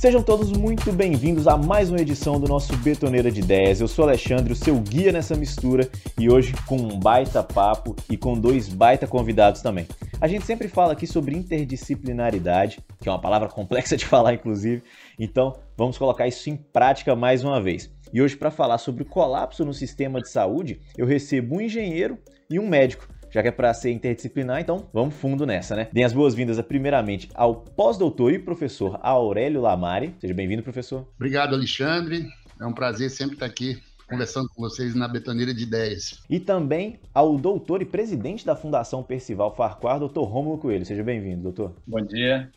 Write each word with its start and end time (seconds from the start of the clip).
Sejam 0.00 0.22
todos 0.22 0.50
muito 0.50 0.90
bem-vindos 0.92 1.46
a 1.46 1.58
mais 1.58 1.90
uma 1.90 2.00
edição 2.00 2.40
do 2.40 2.48
nosso 2.48 2.74
Betoneira 2.78 3.30
de 3.30 3.40
Ideias. 3.40 3.82
Eu 3.82 3.86
sou 3.86 4.06
Alexandre, 4.06 4.50
o 4.50 4.56
seu 4.56 4.80
guia 4.80 5.12
nessa 5.12 5.34
mistura, 5.34 5.86
e 6.18 6.30
hoje 6.30 6.54
com 6.66 6.76
um 6.76 6.98
baita 6.98 7.42
papo 7.42 7.94
e 8.08 8.16
com 8.16 8.32
dois 8.32 8.66
baita 8.66 9.06
convidados 9.06 9.60
também. 9.60 9.86
A 10.18 10.26
gente 10.26 10.46
sempre 10.46 10.68
fala 10.68 10.94
aqui 10.94 11.06
sobre 11.06 11.36
interdisciplinaridade, 11.36 12.78
que 12.98 13.10
é 13.10 13.12
uma 13.12 13.20
palavra 13.20 13.50
complexa 13.50 13.94
de 13.94 14.06
falar, 14.06 14.32
inclusive, 14.32 14.82
então 15.18 15.54
vamos 15.76 15.98
colocar 15.98 16.26
isso 16.26 16.48
em 16.48 16.56
prática 16.56 17.14
mais 17.14 17.44
uma 17.44 17.60
vez. 17.60 17.92
E 18.10 18.22
hoje, 18.22 18.38
para 18.38 18.50
falar 18.50 18.78
sobre 18.78 19.02
o 19.02 19.06
colapso 19.06 19.66
no 19.66 19.74
sistema 19.74 20.18
de 20.18 20.30
saúde, 20.30 20.80
eu 20.96 21.04
recebo 21.04 21.56
um 21.56 21.60
engenheiro 21.60 22.16
e 22.48 22.58
um 22.58 22.66
médico 22.66 23.06
já 23.30 23.42
que 23.42 23.48
é 23.48 23.52
para 23.52 23.72
ser 23.72 23.92
interdisciplinar, 23.92 24.60
então 24.60 24.88
vamos 24.92 25.14
fundo 25.14 25.46
nessa, 25.46 25.76
né? 25.76 25.88
Dê 25.92 26.02
as 26.02 26.12
boas-vindas, 26.12 26.60
primeiramente, 26.62 27.28
ao 27.34 27.54
pós-doutor 27.54 28.32
e 28.32 28.38
professor 28.38 28.98
Aurélio 29.02 29.60
Lamari. 29.60 30.14
Seja 30.20 30.34
bem-vindo, 30.34 30.62
professor. 30.62 31.06
Obrigado, 31.16 31.54
Alexandre. 31.54 32.26
É 32.60 32.66
um 32.66 32.72
prazer 32.72 33.08
sempre 33.10 33.34
estar 33.34 33.46
aqui 33.46 33.80
conversando 34.08 34.48
com 34.48 34.60
vocês 34.60 34.94
na 34.96 35.06
Betoneira 35.06 35.54
de 35.54 35.62
Ideias. 35.62 36.20
E 36.28 36.40
também 36.40 36.98
ao 37.14 37.38
doutor 37.38 37.80
e 37.80 37.84
presidente 37.84 38.44
da 38.44 38.56
Fundação 38.56 39.04
Percival 39.04 39.54
Farquhar, 39.54 40.00
doutor 40.00 40.24
Rômulo 40.24 40.58
Coelho. 40.58 40.84
Seja 40.84 41.04
bem-vindo, 41.04 41.42
doutor. 41.44 41.76
Bom 41.86 42.00
dia. 42.00 42.50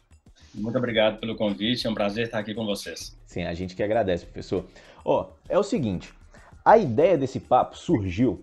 Muito 0.55 0.77
obrigado 0.77 1.19
pelo 1.19 1.35
convite, 1.35 1.85
é 1.85 1.89
um 1.89 1.93
prazer 1.93 2.25
estar 2.25 2.39
aqui 2.39 2.53
com 2.53 2.65
vocês. 2.65 3.15
Sim, 3.25 3.43
a 3.43 3.53
gente 3.53 3.75
que 3.75 3.83
agradece, 3.83 4.25
professor. 4.25 4.65
Ó, 5.05 5.21
oh, 5.21 5.33
é 5.47 5.57
o 5.57 5.63
seguinte, 5.63 6.11
a 6.65 6.77
ideia 6.77 7.17
desse 7.17 7.39
papo 7.39 7.77
surgiu 7.77 8.41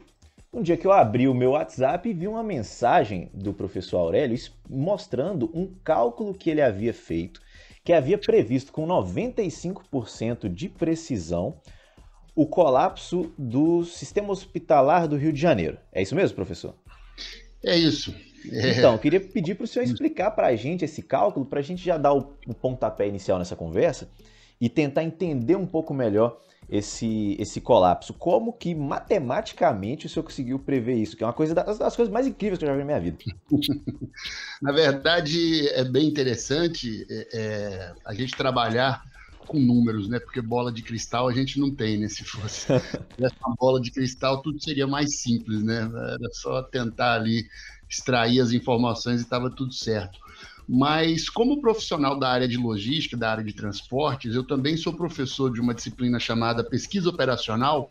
um 0.53 0.63
dia 0.63 0.77
que 0.77 0.87
eu 0.87 0.93
abri 0.93 1.29
o 1.29 1.35
meu 1.35 1.53
WhatsApp 1.53 2.09
e 2.09 2.13
vi 2.13 2.27
uma 2.27 2.43
mensagem 2.43 3.31
do 3.33 3.53
professor 3.53 3.99
Aurélio 3.99 4.37
mostrando 4.69 5.51
um 5.55 5.73
cálculo 5.85 6.35
que 6.35 6.51
ele 6.51 6.61
havia 6.61 6.93
feito, 6.93 7.41
que 7.85 7.93
havia 7.93 8.19
previsto 8.19 8.73
com 8.73 8.87
95% 8.87 10.49
de 10.49 10.69
precisão 10.69 11.61
o 12.35 12.47
colapso 12.47 13.33
do 13.39 13.85
sistema 13.85 14.33
hospitalar 14.33 15.07
do 15.07 15.17
Rio 15.17 15.33
de 15.33 15.41
Janeiro. 15.41 15.79
É 15.93 16.03
isso 16.03 16.15
mesmo, 16.15 16.35
professor? 16.35 16.75
É 17.65 17.77
isso. 17.77 18.15
É. 18.51 18.71
Então, 18.71 18.95
eu 18.95 18.99
queria 18.99 19.21
pedir 19.21 19.55
para 19.55 19.65
o 19.65 19.67
senhor 19.67 19.85
explicar 19.85 20.31
para 20.31 20.49
a 20.49 20.57
gente 20.57 20.85
esse 20.85 21.03
cálculo, 21.03 21.45
para 21.45 21.61
a 21.61 21.63
gente 21.63 21.85
já 21.85 21.99
dar 21.99 22.15
o, 22.15 22.35
o 22.47 22.55
pontapé 22.55 23.07
inicial 23.07 23.39
nessa 23.39 23.55
conversa 23.55 24.09
e 24.61 24.69
tentar 24.69 25.05
entender 25.05 25.57
um 25.57 25.67
pouco 25.67 25.93
melhor 25.93 26.39
esse, 26.71 27.37
esse 27.39 27.61
colapso. 27.61 28.15
Como 28.15 28.53
que 28.53 28.75
matematicamente 28.75 30.07
o 30.07 30.09
senhor 30.09 30.25
conseguiu 30.25 30.59
prever 30.59 30.95
isso? 30.95 31.17
Que 31.17 31.25
é 31.25 31.27
uma 31.27 31.33
coisa 31.33 31.53
das, 31.53 31.79
das 31.79 31.97
coisas 31.97 32.13
mais 32.13 32.27
incríveis 32.27 32.59
que 32.59 32.65
eu 32.65 32.69
já 32.69 32.75
vi 32.75 32.81
na 32.81 32.85
minha 32.85 33.01
vida. 33.01 33.19
na 34.63 34.71
verdade, 34.73 35.69
é 35.71 35.83
bem 35.83 36.07
interessante 36.07 37.05
é, 37.11 37.29
é, 37.35 37.95
a 38.07 38.15
gente 38.15 38.37
trabalhar 38.37 39.03
com 39.49 39.59
números, 39.59 40.09
né? 40.09 40.21
Porque 40.21 40.41
bola 40.41 40.71
de 40.71 40.83
cristal 40.83 41.29
a 41.29 41.33
gente 41.33 41.59
não 41.59 41.75
tem, 41.75 41.99
né? 41.99 42.07
Se 42.07 42.25
fosse 42.25 42.69
essa 43.19 43.55
bola 43.59 43.81
de 43.81 43.91
cristal, 43.91 44.41
tudo 44.41 44.63
seria 44.63 44.87
mais 44.87 45.21
simples, 45.21 45.65
né? 45.65 45.81
Era 45.81 46.29
só 46.33 46.63
tentar 46.63 47.15
ali 47.15 47.45
extrair 47.89 48.41
as 48.41 48.53
informações 48.53 49.21
e 49.21 49.25
estava 49.25 49.51
tudo 49.51 49.73
certo. 49.75 50.17
Mas, 50.73 51.29
como 51.29 51.61
profissional 51.61 52.17
da 52.17 52.29
área 52.29 52.47
de 52.47 52.57
logística, 52.57 53.17
da 53.17 53.33
área 53.33 53.43
de 53.43 53.53
transportes, 53.53 54.37
eu 54.37 54.47
também 54.47 54.77
sou 54.77 54.93
professor 54.93 55.53
de 55.53 55.61
uma 55.61 55.75
disciplina 55.75 56.21
chamada 56.21 56.63
pesquisa 56.63 57.11
operacional, 57.11 57.91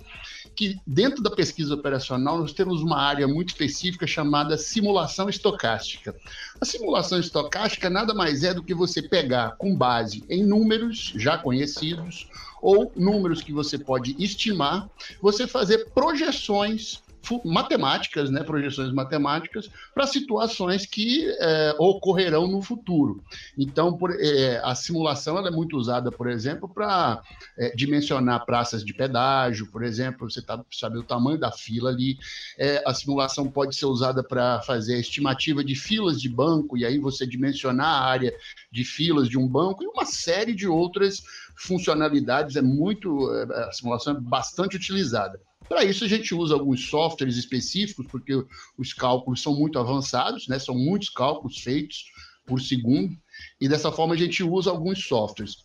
que 0.55 0.77
dentro 0.87 1.21
da 1.21 1.29
pesquisa 1.29 1.73
operacional 1.73 2.39
nós 2.39 2.53
temos 2.53 2.81
uma 2.81 2.97
área 2.97 3.27
muito 3.27 3.49
específica 3.49 4.07
chamada 4.07 4.57
simulação 4.57 5.27
estocástica. 5.27 6.15
A 6.61 6.63
simulação 6.63 7.19
estocástica 7.19 7.89
nada 7.89 8.13
mais 8.13 8.45
é 8.45 8.53
do 8.53 8.63
que 8.63 8.73
você 8.73 9.01
pegar 9.01 9.57
com 9.57 9.75
base 9.75 10.23
em 10.29 10.45
números 10.45 11.11
já 11.17 11.37
conhecidos 11.37 12.29
ou 12.61 12.93
números 12.95 13.41
que 13.41 13.51
você 13.51 13.77
pode 13.77 14.15
estimar, 14.17 14.89
você 15.21 15.45
fazer 15.45 15.89
projeções 15.93 17.01
matemáticas, 17.45 18.29
né, 18.29 18.43
projeções 18.43 18.91
matemáticas, 18.91 19.69
para 19.93 20.07
situações 20.07 20.85
que 20.85 21.27
é, 21.39 21.75
ocorrerão 21.77 22.47
no 22.47 22.61
futuro. 22.61 23.23
Então, 23.57 23.95
por, 23.95 24.11
é, 24.19 24.61
a 24.63 24.73
simulação 24.75 25.37
é 25.45 25.51
muito 25.51 25.77
usada, 25.77 26.11
por 26.11 26.29
exemplo, 26.29 26.67
para 26.67 27.21
é, 27.57 27.75
dimensionar 27.75 28.45
praças 28.45 28.83
de 28.83 28.93
pedágio, 28.93 29.67
por 29.67 29.83
exemplo, 29.83 30.29
você 30.29 30.41
tá, 30.41 30.63
sabe 30.71 30.97
o 30.97 31.03
tamanho 31.03 31.37
da 31.37 31.51
fila 31.51 31.89
ali. 31.89 32.17
É, 32.57 32.81
a 32.85 32.93
simulação 32.93 33.49
pode 33.49 33.75
ser 33.75 33.85
usada 33.85 34.23
para 34.23 34.61
fazer 34.61 34.99
estimativa 34.99 35.63
de 35.63 35.75
filas 35.75 36.21
de 36.21 36.29
banco, 36.29 36.77
e 36.77 36.85
aí 36.85 36.97
você 36.97 37.25
dimensionar 37.25 37.87
a 37.87 38.05
área 38.05 38.33
de 38.71 38.83
filas 38.83 39.27
de 39.29 39.37
um 39.37 39.47
banco, 39.47 39.83
e 39.83 39.87
uma 39.87 40.05
série 40.05 40.53
de 40.53 40.67
outras 40.67 41.21
funcionalidades. 41.59 42.55
É 42.55 42.61
muito, 42.61 43.31
é, 43.33 43.67
a 43.67 43.71
simulação 43.71 44.15
é 44.15 44.19
bastante 44.19 44.75
utilizada. 44.75 45.39
Para 45.67 45.83
isso, 45.83 46.03
a 46.03 46.07
gente 46.07 46.33
usa 46.33 46.55
alguns 46.55 46.89
softwares 46.89 47.37
específicos, 47.37 48.07
porque 48.07 48.33
os 48.77 48.93
cálculos 48.93 49.41
são 49.41 49.55
muito 49.55 49.77
avançados, 49.77 50.47
né? 50.47 50.57
são 50.57 50.75
muitos 50.75 51.09
cálculos 51.09 51.59
feitos 51.59 52.05
por 52.45 52.59
segundo, 52.59 53.15
e 53.61 53.69
dessa 53.69 53.91
forma 53.91 54.15
a 54.15 54.17
gente 54.17 54.41
usa 54.41 54.71
alguns 54.71 55.05
softwares. 55.05 55.57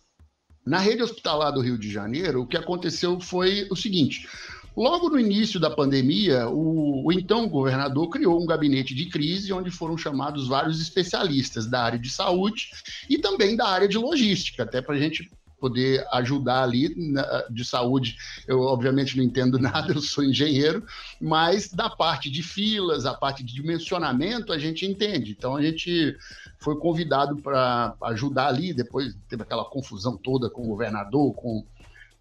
Na 0.63 0.77
rede 0.77 1.01
hospitalar 1.01 1.51
do 1.51 1.61
Rio 1.61 1.77
de 1.77 1.91
Janeiro, 1.91 2.41
o 2.41 2.47
que 2.47 2.57
aconteceu 2.57 3.19
foi 3.19 3.67
o 3.71 3.75
seguinte: 3.75 4.27
Logo 4.75 5.09
no 5.09 5.17
início 5.17 5.57
da 5.57 5.69
pandemia, 5.69 6.49
o, 6.49 7.05
o, 7.05 7.13
então 7.13 7.47
governador 7.47 8.09
criou 8.09 8.41
um 8.41 8.45
gabinete 8.45 8.93
de 8.93 9.05
crise 9.05 9.53
onde 9.53 9.71
foram 9.71 9.97
chamados 9.97 10.49
vários 10.49 10.81
especialistas 10.81 11.65
da 11.65 11.81
área 11.81 11.97
de 11.97 12.09
saúde 12.09 12.71
e 13.09 13.17
também 13.17 13.55
da 13.55 13.67
área 13.67 13.87
de 13.87 13.97
logística, 13.97 14.63
até 14.63 14.81
para 14.81 14.95
a 14.95 14.99
gente 14.99 15.31
poder 15.59 16.05
ajudar 16.11 16.63
ali 16.63 16.93
né, 16.95 17.23
de 17.49 17.63
saúde. 17.63 18.17
Eu, 18.47 18.61
obviamente, 18.61 19.17
não 19.17 19.23
entendo 19.23 19.57
nada, 19.59 19.93
eu 19.93 20.01
sou 20.01 20.23
engenheiro, 20.23 20.85
mas 21.19 21.71
da 21.71 21.89
parte 21.89 22.29
de 22.29 22.43
filas, 22.43 23.05
a 23.05 23.13
parte 23.13 23.43
de 23.43 23.53
dimensionamento, 23.53 24.53
a 24.53 24.57
gente 24.57 24.85
entende. 24.85 25.31
Então, 25.37 25.55
a 25.55 25.61
gente 25.61 26.15
foi 26.59 26.77
convidado 26.77 27.37
para 27.37 27.95
ajudar 28.03 28.47
ali, 28.47 28.73
depois 28.73 29.15
teve 29.29 29.43
aquela 29.43 29.65
confusão 29.65 30.17
toda 30.17 30.49
com 30.49 30.63
o 30.63 30.67
governador, 30.67 31.33
com, 31.33 31.63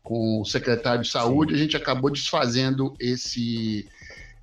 com 0.03 0.41
o 0.41 0.45
secretário 0.45 1.03
de 1.03 1.09
saúde, 1.09 1.53
Sim. 1.53 1.59
a 1.59 1.63
gente 1.63 1.77
acabou 1.77 2.11
desfazendo 2.11 2.95
esse 2.99 3.89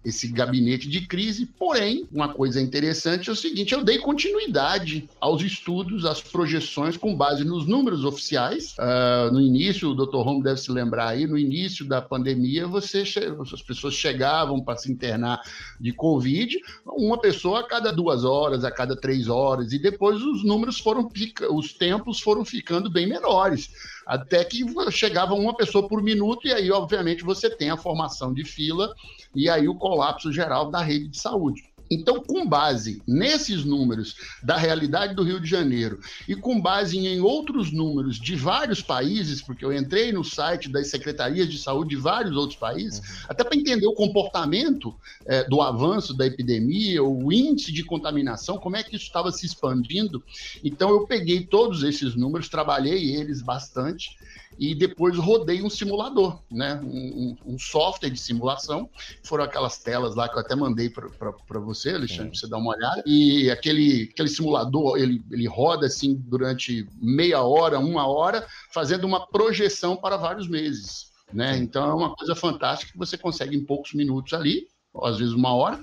esse 0.03 0.27
gabinete 0.27 0.89
de 0.89 1.07
crise. 1.07 1.45
Porém, 1.45 2.07
uma 2.11 2.33
coisa 2.33 2.61
interessante 2.61 3.29
é 3.29 3.33
o 3.33 3.35
seguinte: 3.35 3.73
eu 3.73 3.83
dei 3.83 3.99
continuidade 3.99 5.07
aos 5.19 5.41
estudos, 5.41 6.05
às 6.05 6.21
projeções 6.21 6.97
com 6.97 7.15
base 7.15 7.43
nos 7.43 7.67
números 7.67 8.03
oficiais. 8.03 8.75
Uh, 8.77 9.31
no 9.31 9.41
início, 9.41 9.89
o 9.89 9.95
Dr. 9.95 10.17
Rom 10.17 10.41
deve 10.41 10.59
se 10.59 10.71
lembrar 10.71 11.09
aí, 11.09 11.27
no 11.27 11.37
início 11.37 11.85
da 11.85 12.01
pandemia, 12.01 12.67
você, 12.67 13.01
as 13.01 13.61
pessoas 13.61 13.93
chegavam 13.93 14.61
para 14.61 14.77
se 14.77 14.91
internar 14.91 15.41
de 15.79 15.93
Covid, 15.93 16.57
uma 16.85 17.19
pessoa 17.19 17.61
a 17.61 17.67
cada 17.67 17.91
duas 17.91 18.23
horas, 18.23 18.63
a 18.63 18.71
cada 18.71 18.95
três 18.95 19.27
horas, 19.27 19.71
e 19.71 19.79
depois 19.79 20.21
os 20.21 20.43
números 20.43 20.79
foram, 20.79 21.09
os 21.51 21.73
tempos 21.73 22.19
foram 22.19 22.43
ficando 22.43 22.89
bem 22.89 23.07
menores 23.07 23.69
até 24.11 24.43
que 24.43 24.65
chegava 24.91 25.33
uma 25.33 25.55
pessoa 25.55 25.87
por 25.87 26.03
minuto, 26.03 26.45
e 26.45 26.51
aí, 26.51 26.69
obviamente, 26.69 27.23
você 27.23 27.49
tem 27.49 27.69
a 27.69 27.77
formação 27.77 28.33
de 28.33 28.43
fila 28.43 28.93
e 29.33 29.49
aí 29.49 29.69
o 29.69 29.75
colapso 29.75 30.33
geral 30.33 30.69
da 30.69 30.81
rede 30.81 31.07
de 31.07 31.17
saúde. 31.17 31.70
Então, 31.91 32.23
com 32.23 32.47
base 32.47 33.01
nesses 33.05 33.65
números 33.65 34.15
da 34.41 34.55
realidade 34.55 35.13
do 35.13 35.23
Rio 35.23 35.41
de 35.41 35.49
Janeiro 35.49 35.99
e 36.25 36.37
com 36.37 36.59
base 36.59 36.97
em 36.97 37.19
outros 37.19 37.73
números 37.73 38.17
de 38.17 38.33
vários 38.33 38.81
países, 38.81 39.41
porque 39.41 39.65
eu 39.65 39.73
entrei 39.73 40.13
no 40.13 40.23
site 40.23 40.69
das 40.69 40.87
secretarias 40.87 41.49
de 41.49 41.57
saúde 41.57 41.89
de 41.89 41.97
vários 41.97 42.37
outros 42.37 42.57
países, 42.57 42.99
uhum. 42.99 43.25
até 43.27 43.43
para 43.43 43.57
entender 43.57 43.85
o 43.85 43.93
comportamento 43.93 44.95
é, 45.25 45.43
do 45.43 45.61
avanço 45.61 46.13
da 46.13 46.25
epidemia, 46.25 47.03
o 47.03 47.31
índice 47.33 47.73
de 47.73 47.83
contaminação, 47.83 48.57
como 48.57 48.77
é 48.77 48.83
que 48.83 48.95
isso 48.95 49.05
estava 49.05 49.29
se 49.29 49.45
expandindo. 49.45 50.23
Então, 50.63 50.89
eu 50.89 51.05
peguei 51.05 51.45
todos 51.45 51.83
esses 51.83 52.15
números, 52.15 52.47
trabalhei 52.47 53.13
eles 53.15 53.41
bastante 53.41 54.17
e 54.61 54.75
depois 54.75 55.17
rodei 55.17 55.63
um 55.63 55.71
simulador, 55.71 56.39
né? 56.51 56.79
Um, 56.83 57.35
um, 57.47 57.57
software 57.57 58.11
de 58.11 58.19
simulação. 58.19 58.87
Foram 59.23 59.43
aquelas 59.43 59.79
telas 59.79 60.13
lá 60.13 60.29
que 60.29 60.35
eu 60.35 60.39
até 60.39 60.55
mandei 60.55 60.87
para 60.87 61.59
você, 61.59 61.89
Alexandre, 61.89 62.29
para 62.29 62.39
você 62.39 62.47
dar 62.47 62.59
uma 62.59 62.75
olhada. 62.75 63.01
E 63.07 63.49
aquele, 63.49 64.11
aquele 64.13 64.29
simulador, 64.29 64.99
ele, 64.99 65.25
ele 65.31 65.47
roda 65.47 65.87
assim 65.87 66.13
durante 66.13 66.87
meia 67.01 67.41
hora, 67.41 67.79
uma 67.79 68.05
hora, 68.05 68.45
fazendo 68.71 69.05
uma 69.05 69.25
projeção 69.25 69.97
para 69.97 70.15
vários 70.15 70.47
meses. 70.47 71.11
Né? 71.33 71.57
Então 71.57 71.89
é 71.89 71.93
uma 71.95 72.15
coisa 72.15 72.35
fantástica 72.35 72.91
que 72.91 72.99
você 72.99 73.17
consegue 73.17 73.57
em 73.57 73.65
poucos 73.65 73.93
minutos 73.95 74.31
ali, 74.31 74.67
ou 74.93 75.07
às 75.07 75.17
vezes 75.17 75.33
uma 75.33 75.55
hora, 75.55 75.81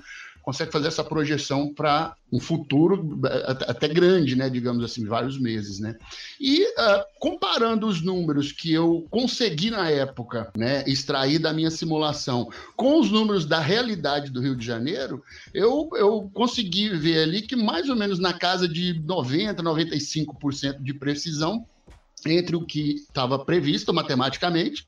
consegue 0.49 0.71
fazer 0.71 0.87
essa 0.87 1.03
projeção 1.03 1.71
para 1.71 2.15
um 2.33 2.39
futuro 2.39 3.19
até 3.67 3.87
grande, 3.87 4.35
né, 4.35 4.49
digamos 4.49 4.83
assim, 4.83 5.05
vários 5.05 5.39
meses, 5.39 5.79
né? 5.79 5.95
E 6.39 6.63
uh, 6.63 7.03
comparando 7.19 7.85
os 7.85 8.01
números 8.01 8.51
que 8.51 8.73
eu 8.73 9.05
consegui 9.11 9.69
na 9.69 9.91
época, 9.91 10.51
né, 10.57 10.83
extrair 10.87 11.37
da 11.37 11.53
minha 11.53 11.69
simulação 11.69 12.49
com 12.75 12.99
os 12.99 13.11
números 13.11 13.45
da 13.45 13.59
realidade 13.59 14.31
do 14.31 14.41
Rio 14.41 14.55
de 14.55 14.65
Janeiro, 14.65 15.23
eu, 15.53 15.87
eu 15.93 16.31
consegui 16.33 16.89
ver 16.89 17.21
ali 17.21 17.43
que 17.43 17.55
mais 17.55 17.87
ou 17.87 17.95
menos 17.95 18.17
na 18.17 18.33
casa 18.33 18.67
de 18.67 18.99
90, 19.05 19.61
95% 19.61 20.81
de 20.81 20.93
precisão 20.95 21.63
entre 22.25 22.55
o 22.55 22.65
que 22.65 22.95
estava 22.95 23.37
previsto 23.37 23.93
matematicamente 23.93 24.87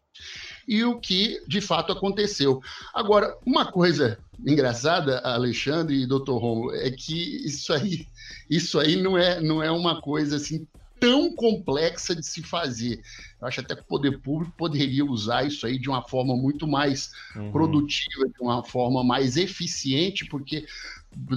e 0.67 0.83
o 0.83 0.99
que 0.99 1.41
de 1.47 1.61
fato 1.61 1.91
aconteceu. 1.91 2.61
Agora, 2.93 3.37
uma 3.45 3.65
coisa 3.65 4.17
engraçada, 4.45 5.19
Alexandre 5.19 6.01
e 6.01 6.07
Dr. 6.07 6.31
Romo, 6.31 6.71
é 6.73 6.89
que 6.91 7.45
isso 7.45 7.73
aí, 7.73 8.07
isso 8.49 8.79
aí 8.79 8.95
não 8.95 9.17
é, 9.17 9.39
não 9.41 9.61
é 9.61 9.71
uma 9.71 10.01
coisa 10.01 10.37
assim 10.37 10.67
tão 11.01 11.35
complexa 11.35 12.15
de 12.15 12.23
se 12.23 12.43
fazer. 12.43 13.01
Eu 13.41 13.47
acho 13.47 13.59
até 13.59 13.75
que 13.75 13.81
o 13.81 13.85
poder 13.85 14.21
público 14.21 14.53
poderia 14.55 15.03
usar 15.03 15.43
isso 15.43 15.65
aí 15.65 15.79
de 15.79 15.89
uma 15.89 16.07
forma 16.07 16.35
muito 16.37 16.67
mais 16.67 17.11
uhum. 17.35 17.51
produtiva, 17.51 18.27
de 18.27 18.39
uma 18.39 18.63
forma 18.63 19.03
mais 19.03 19.35
eficiente, 19.35 20.25
porque 20.25 20.67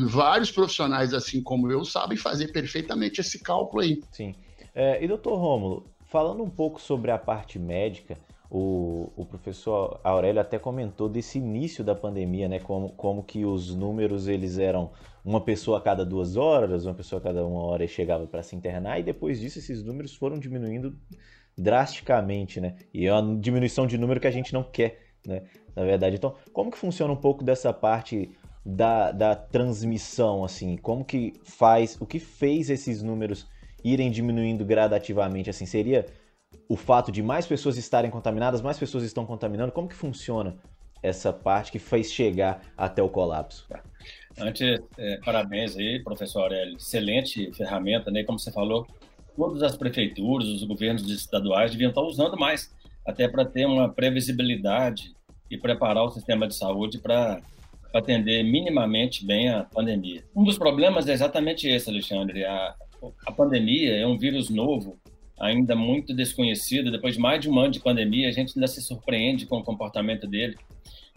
vários 0.06 0.50
profissionais, 0.50 1.14
assim 1.14 1.42
como 1.42 1.72
eu, 1.72 1.82
sabem 1.82 2.18
fazer 2.18 2.52
perfeitamente 2.52 3.22
esse 3.22 3.38
cálculo 3.38 3.82
aí. 3.82 4.02
Sim. 4.12 4.34
É, 4.74 5.02
e 5.02 5.08
doutor 5.08 5.36
Rômulo, 5.36 5.86
falando 6.10 6.42
um 6.42 6.50
pouco 6.50 6.78
sobre 6.78 7.10
a 7.10 7.16
parte 7.16 7.58
médica, 7.58 8.18
o, 8.56 9.10
o 9.16 9.24
professor 9.24 10.00
Aurélio 10.04 10.40
até 10.40 10.60
comentou 10.60 11.08
desse 11.08 11.38
início 11.38 11.82
da 11.82 11.92
pandemia, 11.92 12.48
né? 12.48 12.60
Como, 12.60 12.90
como 12.90 13.20
que 13.24 13.44
os 13.44 13.74
números 13.74 14.28
eles 14.28 14.58
eram 14.58 14.92
uma 15.24 15.40
pessoa 15.40 15.78
a 15.78 15.80
cada 15.80 16.06
duas 16.06 16.36
horas, 16.36 16.86
uma 16.86 16.94
pessoa 16.94 17.18
a 17.18 17.22
cada 17.22 17.44
uma 17.44 17.64
hora 17.64 17.84
e 17.84 17.88
chegava 17.88 18.28
para 18.28 18.44
se 18.44 18.54
internar, 18.54 19.00
e 19.00 19.02
depois 19.02 19.40
disso 19.40 19.58
esses 19.58 19.82
números 19.82 20.14
foram 20.14 20.38
diminuindo 20.38 20.96
drasticamente, 21.58 22.60
né? 22.60 22.76
E 22.94 23.06
é 23.06 23.12
uma 23.12 23.36
diminuição 23.40 23.88
de 23.88 23.98
número 23.98 24.20
que 24.20 24.28
a 24.28 24.30
gente 24.30 24.52
não 24.52 24.62
quer, 24.62 25.00
né? 25.26 25.42
Na 25.74 25.82
verdade. 25.82 26.14
Então, 26.14 26.36
como 26.52 26.70
que 26.70 26.78
funciona 26.78 27.12
um 27.12 27.16
pouco 27.16 27.42
dessa 27.42 27.72
parte 27.72 28.30
da, 28.64 29.10
da 29.10 29.34
transmissão, 29.34 30.44
assim? 30.44 30.76
Como 30.76 31.04
que 31.04 31.32
faz, 31.42 32.00
o 32.00 32.06
que 32.06 32.20
fez 32.20 32.70
esses 32.70 33.02
números 33.02 33.48
irem 33.82 34.12
diminuindo 34.12 34.64
gradativamente, 34.64 35.50
assim? 35.50 35.66
Seria 35.66 36.06
o 36.68 36.76
fato 36.76 37.12
de 37.12 37.22
mais 37.22 37.46
pessoas 37.46 37.76
estarem 37.76 38.10
contaminadas, 38.10 38.62
mais 38.62 38.78
pessoas 38.78 39.04
estão 39.04 39.26
contaminando? 39.26 39.72
Como 39.72 39.88
que 39.88 39.94
funciona 39.94 40.56
essa 41.02 41.32
parte 41.32 41.70
que 41.70 41.78
fez 41.78 42.12
chegar 42.12 42.62
até 42.76 43.02
o 43.02 43.08
colapso? 43.08 43.66
Antes, 44.38 44.80
é, 44.96 45.18
parabéns 45.24 45.76
aí, 45.76 46.02
professor 46.02 46.42
Aurélio. 46.42 46.76
Excelente 46.76 47.52
ferramenta, 47.52 48.10
né? 48.10 48.24
Como 48.24 48.38
você 48.38 48.50
falou, 48.50 48.86
todas 49.36 49.62
as 49.62 49.76
prefeituras, 49.76 50.48
os 50.48 50.64
governos 50.64 51.08
estaduais 51.10 51.70
deviam 51.72 51.90
estar 51.90 52.02
usando 52.02 52.36
mais, 52.38 52.74
até 53.06 53.28
para 53.28 53.44
ter 53.44 53.66
uma 53.66 53.88
previsibilidade 53.88 55.14
e 55.50 55.58
preparar 55.58 56.04
o 56.04 56.10
sistema 56.10 56.48
de 56.48 56.54
saúde 56.54 56.98
para 56.98 57.42
atender 57.94 58.42
minimamente 58.42 59.24
bem 59.24 59.50
a 59.50 59.64
pandemia. 59.64 60.24
Um 60.34 60.42
dos 60.42 60.58
problemas 60.58 61.06
é 61.06 61.12
exatamente 61.12 61.68
esse, 61.68 61.88
Alexandre. 61.88 62.44
A, 62.44 62.74
a 63.26 63.32
pandemia 63.32 63.94
é 63.94 64.06
um 64.06 64.18
vírus 64.18 64.50
novo 64.50 64.98
ainda 65.38 65.74
muito 65.74 66.14
desconhecido. 66.14 66.90
Depois 66.90 67.14
de 67.14 67.20
mais 67.20 67.40
de 67.40 67.50
um 67.50 67.58
ano 67.58 67.70
de 67.70 67.80
pandemia, 67.80 68.28
a 68.28 68.32
gente 68.32 68.52
ainda 68.56 68.66
se 68.66 68.80
surpreende 68.80 69.46
com 69.46 69.58
o 69.58 69.64
comportamento 69.64 70.26
dele. 70.26 70.56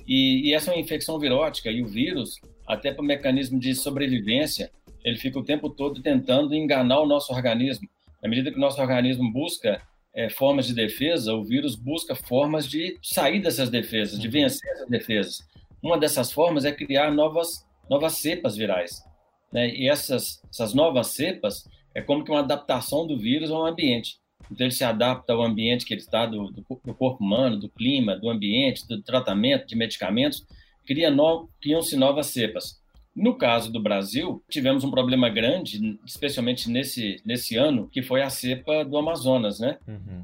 E, 0.08 0.50
e 0.50 0.54
essa 0.54 0.72
é 0.72 0.76
uma 0.76 0.80
infecção 0.80 1.20
virótica 1.20 1.70
e 1.70 1.82
o 1.82 1.88
vírus, 1.88 2.40
até 2.66 2.94
para 2.94 3.02
o 3.02 3.06
mecanismo 3.06 3.60
de 3.60 3.76
sobrevivência, 3.76 4.72
ele 5.04 5.18
fica 5.18 5.40
o 5.40 5.44
tempo 5.44 5.70
todo 5.70 6.02
tentando 6.02 6.56
enganar 6.56 7.00
o 7.00 7.06
nosso 7.06 7.34
organismo. 7.34 7.88
À 8.24 8.28
medida 8.28 8.52
que 8.52 8.58
o 8.58 8.62
nosso 8.62 8.82
organismo 8.82 9.32
busca 9.32 9.82
é, 10.14 10.30
formas 10.30 10.66
de 10.66 10.74
defesa, 10.74 11.34
o 11.34 11.44
vírus 11.44 11.76
busca 11.76 12.16
formas 12.16 12.68
de 12.68 12.98
sair 13.02 13.42
dessas 13.42 13.70
defesas, 13.70 14.20
de 14.20 14.28
uhum. 14.28 14.34
vencer 14.34 14.72
essas 14.72 14.90
defesas. 14.90 15.48
Uma 15.82 15.98
dessas 15.98 16.32
formas 16.32 16.66
é 16.66 16.72
criar 16.72 17.12
novas, 17.12 17.66
novas 17.90 18.14
cepas 18.14 18.56
virais. 18.56 19.04
Né? 19.52 19.70
E 19.76 19.88
essas, 19.88 20.42
essas 20.50 20.74
novas 20.74 21.08
cepas, 21.08 21.64
é 21.98 22.02
como 22.02 22.24
que 22.24 22.30
uma 22.30 22.42
adaptação 22.42 23.08
do 23.08 23.18
vírus 23.18 23.50
ao 23.50 23.66
ambiente. 23.66 24.20
Então, 24.52 24.68
ele 24.68 24.74
se 24.74 24.84
adapta 24.84 25.34
ao 25.34 25.42
ambiente 25.42 25.84
que 25.84 25.96
ele 25.96 26.02
está, 26.02 26.28
do, 26.28 26.52
do, 26.52 26.64
corpo 26.94 27.24
humano, 27.24 27.58
do 27.58 27.68
clima, 27.70 28.16
do 28.16 28.30
ambiente, 28.30 28.88
do 28.88 29.02
tratamento, 29.02 29.66
de 29.66 29.76
medicamentos, 29.76 30.46
cria 30.86 31.10
no, 31.10 31.50
criam-se 31.60 31.98
novas 31.98 32.28
cepas. 32.28 32.80
No 33.16 33.36
caso 33.36 33.72
do 33.72 33.82
Brasil, 33.82 34.44
tivemos 34.48 34.84
um 34.84 34.92
problema 34.92 35.28
grande, 35.28 36.00
especialmente 36.06 36.70
nesse, 36.70 37.20
nesse 37.26 37.58
ano, 37.58 37.90
que 37.90 38.04
foi 38.04 38.22
a 38.22 38.30
cepa 38.30 38.86
do 38.86 38.96
Amazonas, 38.96 39.60
né? 39.60 39.80
Uhum. 39.88 40.24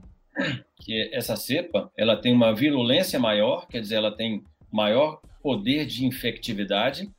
Que 0.79 1.09
essa 1.11 1.35
cepa, 1.35 1.91
ela 1.97 2.15
tem 2.15 2.31
uma 2.31 2.53
virulência 2.53 3.19
maior, 3.19 3.67
quer 3.67 3.81
dizer, 3.81 3.95
ela 3.95 4.15
tem 4.15 4.43
maior 4.71 5.19
poder 5.41 5.87
de 5.87 6.05
infectividade 6.05 7.09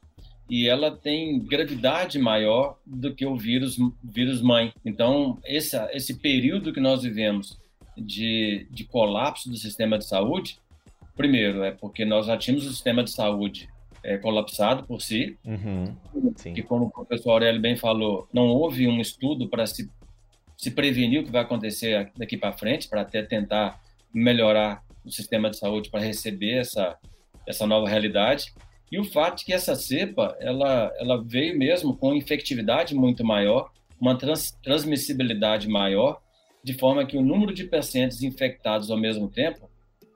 e 0.55 0.69
ela 0.69 0.93
tem 0.93 1.41
gravidade 1.41 2.17
maior 2.17 2.79
do 2.87 3.13
que 3.13 3.27
o 3.27 3.37
vírus 3.37 3.77
vírus 4.05 4.41
mãe. 4.41 4.73
Então, 4.85 5.37
esse, 5.45 5.77
esse 5.93 6.15
período 6.21 6.73
que 6.73 6.79
nós 6.79 7.03
vivemos 7.03 7.61
de, 7.97 8.65
de 8.71 8.85
colapso 8.85 9.51
do 9.51 9.57
sistema 9.57 9.99
de 9.99 10.07
saúde, 10.07 10.61
primeiro, 11.17 11.65
é 11.65 11.73
porque 11.73 12.05
nós 12.05 12.27
já 12.27 12.37
tínhamos 12.37 12.67
o 12.67 12.71
sistema 12.71 13.03
de 13.03 13.11
saúde 13.11 13.69
é, 14.05 14.17
colapsado 14.17 14.85
por 14.85 15.03
si, 15.03 15.37
uhum, 15.45 15.97
que 16.55 16.63
como 16.63 16.85
o 16.85 16.91
professor 16.91 17.33
Aurélio 17.33 17.61
bem 17.61 17.75
falou, 17.75 18.29
não 18.33 18.47
houve 18.47 18.87
um 18.87 19.01
estudo 19.01 19.49
para 19.49 19.67
se, 19.67 19.91
se 20.57 20.71
prevenir 20.71 21.23
o 21.23 21.25
que 21.25 21.33
vai 21.33 21.43
acontecer 21.43 22.13
daqui 22.17 22.37
para 22.37 22.53
frente, 22.53 22.89
para 22.89 23.01
até 23.01 23.25
tentar 23.25 23.83
melhorar 24.13 24.85
o 25.05 25.11
sistema 25.11 25.51
de 25.51 25.59
saúde 25.59 25.91
para 25.91 25.99
receber 25.99 26.59
essa, 26.59 26.97
essa 27.45 27.67
nova 27.67 27.89
realidade. 27.89 28.55
E 28.91 28.99
o 28.99 29.05
fato 29.05 29.39
de 29.39 29.45
que 29.45 29.53
essa 29.53 29.75
cepa, 29.75 30.37
ela, 30.41 30.93
ela 30.99 31.23
veio 31.23 31.59
mesmo 31.59 31.97
com 31.97 32.15
infectividade 32.15 32.95
muito 32.95 33.25
maior, 33.25 33.71
uma 34.01 34.17
trans, 34.17 34.53
transmissibilidade 34.63 35.69
maior, 35.69 36.21
de 36.63 36.75
forma 36.75 37.05
que 37.05 37.17
o 37.17 37.23
número 37.23 37.53
de 37.53 37.65
pacientes 37.65 38.23
infectados 38.23 38.91
ao 38.91 38.97
mesmo 38.97 39.29
tempo 39.29 39.69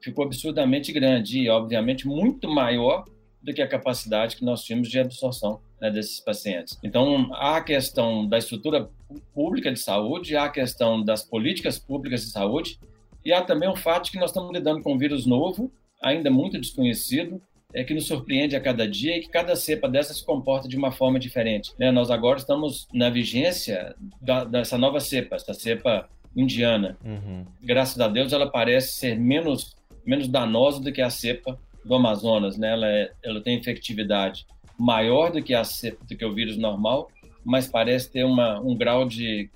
ficou 0.02 0.24
absurdamente 0.24 0.92
grande 0.92 1.40
e, 1.40 1.48
obviamente, 1.48 2.06
muito 2.06 2.48
maior 2.48 3.04
do 3.42 3.52
que 3.52 3.62
a 3.62 3.68
capacidade 3.68 4.36
que 4.36 4.44
nós 4.44 4.62
tínhamos 4.62 4.88
de 4.88 4.98
absorção 4.98 5.60
né, 5.80 5.90
desses 5.90 6.20
pacientes. 6.20 6.78
Então, 6.82 7.32
há 7.34 7.56
a 7.56 7.62
questão 7.62 8.26
da 8.26 8.38
estrutura 8.38 8.90
pública 9.34 9.72
de 9.72 9.78
saúde, 9.78 10.36
há 10.36 10.44
a 10.44 10.50
questão 10.50 11.02
das 11.02 11.22
políticas 11.22 11.78
públicas 11.78 12.22
de 12.22 12.30
saúde, 12.30 12.78
e 13.24 13.32
há 13.32 13.42
também 13.42 13.68
o 13.68 13.76
fato 13.76 14.06
de 14.06 14.12
que 14.12 14.18
nós 14.18 14.30
estamos 14.30 14.52
lidando 14.52 14.82
com 14.82 14.94
um 14.94 14.98
vírus 14.98 15.26
novo, 15.26 15.70
ainda 16.02 16.30
muito 16.30 16.58
desconhecido, 16.58 17.40
é 17.74 17.84
que 17.84 17.92
nos 17.92 18.06
surpreende 18.06 18.56
a 18.56 18.60
cada 18.60 18.88
dia 18.88 19.16
e 19.16 19.20
que 19.20 19.28
cada 19.28 19.54
cepa 19.54 19.88
dessa 19.88 20.14
se 20.14 20.25
comporta 20.25 20.66
de 20.66 20.76
uma 20.76 20.90
forma 20.90 21.18
diferente. 21.18 21.72
Né? 21.78 21.90
Nós 21.90 22.10
agora 22.10 22.38
estamos 22.38 22.88
na 22.92 23.10
vigência 23.10 23.94
da, 24.20 24.44
dessa 24.44 24.78
nova 24.78 25.00
cepa, 25.00 25.37
essa 25.37 25.52
cepa 25.52 26.08
indiana. 26.34 26.96
Uhum. 27.04 27.44
Graças 27.62 28.00
a 28.00 28.08
Deus, 28.08 28.32
ela 28.32 28.50
parece 28.50 28.92
ser 28.92 29.18
menos, 29.18 29.76
menos 30.04 30.28
danosa 30.28 30.80
do 30.80 30.90
que 30.90 31.02
a 31.02 31.10
cepa 31.10 31.58
do 31.84 31.94
Amazonas. 31.94 32.56
Né? 32.56 32.72
Ela, 32.72 32.88
é, 32.88 33.12
ela 33.22 33.40
tem 33.42 33.58
efetividade 33.58 34.46
maior 34.78 35.30
do 35.30 35.42
que, 35.42 35.52
a 35.52 35.64
cepa, 35.64 36.02
do 36.06 36.16
que 36.16 36.25
o 36.25 36.32
vírus 36.32 36.56
normal, 36.56 37.10
mas 37.44 37.66
parece 37.66 38.10
ter 38.10 38.25
uma, 38.25 38.58
um 38.60 38.75
grau 38.75 39.06
de 39.06 39.50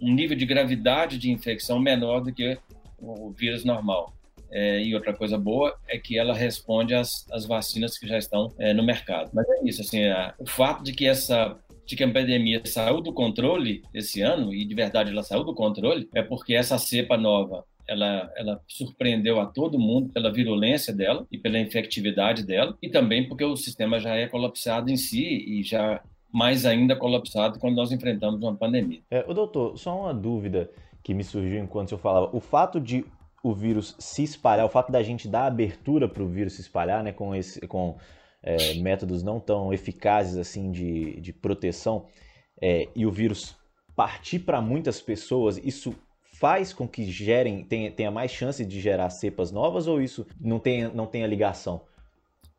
um 0.00 0.14
nível 0.14 0.36
de 0.36 0.46
gravidade 0.46 1.18
de 1.18 1.30
infecção 1.30 1.80
menor 1.80 2.20
do 2.20 2.32
que 2.32 2.56
o 2.98 3.30
vírus 3.30 3.64
normal. 3.64 4.14
É, 4.52 4.82
e 4.82 4.94
outra 4.94 5.12
coisa 5.12 5.38
boa 5.38 5.76
é 5.88 5.98
que 5.98 6.18
ela 6.18 6.34
responde 6.34 6.94
às, 6.94 7.26
às 7.30 7.46
vacinas 7.46 7.98
que 7.98 8.06
já 8.06 8.18
estão 8.18 8.52
é, 8.58 8.72
no 8.74 8.82
mercado. 8.82 9.30
Mas 9.32 9.48
é 9.48 9.64
isso, 9.64 9.82
assim, 9.82 10.04
a, 10.04 10.34
o 10.38 10.46
fato 10.46 10.82
de 10.82 10.92
que 10.92 11.06
essa 11.06 11.56
de 11.86 11.96
que 11.96 12.04
a 12.04 12.12
pandemia 12.12 12.62
saiu 12.64 13.00
do 13.00 13.12
controle 13.12 13.82
esse 13.92 14.20
ano 14.20 14.54
e 14.54 14.64
de 14.64 14.74
verdade 14.76 15.10
ela 15.10 15.24
saiu 15.24 15.42
do 15.42 15.52
controle 15.52 16.08
é 16.14 16.22
porque 16.22 16.54
essa 16.54 16.78
cepa 16.78 17.16
nova 17.16 17.64
ela, 17.88 18.32
ela 18.36 18.60
surpreendeu 18.68 19.40
a 19.40 19.46
todo 19.46 19.76
mundo 19.76 20.12
pela 20.12 20.32
virulência 20.32 20.94
dela 20.94 21.26
e 21.32 21.36
pela 21.36 21.58
infectividade 21.58 22.46
dela 22.46 22.78
e 22.80 22.88
também 22.88 23.26
porque 23.26 23.44
o 23.44 23.56
sistema 23.56 23.98
já 23.98 24.14
é 24.14 24.28
colapsado 24.28 24.88
em 24.88 24.96
si 24.96 25.24
e 25.24 25.64
já 25.64 26.00
mais 26.32 26.64
ainda 26.64 26.94
colapsado 26.94 27.58
quando 27.58 27.74
nós 27.74 27.90
enfrentamos 27.90 28.40
uma 28.40 28.54
pandemia. 28.54 29.00
É, 29.10 29.24
o 29.26 29.34
doutor, 29.34 29.76
só 29.76 30.02
uma 30.02 30.14
dúvida 30.14 30.70
que 31.02 31.12
me 31.12 31.24
surgiu 31.24 31.58
enquanto 31.58 31.90
eu 31.90 31.98
falava. 31.98 32.30
O 32.32 32.38
fato 32.38 32.80
de 32.80 33.04
o 33.42 33.54
vírus 33.54 33.94
se 33.98 34.22
espalhar, 34.22 34.66
o 34.66 34.70
fato 34.70 34.92
da 34.92 35.02
gente 35.02 35.28
dar 35.28 35.46
abertura 35.46 36.08
para 36.08 36.22
o 36.22 36.28
vírus 36.28 36.54
se 36.54 36.60
espalhar, 36.60 37.02
né, 37.02 37.12
com, 37.12 37.34
esse, 37.34 37.60
com 37.66 37.96
é, 38.42 38.74
métodos 38.74 39.22
não 39.22 39.40
tão 39.40 39.72
eficazes 39.72 40.36
assim 40.36 40.70
de, 40.70 41.20
de 41.20 41.32
proteção, 41.32 42.06
é, 42.60 42.88
e 42.94 43.06
o 43.06 43.10
vírus 43.10 43.56
partir 43.96 44.40
para 44.40 44.60
muitas 44.60 45.00
pessoas, 45.00 45.58
isso 45.58 45.94
faz 46.38 46.72
com 46.72 46.88
que 46.88 47.04
gerem, 47.04 47.64
tenha, 47.64 47.90
tenha 47.90 48.10
mais 48.10 48.30
chance 48.30 48.64
de 48.64 48.80
gerar 48.80 49.10
cepas 49.10 49.52
novas 49.52 49.86
ou 49.86 50.00
isso 50.00 50.26
não 50.40 50.58
tem, 50.58 50.84
não 50.94 51.06
tem 51.06 51.22
a 51.22 51.26
ligação? 51.26 51.82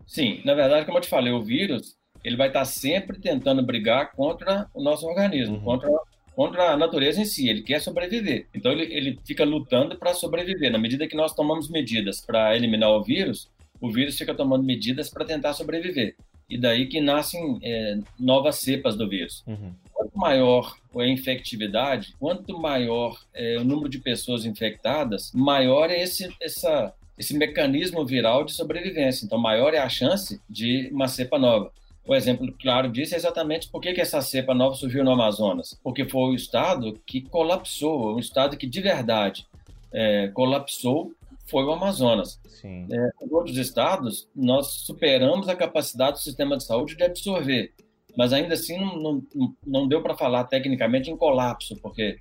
Sim, 0.06 0.42
na 0.46 0.54
verdade, 0.54 0.86
como 0.86 0.98
eu 0.98 1.02
te 1.02 1.10
falei, 1.10 1.32
o 1.34 1.42
vírus 1.42 1.98
ele 2.24 2.36
vai 2.36 2.48
estar 2.48 2.66
sempre 2.66 3.20
tentando 3.20 3.66
brigar 3.66 4.12
contra 4.12 4.70
o 4.74 4.84
nosso 4.84 5.08
organismo, 5.08 5.56
uhum. 5.56 5.64
contra 5.64 5.90
contra 6.36 6.72
a 6.72 6.78
natureza 6.78 7.22
em 7.22 7.26
si, 7.26 7.50
ele 7.50 7.62
quer 7.62 7.82
sobreviver. 7.82 8.48
Então 8.54 8.72
ele, 8.72 8.94
ele 8.94 9.20
fica 9.26 9.44
lutando 9.44 9.98
para 9.98 10.14
sobreviver. 10.14 10.72
Na 10.72 10.78
medida 10.78 11.08
que 11.08 11.16
nós 11.16 11.36
tomamos 11.36 11.70
medidas 11.70 12.22
para 12.22 12.56
eliminar 12.56 12.90
o 12.92 13.04
vírus, 13.04 13.50
o 13.80 13.92
vírus 13.92 14.18
fica 14.18 14.34
tomando 14.34 14.64
medidas 14.64 15.10
para 15.10 15.26
tentar 15.26 15.54
sobreviver. 15.54 16.16
E 16.50 16.58
daí 16.58 16.88
que 16.88 17.00
nascem 17.00 17.60
é, 17.64 17.98
novas 18.20 18.58
cepas 18.58 18.98
do 18.98 19.08
vírus. 19.08 19.44
Uhum. 19.48 19.74
Quanto 19.94 20.18
maior 20.18 20.76
a 20.98 21.06
infectividade, 21.06 22.14
quanto 22.20 22.60
maior 22.60 23.18
é, 23.34 23.58
o 23.58 23.64
número 23.64 23.88
de 23.88 24.00
pessoas 24.00 24.46
infectadas, 24.46 25.32
maior 25.34 25.90
é 25.90 26.02
esse, 26.02 26.30
essa, 26.42 26.94
esse 27.18 27.38
mecanismo 27.38 28.06
viral 28.06 28.44
de 28.44 28.52
sobrevivência. 28.52 29.26
Então, 29.26 29.38
maior 29.38 29.74
é 29.74 29.78
a 29.78 29.88
chance 29.88 30.42
de 30.50 30.90
uma 30.92 31.08
cepa 31.08 31.40
nova. 31.40 31.72
O 32.06 32.16
exemplo 32.16 32.52
claro 32.60 32.90
disso 32.90 33.14
é 33.14 33.18
exatamente 33.18 33.70
por 33.70 33.80
que, 33.82 33.90
essa 33.90 34.22
cepa 34.22 34.54
nova 34.54 34.76
surgiu 34.76 35.04
no 35.04 35.12
Amazonas. 35.12 35.80
Porque 35.84 36.08
foi 36.08 36.32
o 36.32 36.36
estado 36.36 37.00
que 37.06 37.22
colapsou, 37.22 38.16
um 38.16 38.20
estado 38.20 38.58
que 38.58 38.68
de 38.68 38.82
verdade 38.82 39.48
é, 39.94 40.30
colapsou 40.30 41.12
foi 41.46 41.64
o 41.64 41.72
Amazonas. 41.72 42.40
Sim. 42.48 42.88
É, 42.92 43.12
em 43.24 43.34
outros 43.34 43.58
estados, 43.58 44.28
nós 44.36 44.68
superamos 44.68 45.50
a 45.50 45.56
capacidade 45.56 46.14
do 46.14 46.24
sistema 46.24 46.58
de 46.58 46.64
saúde 46.64 46.96
de 46.96 47.04
absorver, 47.04 47.74
mas 48.16 48.32
ainda 48.32 48.54
assim 48.54 48.80
não, 48.80 49.24
não, 49.34 49.56
não 49.66 49.88
deu 49.88 50.02
para 50.02 50.16
falar 50.16 50.46
tecnicamente 50.46 51.12
em 51.12 51.18
colapso, 51.18 51.76
porque 51.82 52.18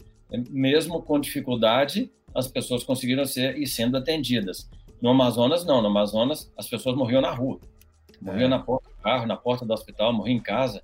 mesmo 0.51 1.03
com 1.03 1.19
dificuldade, 1.19 2.11
as 2.35 2.47
pessoas 2.47 2.85
conseguiram 2.85 3.25
ser 3.25 3.59
e 3.59 3.67
sendo 3.67 3.97
atendidas. 3.97 4.69
No 5.01 5.11
Amazonas, 5.11 5.65
não. 5.65 5.81
No 5.81 5.89
Amazonas, 5.89 6.53
as 6.57 6.69
pessoas 6.69 6.97
morriam 6.97 7.21
na 7.21 7.33
rua. 7.33 7.59
Morriam 8.21 8.47
é. 8.47 8.49
na 8.49 8.59
carro, 9.03 9.27
na 9.27 9.37
porta 9.37 9.65
do 9.65 9.73
hospital, 9.73 10.13
morriam 10.13 10.37
em 10.37 10.41
casa, 10.41 10.83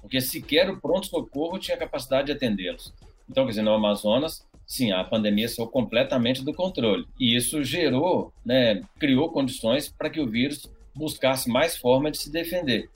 porque 0.00 0.20
sequer 0.20 0.70
o 0.70 0.80
pronto-socorro 0.80 1.58
tinha 1.58 1.76
capacidade 1.76 2.26
de 2.26 2.32
atendê-los. 2.32 2.92
Então, 3.28 3.44
quer 3.44 3.50
dizer, 3.50 3.62
no 3.62 3.72
Amazonas, 3.72 4.46
sim, 4.66 4.92
a 4.92 5.04
pandemia 5.04 5.48
saiu 5.48 5.68
completamente 5.68 6.44
do 6.44 6.54
controle. 6.54 7.06
E 7.18 7.36
isso 7.36 7.62
gerou, 7.62 8.32
né, 8.44 8.82
criou 8.98 9.30
condições 9.30 9.88
para 9.88 10.10
que 10.10 10.20
o 10.20 10.26
vírus 10.26 10.70
buscasse 10.94 11.48
mais 11.48 11.76
forma 11.76 12.10
de 12.10 12.18
se 12.18 12.30
defender. 12.30 12.90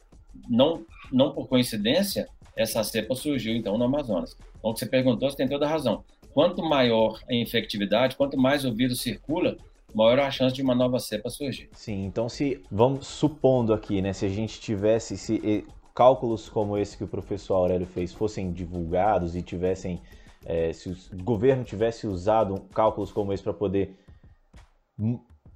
Não, 0.49 0.85
não 1.13 1.33
por 1.33 1.47
coincidência, 1.49 2.29
essa 2.57 2.83
cepa 2.83 3.15
surgiu, 3.15 3.55
então, 3.55 3.77
no 3.77 3.85
Amazonas. 3.85 4.37
Então, 4.59 4.71
o 4.71 4.75
que 4.75 4.81
você 4.81 4.87
perguntou, 4.87 5.31
você 5.31 5.37
tem 5.37 5.49
toda 5.49 5.67
a 5.67 5.69
razão. 5.69 6.05
Quanto 6.33 6.63
maior 6.63 7.21
a 7.29 7.35
infectividade, 7.35 8.17
quanto 8.17 8.39
mais 8.39 8.65
o 8.65 8.73
vírus 8.73 9.01
circula, 9.01 9.59
maior 9.95 10.19
a 10.21 10.31
chance 10.31 10.55
de 10.55 10.63
uma 10.63 10.75
nova 10.75 10.99
cepa 10.99 11.31
surgir. 11.31 11.69
Sim, 11.73 12.05
então 12.05 12.29
se, 12.29 12.63
vamos 12.71 13.07
supondo 13.07 13.73
aqui, 13.73 14.03
né, 14.03 14.13
se 14.13 14.27
a 14.27 14.29
gente 14.29 14.61
tivesse, 14.61 15.17
se 15.17 15.65
cálculos 15.95 16.49
como 16.49 16.79
esse 16.79 16.97
que 16.97 17.05
o 17.05 17.09
professor 17.09 17.55
Aurélio 17.55 17.87
fez 17.87 18.13
fossem 18.13 18.53
divulgados 18.53 19.37
e 19.37 19.43
tivessem 19.43 20.01
é, 20.45 20.73
se 20.73 20.89
o 20.89 20.97
governo 21.23 21.65
tivesse 21.65 22.07
usado 22.07 22.61
cálculos 22.75 23.13
como 23.13 23.33
esse 23.33 23.43
para 23.43 23.53
poder 23.53 23.97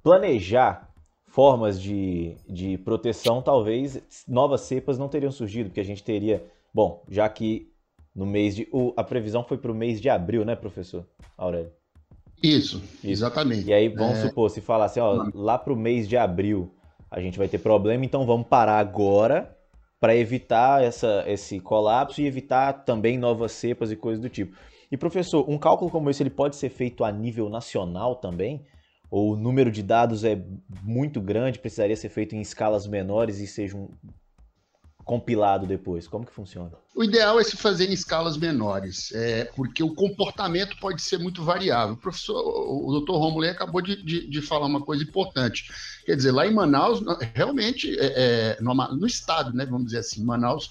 planejar 0.01 0.89
formas 1.25 1.79
de, 1.79 2.35
de 2.47 2.77
proteção, 2.79 3.41
talvez 3.41 4.25
novas 4.27 4.61
cepas 4.61 4.97
não 4.97 5.09
teriam 5.09 5.31
surgido, 5.31 5.69
porque 5.69 5.81
a 5.81 5.85
gente 5.85 6.03
teria, 6.03 6.45
bom, 6.73 7.03
já 7.09 7.27
que 7.29 7.71
no 8.15 8.25
mês 8.25 8.55
de. 8.55 8.67
O, 8.71 8.93
a 8.97 9.03
previsão 9.03 9.43
foi 9.43 9.57
para 9.57 9.71
o 9.71 9.75
mês 9.75 10.01
de 10.01 10.09
abril, 10.09 10.43
né, 10.43 10.55
professor 10.55 11.05
Aurélio? 11.37 11.71
Isso, 12.41 12.81
exatamente. 13.03 13.67
E 13.67 13.73
aí, 13.73 13.89
vamos 13.89 14.17
é... 14.19 14.27
supor, 14.27 14.49
se 14.49 14.61
falasse, 14.61 14.99
ó, 14.99 15.29
lá 15.33 15.57
para 15.57 15.73
o 15.73 15.75
mês 15.75 16.07
de 16.07 16.15
abril 16.15 16.71
a 17.09 17.19
gente 17.21 17.37
vai 17.37 17.47
ter 17.47 17.57
problema, 17.57 18.03
então 18.05 18.25
vamos 18.25 18.47
parar 18.47 18.79
agora 18.79 19.55
para 19.99 20.15
evitar 20.15 20.83
essa, 20.83 21.23
esse 21.25 21.59
colapso 21.59 22.21
e 22.21 22.27
evitar 22.27 22.83
também 22.83 23.17
novas 23.17 23.53
cepas 23.53 23.91
e 23.91 23.95
coisas 23.95 24.21
do 24.21 24.29
tipo. 24.29 24.55
E 24.91 24.97
professor, 24.97 25.49
um 25.49 25.57
cálculo 25.57 25.89
como 25.89 26.09
esse 26.09 26.21
ele 26.21 26.29
pode 26.29 26.55
ser 26.55 26.69
feito 26.69 27.03
a 27.03 27.11
nível 27.11 27.49
nacional 27.49 28.15
também? 28.15 28.65
Ou 29.09 29.33
o 29.33 29.35
número 29.35 29.71
de 29.71 29.81
dados 29.81 30.23
é 30.23 30.41
muito 30.83 31.21
grande, 31.21 31.59
precisaria 31.59 31.95
ser 31.95 32.09
feito 32.09 32.35
em 32.35 32.41
escalas 32.41 32.85
menores 32.85 33.39
e 33.39 33.47
seja 33.47 33.75
um 33.77 33.89
compilado 35.07 35.65
depois? 35.65 36.05
Como 36.05 36.25
que 36.25 36.33
funciona? 36.33 36.71
O 36.93 37.01
ideal 37.01 37.39
é 37.39 37.43
se 37.43 37.55
fazer 37.55 37.89
em 37.89 37.93
escalas 37.93 38.35
menores, 38.35 39.11
é, 39.13 39.45
porque 39.55 39.81
o 39.81 39.95
comportamento 39.95 40.77
pode 40.79 41.01
ser 41.01 41.17
muito 41.17 41.43
variável. 41.43 41.95
O 41.95 41.97
professor, 41.97 42.35
o 42.35 42.91
doutor 42.91 43.17
Romulo 43.17 43.49
acabou 43.49 43.81
de, 43.81 44.03
de, 44.03 44.29
de, 44.29 44.41
falar 44.41 44.67
uma 44.67 44.81
coisa 44.81 45.03
importante. 45.03 45.71
Quer 46.05 46.17
dizer, 46.17 46.31
lá 46.31 46.45
em 46.45 46.53
Manaus, 46.53 47.01
realmente, 47.33 47.97
é, 47.97 48.57
é, 48.57 48.61
no, 48.61 48.73
no 48.73 49.07
estado, 49.07 49.53
né, 49.53 49.65
vamos 49.65 49.85
dizer 49.85 49.99
assim, 49.99 50.23
Manaus 50.23 50.69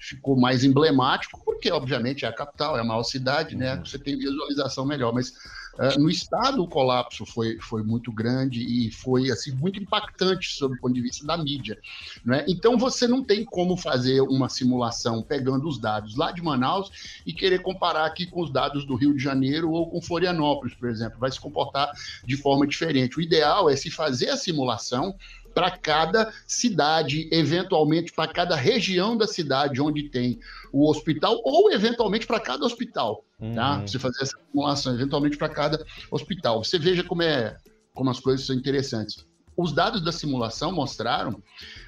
ficou 0.00 0.34
mais 0.34 0.64
emblemático, 0.64 1.40
porque, 1.44 1.70
obviamente, 1.70 2.24
é 2.24 2.28
a 2.28 2.32
capital, 2.32 2.78
é 2.78 2.80
a 2.80 2.84
maior 2.84 3.04
cidade, 3.04 3.54
né? 3.54 3.74
Uhum. 3.74 3.84
Você 3.84 3.98
tem 3.98 4.18
visualização 4.18 4.84
melhor, 4.84 5.12
mas 5.12 5.32
uh, 5.78 6.00
no 6.00 6.10
estado 6.10 6.62
o 6.62 6.68
colapso 6.68 7.24
foi, 7.26 7.58
foi 7.60 7.82
muito 7.82 8.12
grande 8.12 8.60
e 8.60 8.90
foi 8.90 9.30
assim 9.30 9.52
muito 9.52 9.80
impactante 9.80 10.52
sob 10.52 10.74
o 10.74 10.80
ponto 10.80 10.94
de 10.94 11.00
vista 11.00 11.26
da 11.26 11.36
mídia, 11.36 11.78
né? 12.24 12.44
Então 12.48 12.78
você 12.78 13.06
não 13.06 13.22
tem 13.22 13.44
como 13.44 13.76
fazer 13.76 14.20
uma 14.20 14.48
simulação 14.48 15.22
pegando 15.22 15.68
os 15.68 15.78
dados 15.78 16.16
lá 16.16 16.32
de 16.32 16.42
Manaus 16.42 17.20
e 17.26 17.32
querer 17.32 17.60
comparar 17.60 18.06
aqui 18.06 18.26
com 18.26 18.42
os 18.42 18.50
dados 18.50 18.84
do 18.84 18.94
Rio 18.94 19.14
de 19.14 19.22
Janeiro 19.22 19.70
ou 19.70 19.88
com 19.90 20.00
Florianópolis, 20.00 20.74
por 20.74 20.88
exemplo, 20.88 21.18
vai 21.18 21.30
se 21.30 21.40
comportar 21.40 21.90
de 22.24 22.36
forma 22.36 22.66
diferente. 22.66 23.18
O 23.18 23.22
ideal 23.22 23.68
é 23.68 23.76
se 23.76 23.90
fazer 23.90 24.30
a 24.30 24.36
simulação 24.36 25.14
para 25.54 25.70
cada 25.70 26.32
cidade, 26.46 27.28
eventualmente 27.32 28.12
para 28.12 28.30
cada 28.30 28.56
região 28.56 29.16
da 29.16 29.26
cidade 29.26 29.80
onde 29.80 30.08
tem 30.10 30.40
o 30.72 30.90
hospital, 30.90 31.40
ou 31.44 31.70
eventualmente 31.72 32.26
para 32.26 32.40
cada 32.40 32.66
hospital, 32.66 33.24
tá? 33.38 33.46
uhum. 33.46 33.54
tá? 33.54 33.80
Você 33.80 33.98
fazer 33.98 34.22
essa 34.22 34.36
acumulação, 34.36 34.94
eventualmente 34.94 35.36
para 35.36 35.48
cada 35.48 35.86
hospital. 36.10 36.64
Você 36.64 36.78
veja 36.78 37.04
como 37.04 37.22
é, 37.22 37.56
como 37.94 38.10
as 38.10 38.18
coisas 38.18 38.44
são 38.44 38.56
interessantes. 38.56 39.24
Os 39.56 39.72
dados 39.72 40.02
da 40.02 40.10
simulação 40.10 40.72
mostraram 40.72 41.40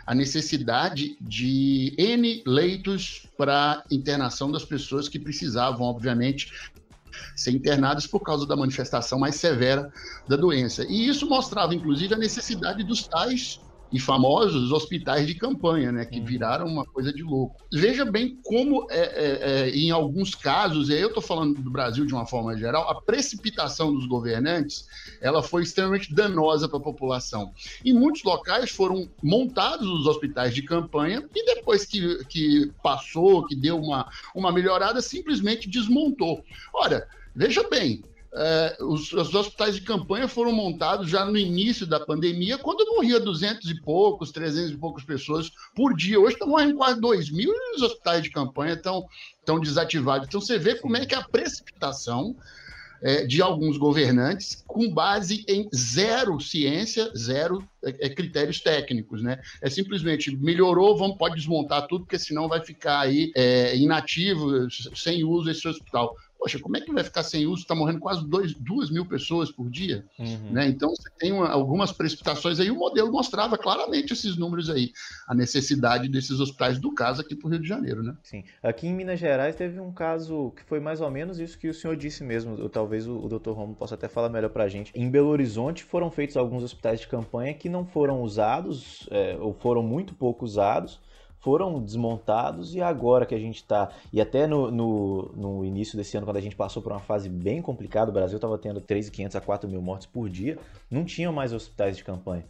a 0.07 0.15
necessidade 0.15 1.17
de 1.21 1.93
N 1.99 2.43
leitos 2.47 3.27
para 3.37 3.83
internação 3.91 4.53
das 4.53 4.65
pessoas 4.65 5.09
que 5.09 5.19
precisavam, 5.19 5.85
obviamente, 5.85 6.53
ser 7.35 7.51
internadas 7.53 8.07
por 8.07 8.21
causa 8.21 8.47
da 8.47 8.57
manifestação 8.57 9.19
mais 9.19 9.37
severa 9.37 9.91
da 10.29 10.37
doença. 10.37 10.85
E 10.89 11.09
isso 11.09 11.29
mostrava, 11.29 11.75
inclusive, 11.75 12.15
a 12.15 12.19
necessidade 12.19 12.83
dos 12.85 13.07
tais 13.07 13.66
e 13.97 13.99
famosos 13.99 14.73
hospitais 14.73 15.27
de 15.27 15.35
campanha, 15.35 15.91
né, 15.91 16.05
que 16.05 16.19
uhum. 16.21 16.27
viraram 16.27 16.67
uma 16.67 16.85
coisa 16.85 17.11
de 17.11 17.23
louco. 17.23 17.57
Veja 17.73 18.05
bem 18.05 18.39
como, 18.45 18.87
é, 18.91 18.99
é, 18.99 19.39
é, 19.41 19.71
em 19.71 19.91
alguns 19.91 20.35
casos, 20.35 20.91
e 20.91 20.93
aí 20.93 21.01
eu 21.01 21.09
estou 21.09 21.23
falando 21.23 21.63
do 21.63 21.71
Brasil 21.71 22.05
de 22.05 22.13
uma 22.13 22.27
forma 22.27 22.55
geral, 22.59 22.91
a 22.91 23.01
precipitação 23.01 23.95
dos 23.95 24.07
governantes 24.07 24.87
ela 25.23 25.43
foi 25.43 25.63
extremamente 25.63 26.15
danosa 26.15 26.69
para 26.69 26.79
a 26.79 26.83
população. 26.83 27.55
Em 27.83 27.95
muitos 27.95 28.23
locais 28.23 28.71
foram 28.71 29.09
montados 29.23 29.89
os 29.89 30.07
hospitais 30.07 30.55
de 30.55 30.61
campanha 30.61 31.27
e 31.35 31.55
depois 31.55 31.87
que, 31.87 32.23
que 32.27 32.71
passou, 32.83 33.47
que 33.47 33.57
deu 33.57 33.79
uma, 33.79 34.11
uma 34.35 34.53
melhorada, 34.53 35.01
simplesmente 35.01 35.71
desmontou. 35.71 36.45
Ora, 36.75 37.09
veja 37.35 37.67
bem, 37.67 38.03
é, 38.39 38.77
os, 38.81 39.13
os, 39.15 39.35
hospitais 39.35 39.77
de 39.77 39.81
campanha 39.81 40.29
foram 40.29 40.53
montados 40.53 41.09
já 41.09 41.25
no 41.25 41.39
início 41.39 41.87
da 41.87 41.99
pandemia, 41.99 42.59
quando 42.59 42.85
morria 42.95 43.19
200 43.19 43.71
e 43.71 43.81
poucos, 43.81 44.31
300 44.31 44.73
e 44.73 44.77
poucas 44.77 45.05
pessoas 45.05 45.51
por 45.75 45.97
dia. 45.97 46.21
Hoje 46.21 46.35
estão 46.35 46.49
morrendo 46.49 46.77
quase 46.77 47.01
2 47.01 47.31
mil 47.31 47.51
e 47.51 47.77
os 47.77 47.83
hospitais 47.83 48.23
de 48.23 48.31
campanha 48.31 48.75
estão, 48.75 49.09
desativados. 49.61 50.29
Então 50.29 50.41
você 50.41 50.59
vê 50.59 50.75
como 50.75 50.99
é 50.99 51.07
que 51.07 51.15
a 51.15 51.23
precipitação 51.23 52.37
é, 53.03 53.25
de 53.25 53.41
alguns 53.41 53.79
governantes 53.79 54.63
com 54.67 54.93
base 54.93 55.45
em 55.49 55.69
zero 55.75 56.39
ciência, 56.41 57.11
zero 57.17 57.67
é, 57.83 58.07
é 58.07 58.09
critérios 58.11 58.61
técnicos, 58.61 59.23
né? 59.23 59.41
É 59.63 59.71
simplesmente 59.71 60.35
melhorou, 60.37 60.97
vamos 60.97 61.17
pode 61.17 61.37
desmontar 61.37 61.87
tudo, 61.87 62.05
porque 62.05 62.19
senão 62.19 62.49
vai 62.49 62.63
ficar 62.63 63.01
aí 63.01 63.33
é, 63.35 63.77
inativo, 63.77 64.69
sem 64.95 65.25
uso 65.25 65.51
esse 65.51 65.67
hospital 65.67 66.15
poxa, 66.39 66.59
como 66.59 66.77
é 66.77 66.81
que 66.81 66.93
vai 66.93 67.03
ficar 67.03 67.23
sem 67.23 67.47
uso? 67.47 67.63
Está 67.63 67.75
morrendo 67.75 68.01
quase 68.01 68.27
dois, 68.27 68.55
duas 68.55 68.91
mil 68.91 69.07
pessoas 69.07 69.51
por 69.51 69.69
dia. 69.69 70.05
Uhum. 70.19 70.53
Né? 70.53 70.69
Então, 70.69 70.91
você 70.91 71.11
tem 71.19 71.33
uma, 71.33 71.49
algumas 71.49 71.93
precipitações 71.93 72.61
aí. 72.61 72.71
O 72.71 72.77
modelo 72.77 73.11
mostrava 73.11 73.57
claramente 73.57 74.13
esses 74.13 74.37
números 74.37 74.71
aí, 74.71 74.93
a 75.27 75.35
necessidade 75.35 76.09
desses 76.09 76.41
hospitais 76.41 76.79
do 76.79 76.93
caso 76.93 77.21
aqui 77.21 77.35
para 77.35 77.49
o 77.49 77.51
Rio 77.51 77.61
de 77.61 77.69
Janeiro. 77.69 78.03
Né? 78.03 78.17
Sim. 78.23 78.45
Aqui 78.63 78.87
em 78.87 78.95
Minas 78.95 79.19
Gerais 79.19 79.57
teve 79.57 79.81
um 79.81 79.93
caso 79.93 80.53
que 80.57 80.63
foi 80.65 80.81
mais 80.81 81.01
ou 81.01 81.11
menos 81.11 81.39
isso 81.39 81.59
que 81.59 81.69
o 81.69 81.75
senhor 81.75 81.97
disse 81.97 82.23
mesmo. 82.23 82.69
Talvez 82.69 83.07
o, 83.07 83.19
o 83.19 83.29
Dr. 83.29 83.51
Romo 83.51 83.75
possa 83.75 83.95
até 83.95 84.09
falar 84.09 84.29
melhor 84.29 84.51
para 84.51 84.65
a 84.65 84.69
gente. 84.69 84.93
Em 84.95 85.11
Belo 85.11 85.29
Horizonte 85.29 85.85
foram 85.85 86.11
feitos 86.11 86.37
alguns 86.37 86.63
hospitais 86.63 87.01
de 87.01 87.09
campanha 87.09 87.55
que 87.55 87.69
não 87.69 87.85
foram 87.85 88.23
usados, 88.23 89.09
é, 89.11 89.37
ou 89.41 89.53
foram 89.55 89.83
muito 89.83 90.15
pouco 90.15 90.45
usados 90.45 91.01
foram 91.47 91.81
desmontados 91.81 92.75
e 92.75 92.81
agora 92.81 93.25
que 93.25 93.33
a 93.33 93.39
gente 93.39 93.59
está, 93.59 93.89
e 94.13 94.21
até 94.21 94.49
no, 94.49 94.69
no, 94.69 95.33
no, 95.37 95.65
início 95.65 95.97
desse 95.97 96.17
ano, 96.17 96.27
quando 96.27 96.39
a 96.39 96.41
gente 96.41 96.57
passou 96.57 96.83
por 96.83 96.91
uma 96.91 96.99
fase 96.99 97.29
bem 97.29 97.63
complicada, 97.63 98.11
o 98.11 98.13
Brasil 98.13 98.35
estava 98.35 98.59
tendo 98.59 98.81
3.500 98.81 99.37
a 99.37 99.41
4 99.41 99.71
mil 99.71 99.81
mortes 99.81 100.09
por 100.09 100.29
dia, 100.29 100.59
não 100.91 101.05
tinham 101.05 101.33
mais 101.33 101.53
hospitais 101.53 101.97
de 101.97 102.03
campanha. 102.03 102.45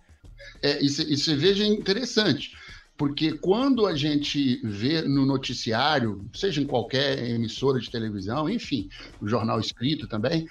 É, 0.63 0.83
isso, 0.83 1.03
isso 1.03 1.37
veja 1.37 1.67
interessante, 1.67 2.57
porque 2.97 3.37
quando 3.37 3.87
a 3.87 3.95
gente 3.95 4.63
vê 4.65 5.03
no 5.03 5.27
noticiário, 5.27 6.25
seja 6.33 6.63
em 6.63 6.67
qualquer 6.67 7.23
emissora 7.23 7.79
de 7.79 7.91
televisão, 7.91 8.49
enfim, 8.49 8.89
jornal 9.23 9.61
escrito 9.61 10.09
também, 10.09 10.49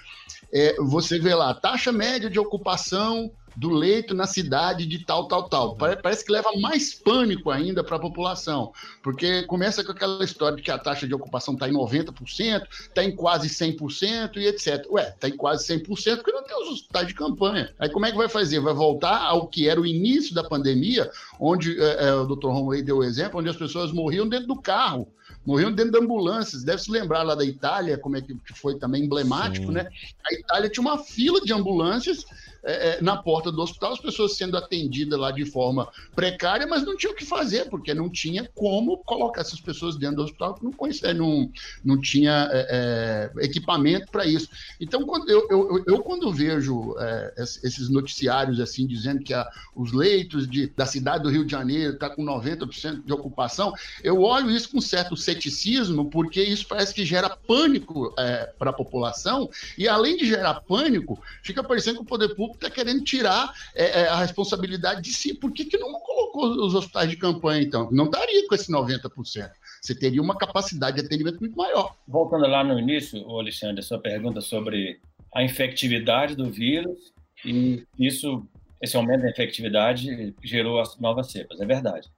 é, 0.52 0.76
você 0.76 1.18
vê 1.18 1.34
lá, 1.34 1.52
taxa 1.52 1.90
média 1.90 2.30
de 2.30 2.38
ocupação 2.38 3.28
do 3.56 3.70
leito 3.70 4.14
na 4.14 4.26
cidade 4.26 4.86
de 4.86 5.04
tal, 5.04 5.26
tal, 5.26 5.48
tal. 5.48 5.76
Parece 5.76 6.24
que 6.24 6.32
leva 6.32 6.50
mais 6.60 6.94
pânico 6.94 7.50
ainda 7.50 7.82
para 7.82 7.96
a 7.96 8.00
população, 8.00 8.72
porque 9.02 9.44
começa 9.44 9.82
com 9.82 9.92
aquela 9.92 10.22
história 10.24 10.56
de 10.56 10.62
que 10.62 10.70
a 10.70 10.78
taxa 10.78 11.06
de 11.06 11.14
ocupação 11.14 11.54
está 11.54 11.68
em 11.68 11.72
90%, 11.72 12.66
está 12.70 13.02
em 13.02 13.14
quase 13.16 13.48
100% 13.48 14.36
e 14.36 14.46
etc. 14.46 14.86
Ué, 14.90 15.08
está 15.08 15.28
em 15.28 15.36
quase 15.36 15.66
100% 15.66 16.16
porque 16.16 16.32
não 16.32 16.44
tem 16.44 16.62
os 16.62 16.68
hospitais 16.68 17.08
de 17.08 17.14
campanha. 17.14 17.72
Aí 17.78 17.88
como 17.88 18.04
é 18.04 18.10
que 18.10 18.18
vai 18.18 18.28
fazer? 18.28 18.60
Vai 18.60 18.74
voltar 18.74 19.22
ao 19.22 19.48
que 19.48 19.68
era 19.68 19.80
o 19.80 19.86
início 19.86 20.34
da 20.34 20.44
pandemia, 20.44 21.10
onde 21.40 21.80
é, 21.80 22.08
é, 22.08 22.14
o 22.14 22.26
Dr. 22.26 22.48
Romulo 22.48 22.82
deu 22.82 22.98
o 22.98 23.04
exemplo, 23.04 23.40
onde 23.40 23.48
as 23.48 23.56
pessoas 23.56 23.90
morriam 23.92 24.28
dentro 24.28 24.48
do 24.48 24.60
carro 24.60 25.08
morriam 25.46 25.72
dentro 25.72 25.92
de 25.92 25.98
ambulâncias. 25.98 26.64
Deve 26.64 26.82
se 26.82 26.90
lembrar 26.90 27.22
lá 27.22 27.34
da 27.34 27.44
Itália, 27.44 27.96
como 27.96 28.16
é 28.16 28.20
que 28.20 28.36
foi 28.54 28.76
também 28.78 29.04
emblemático, 29.04 29.66
Sim. 29.66 29.72
né? 29.72 29.88
A 30.28 30.34
Itália 30.34 30.68
tinha 30.68 30.82
uma 30.82 30.98
fila 30.98 31.40
de 31.40 31.52
ambulâncias 31.52 32.26
é, 32.66 32.98
é, 32.98 33.00
na 33.00 33.16
porta 33.16 33.52
do 33.52 33.62
hospital, 33.62 33.92
as 33.92 34.00
pessoas 34.00 34.36
sendo 34.36 34.56
atendidas 34.56 35.16
lá 35.16 35.30
de 35.30 35.44
forma 35.44 35.88
precária, 36.16 36.66
mas 36.66 36.84
não 36.84 36.96
tinha 36.96 37.12
o 37.12 37.14
que 37.14 37.24
fazer, 37.24 37.68
porque 37.68 37.94
não 37.94 38.10
tinha 38.10 38.50
como 38.56 38.98
colocar 39.04 39.42
essas 39.42 39.60
pessoas 39.60 39.94
dentro 39.94 40.16
do 40.16 40.22
hospital, 40.24 40.58
não, 40.60 40.72
conhecia, 40.72 41.14
não, 41.14 41.48
não 41.84 42.00
tinha 42.00 42.48
é, 42.50 43.30
é 43.38 43.44
equipamento 43.44 44.10
para 44.10 44.26
isso. 44.26 44.48
Então, 44.80 45.04
quando 45.04 45.30
eu, 45.30 45.46
eu, 45.48 45.84
eu 45.86 46.02
quando 46.02 46.32
vejo 46.32 46.96
é, 46.98 47.34
esses 47.38 47.88
noticiários 47.88 48.58
assim 48.58 48.84
dizendo 48.84 49.22
que 49.22 49.32
a, 49.32 49.48
os 49.72 49.92
leitos 49.92 50.48
de, 50.50 50.66
da 50.66 50.86
cidade 50.86 51.22
do 51.22 51.30
Rio 51.30 51.44
de 51.44 51.52
Janeiro 51.52 51.94
está 51.94 52.10
com 52.10 52.24
90% 52.24 53.04
de 53.04 53.12
ocupação, 53.12 53.72
eu 54.02 54.22
olho 54.22 54.50
isso 54.50 54.70
com 54.70 54.80
certo 54.80 55.16
ceticismo, 55.16 56.10
porque 56.10 56.42
isso 56.42 56.66
parece 56.66 56.92
que 56.92 57.04
gera 57.04 57.30
pânico 57.30 58.12
para 58.58 58.70
a 58.70 58.72
população, 58.72 59.48
e 59.78 59.86
além 59.86 60.16
de 60.16 60.26
gerar 60.26 60.62
pânico, 60.62 61.22
fica 61.44 61.62
parecendo 61.62 61.98
que 61.98 62.02
o 62.02 62.06
poder 62.06 62.34
público 62.34 62.55
está 62.56 62.70
querendo 62.70 63.02
tirar 63.04 63.52
é, 63.74 64.02
é, 64.02 64.08
a 64.08 64.16
responsabilidade 64.16 65.02
de 65.02 65.12
si. 65.12 65.34
Por 65.34 65.52
que, 65.52 65.64
que 65.64 65.78
não 65.78 65.92
colocou 65.92 66.66
os 66.66 66.74
hospitais 66.74 67.10
de 67.10 67.16
campanha, 67.16 67.62
então? 67.62 67.88
Não 67.90 68.10
daria 68.10 68.46
com 68.48 68.54
esse 68.54 68.70
90%. 68.70 69.50
Você 69.80 69.94
teria 69.94 70.20
uma 70.20 70.36
capacidade 70.36 71.00
de 71.00 71.06
atendimento 71.06 71.40
muito 71.40 71.56
maior. 71.56 71.94
Voltando 72.06 72.46
lá 72.46 72.64
no 72.64 72.78
início, 72.78 73.18
Alexandre, 73.30 73.80
a 73.80 73.82
sua 73.82 73.98
pergunta 73.98 74.40
sobre 74.40 75.00
a 75.34 75.42
infectividade 75.42 76.34
do 76.34 76.50
vírus 76.50 77.12
e 77.44 77.84
isso, 77.98 78.46
esse 78.82 78.96
aumento 78.96 79.22
da 79.22 79.30
infectividade 79.30 80.34
gerou 80.42 80.80
as 80.80 80.98
novas 80.98 81.30
cepas. 81.30 81.60
É 81.60 81.66
verdade. 81.66 82.08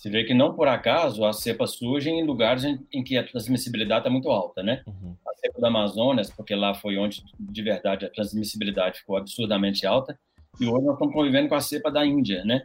Você 0.00 0.08
vê 0.08 0.24
que 0.24 0.32
não 0.32 0.54
por 0.54 0.66
acaso 0.66 1.26
as 1.26 1.40
cepas 1.40 1.72
surgem 1.72 2.20
em 2.20 2.24
lugares 2.24 2.64
em, 2.64 2.78
em 2.90 3.04
que 3.04 3.18
a 3.18 3.22
transmissibilidade 3.22 4.00
está 4.00 4.10
muito 4.10 4.30
alta, 4.30 4.62
né? 4.62 4.82
Uhum. 4.86 5.14
A 5.28 5.34
cepa 5.34 5.60
da 5.60 5.68
Amazonas, 5.68 6.30
porque 6.30 6.54
lá 6.54 6.72
foi 6.72 6.96
onde 6.96 7.22
de 7.38 7.62
verdade 7.62 8.06
a 8.06 8.10
transmissibilidade 8.10 9.00
ficou 9.00 9.18
absurdamente 9.18 9.86
alta, 9.86 10.18
e 10.58 10.64
hoje 10.66 10.86
nós 10.86 10.94
estamos 10.94 11.12
convivendo 11.12 11.50
com 11.50 11.54
a 11.54 11.60
cepa 11.60 11.90
da 11.90 12.06
Índia, 12.06 12.42
né? 12.46 12.62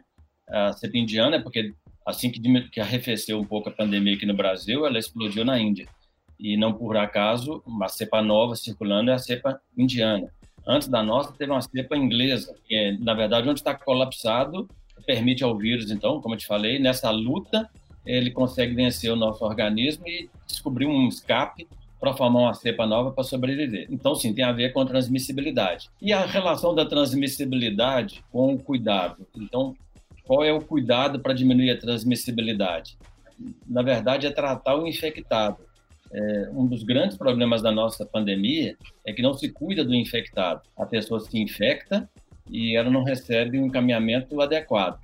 A 0.48 0.72
cepa 0.72 0.96
indiana, 0.96 1.42
porque 1.42 1.74
assim 2.06 2.30
que, 2.30 2.40
que 2.70 2.80
arrefeceu 2.80 3.38
um 3.38 3.44
pouco 3.44 3.68
a 3.68 3.72
pandemia 3.72 4.14
aqui 4.14 4.24
no 4.24 4.34
Brasil, 4.34 4.86
ela 4.86 4.98
explodiu 4.98 5.44
na 5.44 5.58
Índia. 5.58 5.86
E 6.40 6.56
não 6.56 6.72
por 6.72 6.96
acaso, 6.96 7.62
uma 7.66 7.88
cepa 7.88 8.22
nova 8.22 8.56
circulando 8.56 9.10
é 9.10 9.14
a 9.14 9.18
cepa 9.18 9.60
indiana. 9.76 10.32
Antes 10.66 10.88
da 10.88 11.02
nossa, 11.02 11.34
teve 11.34 11.52
uma 11.52 11.60
cepa 11.60 11.98
inglesa, 11.98 12.56
que 12.66 12.74
é, 12.74 12.96
na 12.96 13.12
verdade, 13.12 13.46
onde 13.46 13.60
está 13.60 13.74
colapsado 13.74 14.66
permite 15.06 15.44
ao 15.44 15.56
vírus, 15.56 15.90
então, 15.90 16.20
como 16.20 16.34
eu 16.34 16.38
te 16.38 16.46
falei, 16.46 16.78
nessa 16.78 17.10
luta, 17.10 17.70
ele 18.04 18.30
consegue 18.30 18.74
vencer 18.74 19.10
o 19.10 19.16
nosso 19.16 19.44
organismo 19.44 20.06
e 20.06 20.28
descobrir 20.46 20.86
um 20.86 21.08
escape 21.08 21.66
para 21.98 22.12
formar 22.12 22.40
uma 22.40 22.54
cepa 22.54 22.86
nova 22.86 23.10
para 23.10 23.24
sobreviver. 23.24 23.86
Então, 23.90 24.14
sim, 24.14 24.34
tem 24.34 24.44
a 24.44 24.52
ver 24.52 24.72
com 24.72 24.80
a 24.80 24.86
transmissibilidade. 24.86 25.88
E 26.00 26.12
a 26.12 26.26
relação 26.26 26.74
da 26.74 26.84
transmissibilidade 26.84 28.22
com 28.30 28.54
o 28.54 28.58
cuidado. 28.58 29.26
Então, 29.34 29.74
qual 30.24 30.44
é 30.44 30.52
o 30.52 30.60
cuidado 30.60 31.20
para 31.20 31.32
diminuir 31.32 31.70
a 31.70 31.78
transmissibilidade? 31.78 32.98
Na 33.66 33.82
verdade, 33.82 34.26
é 34.26 34.30
tratar 34.30 34.76
o 34.76 34.86
infectado. 34.86 35.58
É, 36.12 36.50
um 36.52 36.66
dos 36.66 36.82
grandes 36.82 37.16
problemas 37.16 37.62
da 37.62 37.72
nossa 37.72 38.04
pandemia 38.06 38.76
é 39.04 39.12
que 39.12 39.22
não 39.22 39.34
se 39.34 39.48
cuida 39.50 39.84
do 39.84 39.94
infectado. 39.94 40.62
A 40.76 40.86
pessoa 40.86 41.20
se 41.20 41.38
infecta 41.38 42.08
e 42.50 42.76
ela 42.76 42.90
não 42.90 43.02
recebe 43.02 43.58
um 43.58 43.66
encaminhamento 43.66 44.40
adequado. 44.40 45.00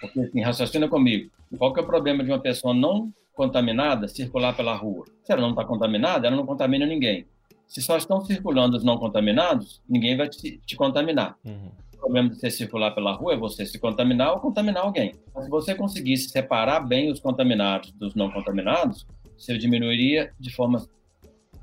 Porque, 0.00 0.20
assim, 0.20 0.40
raciocina 0.40 0.88
comigo, 0.88 1.30
qual 1.58 1.72
que 1.72 1.80
é 1.80 1.82
o 1.82 1.86
problema 1.86 2.22
de 2.24 2.30
uma 2.30 2.38
pessoa 2.38 2.74
não 2.74 3.12
contaminada 3.34 4.08
circular 4.08 4.54
pela 4.54 4.74
rua? 4.74 5.04
Se 5.24 5.32
ela 5.32 5.42
não 5.42 5.50
está 5.50 5.64
contaminada, 5.64 6.26
ela 6.26 6.36
não 6.36 6.46
contamina 6.46 6.86
ninguém. 6.86 7.26
Se 7.66 7.82
só 7.82 7.96
estão 7.96 8.24
circulando 8.24 8.76
os 8.76 8.84
não 8.84 8.96
contaminados, 8.98 9.82
ninguém 9.88 10.16
vai 10.16 10.28
te, 10.28 10.58
te 10.64 10.76
contaminar. 10.76 11.36
Uhum. 11.44 11.70
O 11.94 11.98
problema 11.98 12.28
de 12.28 12.36
você 12.36 12.50
circular 12.50 12.92
pela 12.92 13.12
rua 13.12 13.34
é 13.34 13.36
você 13.36 13.66
se 13.66 13.78
contaminar 13.78 14.32
ou 14.32 14.40
contaminar 14.40 14.84
alguém. 14.84 15.14
Se 15.42 15.48
você 15.48 15.74
conseguisse 15.74 16.28
separar 16.28 16.80
bem 16.80 17.10
os 17.10 17.18
contaminados 17.18 17.90
dos 17.92 18.14
não 18.14 18.30
contaminados, 18.30 19.06
você 19.36 19.58
diminuiria 19.58 20.32
de 20.38 20.54
forma 20.54 20.86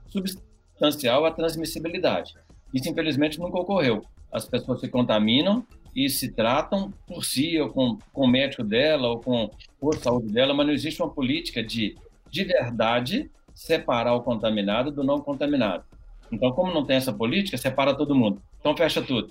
substancial 0.08 1.26
a 1.26 1.32
transmissibilidade. 1.32 2.34
Isso, 2.74 2.90
infelizmente, 2.90 3.40
nunca 3.40 3.60
ocorreu 3.60 4.04
as 4.34 4.46
pessoas 4.46 4.80
se 4.80 4.90
contaminam 4.90 5.66
e 5.96 6.10
se 6.10 6.32
tratam 6.32 6.92
por 7.08 7.24
si, 7.24 7.60
ou 7.60 7.70
com, 7.70 8.00
com 8.12 8.26
o 8.26 8.28
médico 8.28 8.64
dela, 8.64 9.10
ou 9.10 9.20
com 9.20 9.52
a 9.94 9.98
saúde 9.98 10.34
dela, 10.34 10.54
mas 10.54 10.66
não 10.66 10.74
existe 10.74 11.02
uma 11.02 11.12
política 11.12 11.64
de, 11.64 11.96
de 12.32 12.44
verdade, 12.44 13.30
separar 13.54 14.16
o 14.16 14.22
contaminado 14.22 14.92
do 14.92 15.04
não 15.04 15.22
contaminado. 15.22 15.84
Então, 16.32 16.52
como 16.52 16.74
não 16.74 16.84
tem 16.84 16.96
essa 16.96 17.14
política, 17.14 17.58
separa 17.58 17.94
todo 17.94 18.16
mundo. 18.16 18.42
Então, 18.60 18.76
fecha 18.76 19.04
tudo. 19.04 19.30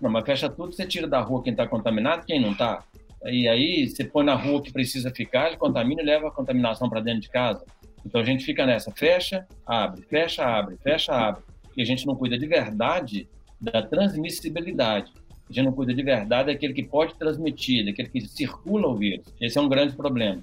Não, 0.00 0.08
mas 0.08 0.24
fecha 0.24 0.48
tudo, 0.48 0.72
você 0.72 0.86
tira 0.86 1.06
da 1.06 1.20
rua 1.20 1.42
quem 1.42 1.50
está 1.50 1.66
contaminado, 1.66 2.24
quem 2.24 2.40
não 2.40 2.52
está. 2.52 2.82
E 3.26 3.46
aí, 3.46 3.86
você 3.86 4.02
põe 4.02 4.24
na 4.24 4.34
rua 4.34 4.62
que 4.62 4.72
precisa 4.72 5.10
ficar, 5.10 5.48
ele 5.48 5.58
contamina 5.58 6.00
e 6.00 6.04
leva 6.04 6.28
a 6.28 6.30
contaminação 6.30 6.88
para 6.88 7.00
dentro 7.00 7.20
de 7.20 7.28
casa. 7.28 7.66
Então, 8.06 8.18
a 8.18 8.24
gente 8.24 8.44
fica 8.44 8.64
nessa, 8.64 8.90
fecha, 8.92 9.46
abre, 9.66 10.00
fecha, 10.02 10.42
abre, 10.42 10.78
fecha, 10.78 11.12
abre. 11.12 11.42
E 11.76 11.82
a 11.82 11.84
gente 11.84 12.06
não 12.06 12.16
cuida 12.16 12.38
de 12.38 12.46
verdade 12.46 13.28
da 13.60 13.82
transmissibilidade. 13.82 15.12
Gente 15.50 15.64
não 15.64 15.72
cuida 15.72 15.94
de 15.94 16.02
verdade 16.02 16.52
daquele 16.52 16.74
que 16.74 16.82
pode 16.82 17.14
transmitir, 17.14 17.84
daquele 17.84 18.08
que 18.08 18.20
circula 18.20 18.88
o 18.88 18.94
vírus. 18.94 19.26
Esse 19.40 19.58
é 19.58 19.60
um 19.60 19.68
grande 19.68 19.96
problema. 19.96 20.42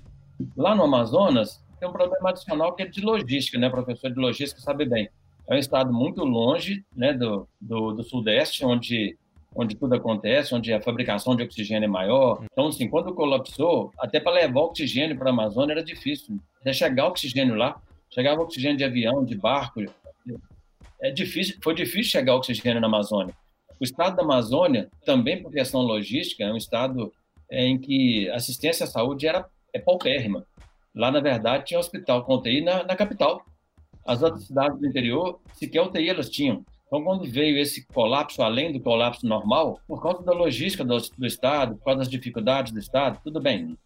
Lá 0.58 0.74
no 0.74 0.84
Amazonas, 0.84 1.64
tem 1.80 1.88
um 1.88 1.92
problema 1.92 2.30
adicional 2.30 2.74
que 2.74 2.84
é 2.84 2.88
de 2.88 3.02
logística, 3.02 3.58
né? 3.58 3.68
O 3.68 3.72
professor 3.72 4.10
de 4.12 4.20
logística 4.20 4.62
sabe 4.62 4.86
bem. 4.86 5.10
É 5.48 5.56
um 5.56 5.60
estado 5.60 5.94
muito 5.94 6.24
longe 6.24 6.84
né, 6.96 7.14
do, 7.14 7.48
do, 7.62 7.94
do 7.94 8.04
Sudeste, 8.04 8.66
onde 8.66 9.16
onde 9.56 9.74
tudo 9.74 9.96
acontece, 9.96 10.54
onde 10.54 10.74
a 10.74 10.82
fabricação 10.82 11.34
de 11.34 11.42
oxigênio 11.42 11.86
é 11.86 11.90
maior. 11.90 12.44
Então, 12.52 12.68
assim, 12.68 12.90
quando 12.90 13.14
colapsou, 13.14 13.90
até 13.98 14.20
para 14.20 14.34
levar 14.34 14.60
oxigênio 14.60 15.18
para 15.18 15.30
a 15.30 15.34
Amazônia 15.34 15.72
era 15.72 15.84
difícil. 15.84 16.38
Até 16.60 16.74
chegar 16.74 17.08
oxigênio 17.08 17.56
lá, 17.56 17.82
chegava 18.10 18.42
oxigênio 18.42 18.78
de 18.78 18.84
avião, 18.84 19.24
de 19.24 19.34
barco, 19.36 19.80
é 21.02 21.12
difícil, 21.12 21.58
foi 21.64 21.76
difícil 21.76 22.12
chegar 22.12 22.36
oxigênio 22.36 22.82
na 22.82 22.88
Amazônia. 22.88 23.34
O 23.80 23.84
estado 23.84 24.16
da 24.16 24.24
Amazônia, 24.24 24.90
também 25.06 25.42
por 25.42 25.52
questão 25.52 25.82
logística, 25.82 26.44
é 26.44 26.52
um 26.52 26.58
estado 26.58 27.12
é, 27.50 27.66
em 27.66 27.78
que 27.78 28.30
assistência 28.30 28.86
à 28.86 28.88
saúde 28.88 29.28
era 29.28 29.46
é 29.74 29.80
paupérrima. 29.80 30.46
Lá, 30.96 31.12
na 31.12 31.20
verdade, 31.20 31.66
tinha 31.66 31.80
hospital 31.80 32.24
com 32.24 32.36
UTI 32.36 32.62
na, 32.62 32.84
na 32.84 32.96
capital. 32.96 33.42
As 34.06 34.22
outras 34.22 34.46
cidades 34.46 34.80
do 34.80 34.88
interior, 34.88 35.40
sequer 35.54 35.82
UTI 35.82 36.10
elas 36.10 36.30
tinham. 36.30 36.64
Então, 36.88 37.04
quando 37.04 37.30
veio 37.30 37.58
esse 37.58 37.86
colapso, 37.88 38.42
além 38.42 38.72
do 38.72 38.80
colapso 38.80 39.28
normal, 39.28 39.80
por 39.88 40.02
causa 40.02 40.24
da 40.24 40.32
logística 40.32 40.86
do, 40.86 40.98
do 41.18 41.26
Estado, 41.26 41.76
por 41.76 41.84
causa 41.84 42.00
das 42.00 42.10
dificuldades 42.10 42.72
do 42.72 42.80
Estado, 42.80 43.20
tudo 43.24 43.42
bem, 43.42 43.78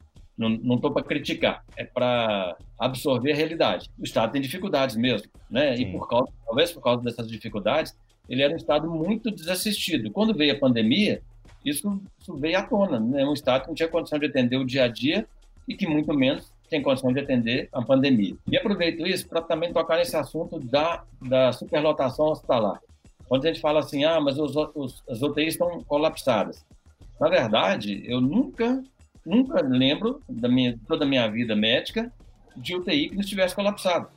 não 0.47 0.75
estou 0.75 0.91
para 0.91 1.03
criticar, 1.03 1.65
é 1.75 1.83
para 1.83 2.55
absorver 2.77 3.33
a 3.33 3.35
realidade. 3.35 3.89
O 3.99 4.03
Estado 4.03 4.31
tem 4.31 4.41
dificuldades 4.41 4.95
mesmo, 4.95 5.27
né? 5.49 5.75
Sim. 5.75 5.83
E 5.83 5.91
por 5.91 6.07
causa, 6.07 6.31
talvez 6.45 6.71
por 6.71 6.81
causa 6.81 7.03
dessas 7.03 7.27
dificuldades, 7.27 7.95
ele 8.29 8.41
era 8.41 8.53
um 8.53 8.57
Estado 8.57 8.89
muito 8.89 9.29
desassistido. 9.31 10.09
Quando 10.11 10.33
veio 10.33 10.53
a 10.53 10.59
pandemia, 10.59 11.21
isso, 11.65 12.01
isso 12.21 12.35
veio 12.37 12.57
à 12.57 12.63
tona. 12.63 12.99
Né? 12.99 13.25
Um 13.25 13.33
Estado 13.33 13.63
que 13.63 13.67
não 13.67 13.75
tinha 13.75 13.89
condição 13.89 14.17
de 14.17 14.27
atender 14.27 14.57
o 14.57 14.65
dia 14.65 14.85
a 14.85 14.87
dia 14.87 15.27
e 15.67 15.75
que 15.75 15.85
muito 15.85 16.13
menos 16.13 16.51
tem 16.69 16.81
condição 16.81 17.11
de 17.11 17.19
atender 17.19 17.67
a 17.73 17.81
pandemia. 17.81 18.35
E 18.49 18.57
aproveito 18.57 19.05
isso 19.05 19.27
para 19.27 19.41
também 19.41 19.73
tocar 19.73 19.97
nesse 19.97 20.15
assunto 20.15 20.59
da, 20.59 21.03
da 21.21 21.51
superlotação 21.51 22.27
hospitalar. 22.27 22.79
Quando 23.27 23.45
a 23.45 23.47
gente 23.47 23.59
fala 23.59 23.79
assim, 23.79 24.05
ah, 24.05 24.19
mas 24.19 24.37
os, 24.37 24.55
os, 24.75 25.03
as 25.09 25.21
UTIs 25.21 25.55
estão 25.55 25.83
colapsadas. 25.83 26.65
Na 27.19 27.27
verdade, 27.27 28.03
eu 28.05 28.21
nunca 28.21 28.81
nunca 29.29 29.61
lembro 29.61 30.21
da 30.27 30.49
minha 30.49 30.77
toda 30.87 31.05
a 31.05 31.07
minha 31.07 31.27
vida 31.29 31.55
médica 31.55 32.11
de 32.57 32.75
UTI 32.75 33.09
que 33.09 33.15
não 33.15 33.21
estivesse 33.21 33.55
colapsado. 33.55 34.09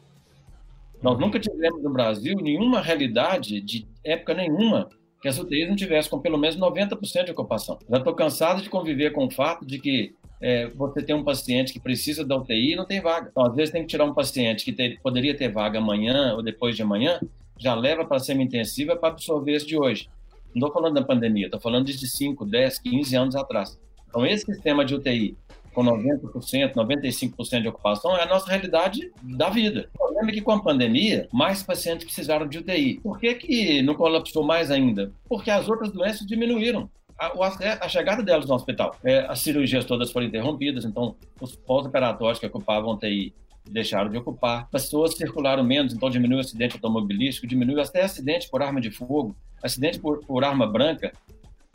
Nós 1.02 1.18
nunca 1.18 1.38
tivemos 1.38 1.82
no 1.82 1.90
Brasil 1.90 2.36
nenhuma 2.36 2.80
realidade 2.80 3.60
de 3.60 3.86
época 4.04 4.34
nenhuma 4.34 4.88
que 5.20 5.28
as 5.28 5.38
UTIs 5.38 5.68
não 5.68 5.76
tivessem 5.76 6.10
com 6.10 6.18
pelo 6.18 6.38
menos 6.38 6.56
90% 6.56 7.26
de 7.26 7.30
ocupação. 7.30 7.78
Já 7.88 7.98
estou 7.98 8.14
cansado 8.14 8.62
de 8.62 8.68
conviver 8.68 9.12
com 9.12 9.26
o 9.26 9.30
fato 9.30 9.64
de 9.64 9.78
que 9.78 10.14
é, 10.40 10.66
você 10.70 11.00
tem 11.00 11.14
um 11.14 11.22
paciente 11.22 11.72
que 11.72 11.78
precisa 11.78 12.24
da 12.24 12.36
UTI 12.36 12.72
e 12.72 12.76
não 12.76 12.84
tem 12.84 13.00
vaga. 13.00 13.28
Então, 13.30 13.46
às 13.46 13.54
vezes, 13.54 13.70
tem 13.70 13.82
que 13.82 13.88
tirar 13.88 14.04
um 14.04 14.12
paciente 14.12 14.64
que 14.64 14.72
ter, 14.72 15.00
poderia 15.00 15.36
ter 15.36 15.48
vaga 15.48 15.78
amanhã 15.78 16.34
ou 16.34 16.42
depois 16.42 16.74
de 16.74 16.82
amanhã, 16.82 17.20
já 17.56 17.74
leva 17.74 18.04
para 18.04 18.16
a 18.16 18.20
semi-intensiva 18.20 18.96
para 18.96 19.10
absorver 19.10 19.52
esse 19.52 19.66
de 19.66 19.78
hoje. 19.78 20.08
Não 20.52 20.66
estou 20.66 20.72
falando 20.72 20.94
da 20.94 21.04
pandemia, 21.04 21.46
estou 21.46 21.60
falando 21.60 21.86
de 21.86 22.08
5, 22.08 22.44
10, 22.44 22.78
15 22.80 23.16
anos 23.16 23.36
atrás. 23.36 23.78
Então, 24.12 24.26
esse 24.26 24.44
sistema 24.44 24.84
de 24.84 24.94
UTI, 24.94 25.34
com 25.72 25.82
90%, 25.82 26.74
95% 26.74 27.62
de 27.62 27.68
ocupação, 27.68 28.14
é 28.14 28.22
a 28.22 28.26
nossa 28.26 28.46
realidade 28.46 29.10
da 29.22 29.48
vida. 29.48 29.88
O 29.94 29.98
problema 29.98 30.30
é 30.30 30.34
que 30.34 30.42
com 30.42 30.52
a 30.52 30.62
pandemia, 30.62 31.26
mais 31.32 31.62
pacientes 31.62 32.04
precisaram 32.04 32.46
de 32.46 32.58
UTI. 32.58 33.00
Por 33.02 33.18
que, 33.18 33.34
que 33.34 33.80
não 33.80 33.94
colapsou 33.94 34.44
mais 34.44 34.70
ainda? 34.70 35.10
Porque 35.26 35.50
as 35.50 35.66
outras 35.66 35.90
doenças 35.90 36.26
diminuíram. 36.26 36.90
A, 37.18 37.32
a, 37.80 37.88
chegada 37.88 38.22
delas 38.22 38.46
no 38.46 38.54
hospital. 38.54 38.96
É, 39.02 39.20
as 39.20 39.40
cirurgias 39.40 39.86
todas 39.86 40.12
foram 40.12 40.26
interrompidas, 40.26 40.84
então 40.84 41.16
os 41.40 41.54
pós-operatórios 41.54 42.38
que 42.38 42.46
ocupavam 42.46 42.92
UTI 42.92 43.32
deixaram 43.64 44.10
de 44.10 44.18
ocupar. 44.18 44.68
Pessoas 44.70 45.14
circularam 45.14 45.64
menos, 45.64 45.94
então 45.94 46.10
diminuiu 46.10 46.38
o 46.38 46.40
acidente 46.40 46.74
automobilístico, 46.74 47.46
diminuiu 47.46 47.80
até 47.80 48.02
acidente 48.02 48.50
por 48.50 48.60
arma 48.60 48.80
de 48.80 48.90
fogo, 48.90 49.34
acidente 49.62 49.98
por, 49.98 50.18
por 50.26 50.44
arma 50.44 50.66
branca. 50.66 51.12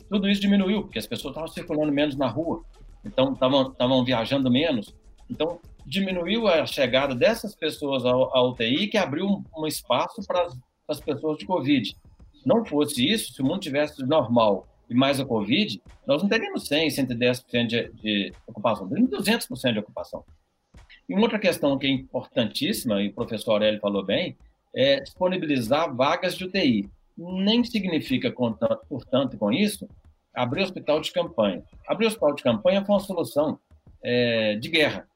Tudo 0.10 0.30
isso 0.30 0.42
diminuiu, 0.42 0.84
porque 0.84 1.00
as 1.00 1.08
pessoas 1.08 1.32
estavam 1.32 1.50
circulando 1.50 1.92
menos 1.92 2.16
na 2.16 2.28
rua, 2.28 2.64
então 3.04 3.34
estavam 3.34 4.04
viajando 4.04 4.50
menos. 4.50 4.96
Então, 5.30 5.60
diminuiu 5.86 6.48
a 6.48 6.66
chegada 6.66 7.16
dessas 7.16 7.56
pessoas 7.56 8.06
ao, 8.06 8.36
à 8.36 8.42
UTI, 8.44 8.88
que 8.88 8.98
abriu 8.98 9.26
um, 9.26 9.44
um 9.58 9.68
espaço 9.68 10.22
para 10.26 10.48
as 10.88 11.00
pessoas 11.00 11.38
de 11.38 11.46
Covid. 11.46 11.96
Não 12.46 12.66
fosse 12.66 13.06
isso, 13.06 13.34
se 13.34 13.42
o 13.42 13.46
mundo 13.46 13.60
tivesse 13.60 14.06
normal 14.06 14.68
e 14.90 14.94
mais 14.94 15.20
a 15.20 15.26
Covid, 15.26 15.82
nós 16.06 16.22
não 16.22 16.30
teríamos 16.30 16.68
100, 16.68 16.90
110% 16.90 17.68
de, 17.68 17.90
de 17.94 18.34
ocupação, 18.46 18.88
teríamos 18.88 19.12
200% 19.12 19.74
de 19.74 19.80
ocupação. 19.80 20.24
E 21.10 21.14
uma 21.14 21.24
outra 21.24 21.40
questão 21.40 21.78
que 21.78 21.88
é 21.88 21.90
importantíssima, 21.90 23.02
e 23.02 23.08
o 23.08 23.14
professor 23.14 23.54
Aurélio 23.54 23.80
falou 23.80 24.04
bem, 24.04 24.38
é 24.76 25.00
disponibilizar 25.00 25.94
vagas 25.96 26.36
de 26.36 26.46
UTI. 26.46 26.90
Nem 27.18 27.64
significa, 27.64 28.32
portanto, 28.32 29.38
com 29.38 29.52
isso, 29.52 29.90
abrir 30.34 30.64
hospital 30.64 31.02
de 31.02 31.12
campanha. 31.12 31.64
Abrir 31.88 32.08
hospital 32.08 32.36
de 32.36 32.44
campanha 32.44 32.86
foi 32.86 32.96
uma 32.96 33.02
solução 33.02 33.60
é, 34.04 34.56
de 34.56 34.70
guerra, 34.70 35.08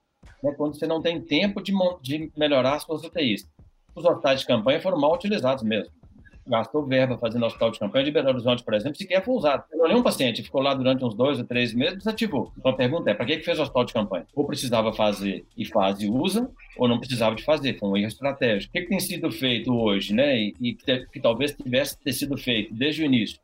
né, 0.41 0.51
quando 0.53 0.75
você 0.75 0.87
não 0.87 1.01
tem 1.01 1.21
tempo 1.21 1.61
de, 1.61 1.73
de 2.01 2.31
melhorar 2.35 2.75
as 2.75 2.83
suas 2.83 3.03
UTIs. 3.03 3.47
Os 3.93 4.03
hospitais 4.03 4.39
de 4.39 4.47
campanha 4.47 4.81
foram 4.81 4.99
mal 4.99 5.13
utilizados 5.13 5.63
mesmo 5.63 6.00
gastou 6.45 6.85
verba 6.85 7.17
fazendo 7.17 7.45
hospital 7.45 7.71
de 7.71 7.79
campanha 7.79 8.05
de 8.05 8.11
Belo 8.11 8.29
Horizonte, 8.29 8.63
por 8.63 8.73
exemplo, 8.73 8.97
sequer 8.97 9.23
foi 9.23 9.35
usado. 9.35 9.63
Eu 9.71 9.81
olhei 9.81 9.95
um 9.95 10.03
paciente, 10.03 10.41
ficou 10.41 10.61
lá 10.61 10.73
durante 10.73 11.03
uns 11.03 11.13
dois 11.13 11.37
ou 11.39 11.45
três 11.45 11.73
meses, 11.73 11.97
desativou. 11.97 12.51
Então 12.57 12.71
a 12.71 12.75
pergunta 12.75 13.09
é, 13.09 13.13
para 13.13 13.25
que, 13.25 13.37
que 13.37 13.45
fez 13.45 13.59
o 13.59 13.61
hospital 13.61 13.85
de 13.85 13.93
campanha? 13.93 14.27
Ou 14.35 14.45
precisava 14.45 14.93
fazer 14.93 15.45
e 15.57 15.65
faz 15.65 16.01
e 16.01 16.09
usa, 16.09 16.49
ou 16.77 16.87
não 16.87 16.99
precisava 16.99 17.35
de 17.35 17.43
fazer, 17.43 17.77
foi 17.77 17.89
um 17.89 17.97
erro 17.97 18.07
estratégico. 18.07 18.69
O 18.69 18.73
que, 18.73 18.81
que 18.81 18.89
tem 18.89 18.99
sido 18.99 19.31
feito 19.31 19.73
hoje, 19.73 20.13
né, 20.13 20.37
e, 20.37 20.55
e 20.59 20.73
que, 20.73 21.05
que 21.07 21.19
talvez 21.19 21.51
tivesse 21.53 21.97
ter 21.99 22.13
sido 22.13 22.37
feito 22.37 22.73
desde 22.73 23.03
o 23.03 23.05
início? 23.05 23.39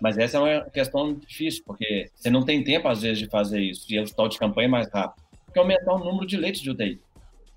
Mas 0.00 0.16
essa 0.16 0.38
é 0.38 0.40
uma 0.40 0.70
questão 0.70 1.14
difícil, 1.14 1.62
porque 1.66 2.10
você 2.14 2.30
não 2.30 2.42
tem 2.42 2.64
tempo, 2.64 2.88
às 2.88 3.02
vezes, 3.02 3.18
de 3.18 3.26
fazer 3.26 3.60
isso, 3.60 3.84
e 3.90 3.98
o 3.98 4.02
hospital 4.02 4.28
de 4.28 4.38
campanha 4.38 4.66
é 4.66 4.70
mais 4.70 4.90
rápido. 4.90 5.22
Que 5.52 5.58
aumentar 5.58 5.94
o 5.94 5.98
número 5.98 6.26
de 6.26 6.36
leitos 6.36 6.62
de 6.62 6.70
UTI. 6.70 7.00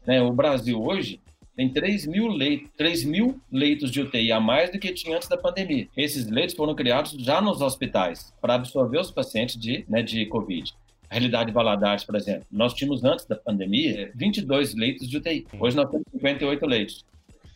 Né? 0.05 0.21
O 0.21 0.33
Brasil 0.33 0.81
hoje 0.81 1.21
tem 1.55 1.69
3 1.69 2.07
mil, 2.07 2.27
leitos, 2.27 2.69
3 2.77 3.03
mil 3.03 3.39
leitos 3.51 3.91
de 3.91 4.01
UTI 4.01 4.31
a 4.31 4.39
mais 4.39 4.71
do 4.71 4.79
que 4.79 4.91
tinha 4.91 5.15
antes 5.15 5.27
da 5.27 5.37
pandemia. 5.37 5.87
Esses 5.95 6.27
leitos 6.27 6.55
foram 6.55 6.75
criados 6.75 7.11
já 7.11 7.41
nos 7.41 7.61
hospitais 7.61 8.33
para 8.41 8.55
absorver 8.55 8.99
os 8.99 9.11
pacientes 9.11 9.59
de, 9.59 9.85
né, 9.87 10.01
de 10.01 10.25
Covid. 10.25 10.73
A 11.09 11.13
realidade 11.13 11.47
de 11.47 11.53
Valadares, 11.53 12.03
por 12.03 12.15
exemplo, 12.15 12.45
nós 12.51 12.73
tínhamos 12.73 13.03
antes 13.03 13.25
da 13.25 13.35
pandemia 13.35 14.11
22 14.15 14.73
leitos 14.73 15.07
de 15.07 15.17
UTI. 15.17 15.45
Hoje 15.59 15.75
nós 15.75 15.89
temos 15.89 16.05
58 16.11 16.65
leitos. 16.65 17.05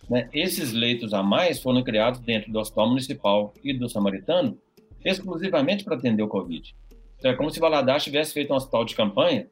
Né? 0.08 0.30
Esses 0.32 0.74
leitos 0.74 1.14
a 1.14 1.24
mais 1.24 1.60
foram 1.60 1.84
criados 1.84 2.20
dentro 2.20 2.52
do 2.52 2.60
Hospital 2.60 2.90
Municipal 2.90 3.54
e 3.64 3.74
do 3.74 3.90
Samaritano 3.90 4.58
exclusivamente 5.04 5.84
para 5.84 5.96
atender 5.96 6.22
o 6.22 6.28
Covid. 6.28 6.76
Então, 7.18 7.32
é 7.32 7.36
como 7.36 7.50
se 7.50 7.60
Valadares 7.60 8.04
tivesse 8.04 8.34
feito 8.34 8.54
um 8.54 8.56
hospital 8.56 8.86
de 8.86 8.96
campanha 8.96 9.42
é 9.42 9.48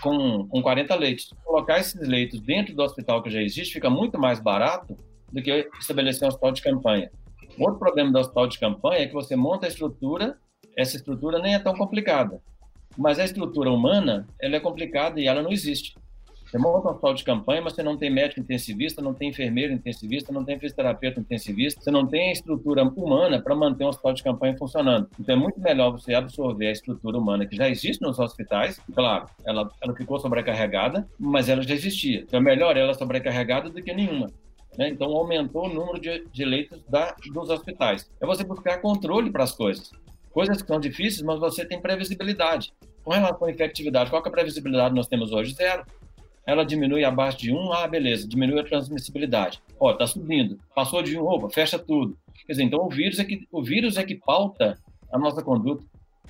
com, 0.00 0.46
com 0.48 0.62
40 0.62 0.94
leitos. 0.94 1.32
Colocar 1.44 1.78
esses 1.78 2.06
leitos 2.06 2.40
dentro 2.40 2.74
do 2.74 2.82
hospital 2.82 3.22
que 3.22 3.30
já 3.30 3.40
existe 3.40 3.74
fica 3.74 3.90
muito 3.90 4.18
mais 4.18 4.40
barato 4.40 4.98
do 5.32 5.42
que 5.42 5.68
estabelecer 5.78 6.24
um 6.24 6.28
hospital 6.28 6.52
de 6.52 6.62
campanha. 6.62 7.10
Outro 7.58 7.78
problema 7.78 8.12
do 8.12 8.18
hospital 8.18 8.46
de 8.46 8.58
campanha 8.58 9.02
é 9.02 9.06
que 9.06 9.14
você 9.14 9.36
monta 9.36 9.66
a 9.66 9.68
estrutura, 9.68 10.38
essa 10.76 10.96
estrutura 10.96 11.38
nem 11.38 11.54
é 11.54 11.58
tão 11.58 11.74
complicada, 11.74 12.40
mas 12.98 13.18
a 13.18 13.24
estrutura 13.24 13.70
humana 13.70 14.26
ela 14.40 14.56
é 14.56 14.60
complicada 14.60 15.20
e 15.20 15.26
ela 15.26 15.42
não 15.42 15.52
existe. 15.52 15.96
Você 16.56 16.62
monta 16.62 16.88
um 16.88 16.90
hospital 16.90 17.12
de 17.12 17.24
campanha, 17.24 17.60
mas 17.60 17.74
você 17.74 17.82
não 17.82 17.98
tem 17.98 18.08
médico 18.08 18.40
intensivista, 18.40 19.02
não 19.02 19.12
tem 19.12 19.28
enfermeiro 19.28 19.74
intensivista, 19.74 20.32
não 20.32 20.42
tem 20.42 20.58
fisioterapeuta 20.58 21.20
intensivista, 21.20 21.82
você 21.82 21.90
não 21.90 22.06
tem 22.06 22.30
a 22.30 22.32
estrutura 22.32 22.82
humana 22.82 23.42
para 23.42 23.54
manter 23.54 23.84
um 23.84 23.88
hospital 23.88 24.14
de 24.14 24.22
campanha 24.22 24.56
funcionando. 24.56 25.06
Então 25.20 25.34
é 25.34 25.38
muito 25.38 25.60
melhor 25.60 25.90
você 25.90 26.14
absorver 26.14 26.68
a 26.68 26.72
estrutura 26.72 27.18
humana 27.18 27.44
que 27.44 27.54
já 27.54 27.68
existe 27.68 28.00
nos 28.00 28.18
hospitais. 28.18 28.80
Claro, 28.94 29.26
ela, 29.44 29.70
ela 29.82 29.94
ficou 29.94 30.18
sobrecarregada, 30.18 31.06
mas 31.18 31.50
ela 31.50 31.62
já 31.62 31.74
existia. 31.74 32.20
Então 32.20 32.40
é 32.40 32.42
melhor 32.42 32.74
ela 32.74 32.94
sobrecarregada 32.94 33.68
do 33.68 33.82
que 33.82 33.92
nenhuma. 33.92 34.30
Né? 34.78 34.88
Então 34.88 35.14
aumentou 35.14 35.66
o 35.66 35.68
número 35.68 36.00
de, 36.00 36.26
de 36.32 36.44
leitos 36.46 36.82
da, 36.88 37.14
dos 37.34 37.50
hospitais. 37.50 38.10
É 38.18 38.24
você 38.24 38.42
buscar 38.42 38.80
controle 38.80 39.30
para 39.30 39.44
as 39.44 39.52
coisas. 39.52 39.90
Coisas 40.30 40.62
que 40.62 40.68
são 40.68 40.80
difíceis, 40.80 41.20
mas 41.20 41.38
você 41.38 41.66
tem 41.66 41.78
previsibilidade. 41.78 42.72
Com 43.04 43.10
relação 43.10 43.46
à 43.46 43.50
infectividade, 43.50 44.08
qual 44.08 44.22
é 44.24 44.28
a 44.28 44.30
previsibilidade 44.30 44.88
que 44.88 44.96
nós 44.96 45.06
temos 45.06 45.32
hoje? 45.32 45.52
Zero 45.52 45.84
ela 46.46 46.64
diminui 46.64 47.04
abaixo 47.04 47.38
de 47.38 47.52
1, 47.52 47.72
ah, 47.72 47.88
beleza, 47.88 48.28
diminui 48.28 48.60
a 48.60 48.64
transmissibilidade. 48.64 49.60
Ó, 49.78 49.92
tá 49.92 50.06
subindo, 50.06 50.58
passou 50.74 51.02
de 51.02 51.18
1, 51.18 51.26
opa, 51.26 51.50
fecha 51.50 51.78
tudo. 51.78 52.16
Quer 52.46 52.52
dizer, 52.52 52.62
então 52.62 52.86
o 52.86 52.88
vírus 52.88 53.18
é 53.18 53.24
que, 53.24 53.46
o 53.50 53.62
vírus 53.62 53.96
é 53.96 54.04
que 54.04 54.14
pauta 54.14 54.78
a 55.12 55.18
nossa 55.18 55.42
conduta 55.42 55.84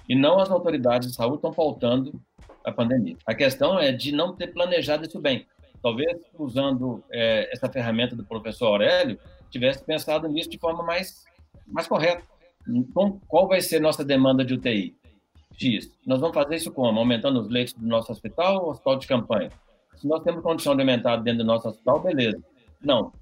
e 0.08 0.14
não 0.14 0.38
as 0.38 0.50
autoridades 0.50 1.10
de 1.10 1.14
saúde 1.14 1.36
estão 1.36 1.52
pautando 1.52 2.18
a 2.64 2.72
pandemia. 2.72 3.16
A 3.26 3.34
questão 3.34 3.78
é 3.78 3.92
de 3.92 4.10
não 4.10 4.34
ter 4.34 4.48
planejado 4.48 5.06
isso 5.06 5.20
bem. 5.20 5.46
Talvez 5.82 6.18
usando 6.38 7.04
é, 7.12 7.48
essa 7.52 7.70
ferramenta 7.70 8.16
do 8.16 8.24
professor 8.24 8.68
Aurélio, 8.68 9.18
tivesse 9.50 9.84
pensado 9.84 10.26
nisso 10.28 10.48
de 10.48 10.58
forma 10.58 10.82
mais, 10.82 11.24
mais 11.66 11.86
correta. 11.86 12.22
Então, 12.66 13.20
qual 13.28 13.46
vai 13.46 13.60
ser 13.60 13.80
nossa 13.80 14.04
demanda 14.04 14.44
de 14.44 14.54
UTI? 14.54 14.96
X. 15.56 15.90
Nós 16.04 16.20
vamos 16.20 16.34
fazer 16.34 16.56
isso 16.56 16.72
como? 16.72 16.98
Aumentando 16.98 17.40
os 17.40 17.48
leitos 17.48 17.74
do 17.74 17.86
nosso 17.86 18.10
hospital 18.10 18.64
ou 18.64 18.70
hospital 18.70 18.96
de 18.96 19.06
campanha? 19.06 19.50
Se 19.96 20.06
nós 20.06 20.22
temos 20.22 20.42
condição 20.42 20.74
de 20.74 20.82
aumentar 20.82 21.16
dentro 21.16 21.38
do 21.38 21.46
nosso 21.46 21.68
hospital, 21.68 22.00
beleza. 22.00 22.38
Não, 22.82 23.12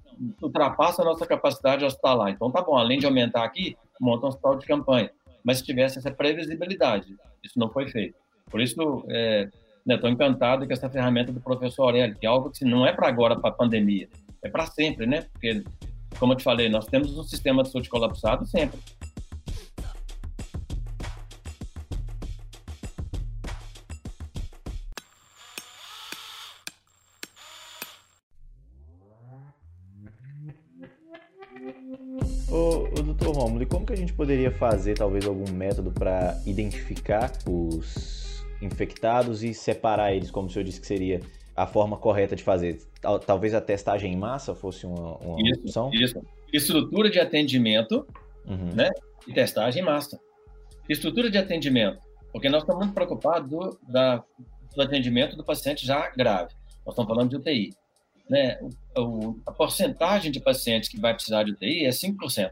ultrapassa 0.41 1.01
a 1.01 1.05
nossa 1.05 1.25
capacidade 1.25 1.85
hospitalar. 1.85 2.31
Então, 2.31 2.51
tá 2.51 2.61
bom, 2.61 2.77
além 2.77 2.99
de 2.99 3.05
aumentar 3.05 3.43
aqui, 3.43 3.77
monta 3.99 4.25
um 4.25 4.29
hospital 4.29 4.57
de 4.57 4.65
campanha. 4.65 5.09
Mas 5.43 5.59
se 5.59 5.63
tivesse 5.63 5.97
essa 5.97 6.11
previsibilidade, 6.11 7.15
isso 7.43 7.57
não 7.57 7.69
foi 7.69 7.87
feito. 7.87 8.15
Por 8.49 8.61
isso, 8.61 8.73
estou 8.73 9.05
é, 9.09 9.49
né, 9.85 9.99
encantado 10.05 10.65
com 10.65 10.73
essa 10.73 10.89
ferramenta 10.89 11.31
do 11.31 11.39
professor 11.39 11.83
Aurélio, 11.83 12.15
que 12.15 12.25
é 12.25 12.29
algo 12.29 12.49
que 12.49 12.65
não 12.65 12.85
é 12.85 12.91
para 12.91 13.07
agora, 13.07 13.35
para 13.39 13.49
a 13.49 13.53
pandemia, 13.53 14.09
é 14.43 14.49
para 14.49 14.65
sempre, 14.65 15.05
né? 15.05 15.25
Porque, 15.31 15.63
como 16.19 16.33
eu 16.33 16.37
te 16.37 16.43
falei, 16.43 16.69
nós 16.69 16.85
temos 16.85 17.17
um 17.17 17.23
sistema 17.23 17.63
de 17.63 17.71
saúde 17.71 17.89
colapsado 17.89 18.45
sempre. 18.45 18.79
Gente 34.05 34.13
poderia 34.13 34.51
fazer 34.51 34.93
talvez 34.95 35.25
algum 35.25 35.51
método 35.51 35.91
para 35.91 36.39
identificar 36.45 37.31
os 37.49 38.43
infectados 38.61 39.43
e 39.43 39.53
separar 39.53 40.13
eles, 40.13 40.29
como 40.29 40.47
o 40.47 40.49
senhor 40.49 40.63
disse 40.63 40.79
que 40.79 40.87
seria 40.87 41.19
a 41.55 41.65
forma 41.65 41.97
correta 41.97 42.35
de 42.35 42.43
fazer? 42.43 42.79
Talvez 43.25 43.53
a 43.53 43.61
testagem 43.61 44.13
em 44.13 44.15
massa 44.15 44.53
fosse 44.53 44.85
uma, 44.85 45.17
uma 45.17 45.41
isso, 45.41 45.61
opção? 45.61 45.89
Isso. 45.91 46.21
Estrutura 46.53 47.09
de 47.09 47.19
atendimento 47.19 48.07
uhum. 48.45 48.73
né, 48.73 48.91
e 49.27 49.33
testagem 49.33 49.81
em 49.81 49.85
massa. 49.85 50.19
Estrutura 50.87 51.29
de 51.29 51.37
atendimento, 51.37 51.99
porque 52.31 52.47
nós 52.47 52.61
estamos 52.61 52.85
muito 52.85 52.93
preocupados 52.93 53.49
do, 53.49 53.79
da, 53.87 54.23
do 54.75 54.81
atendimento 54.81 55.35
do 55.35 55.43
paciente 55.43 55.85
já 55.85 56.09
grave. 56.09 56.53
Nós 56.85 56.93
estamos 56.93 57.09
falando 57.09 57.29
de 57.29 57.37
UTI. 57.37 57.73
Né? 58.29 58.59
O, 58.95 59.01
o, 59.01 59.41
a 59.45 59.51
porcentagem 59.51 60.31
de 60.31 60.39
pacientes 60.39 60.89
que 60.89 60.99
vai 60.99 61.13
precisar 61.13 61.43
de 61.43 61.51
UTI 61.51 61.85
é 61.85 61.89
5%. 61.89 62.51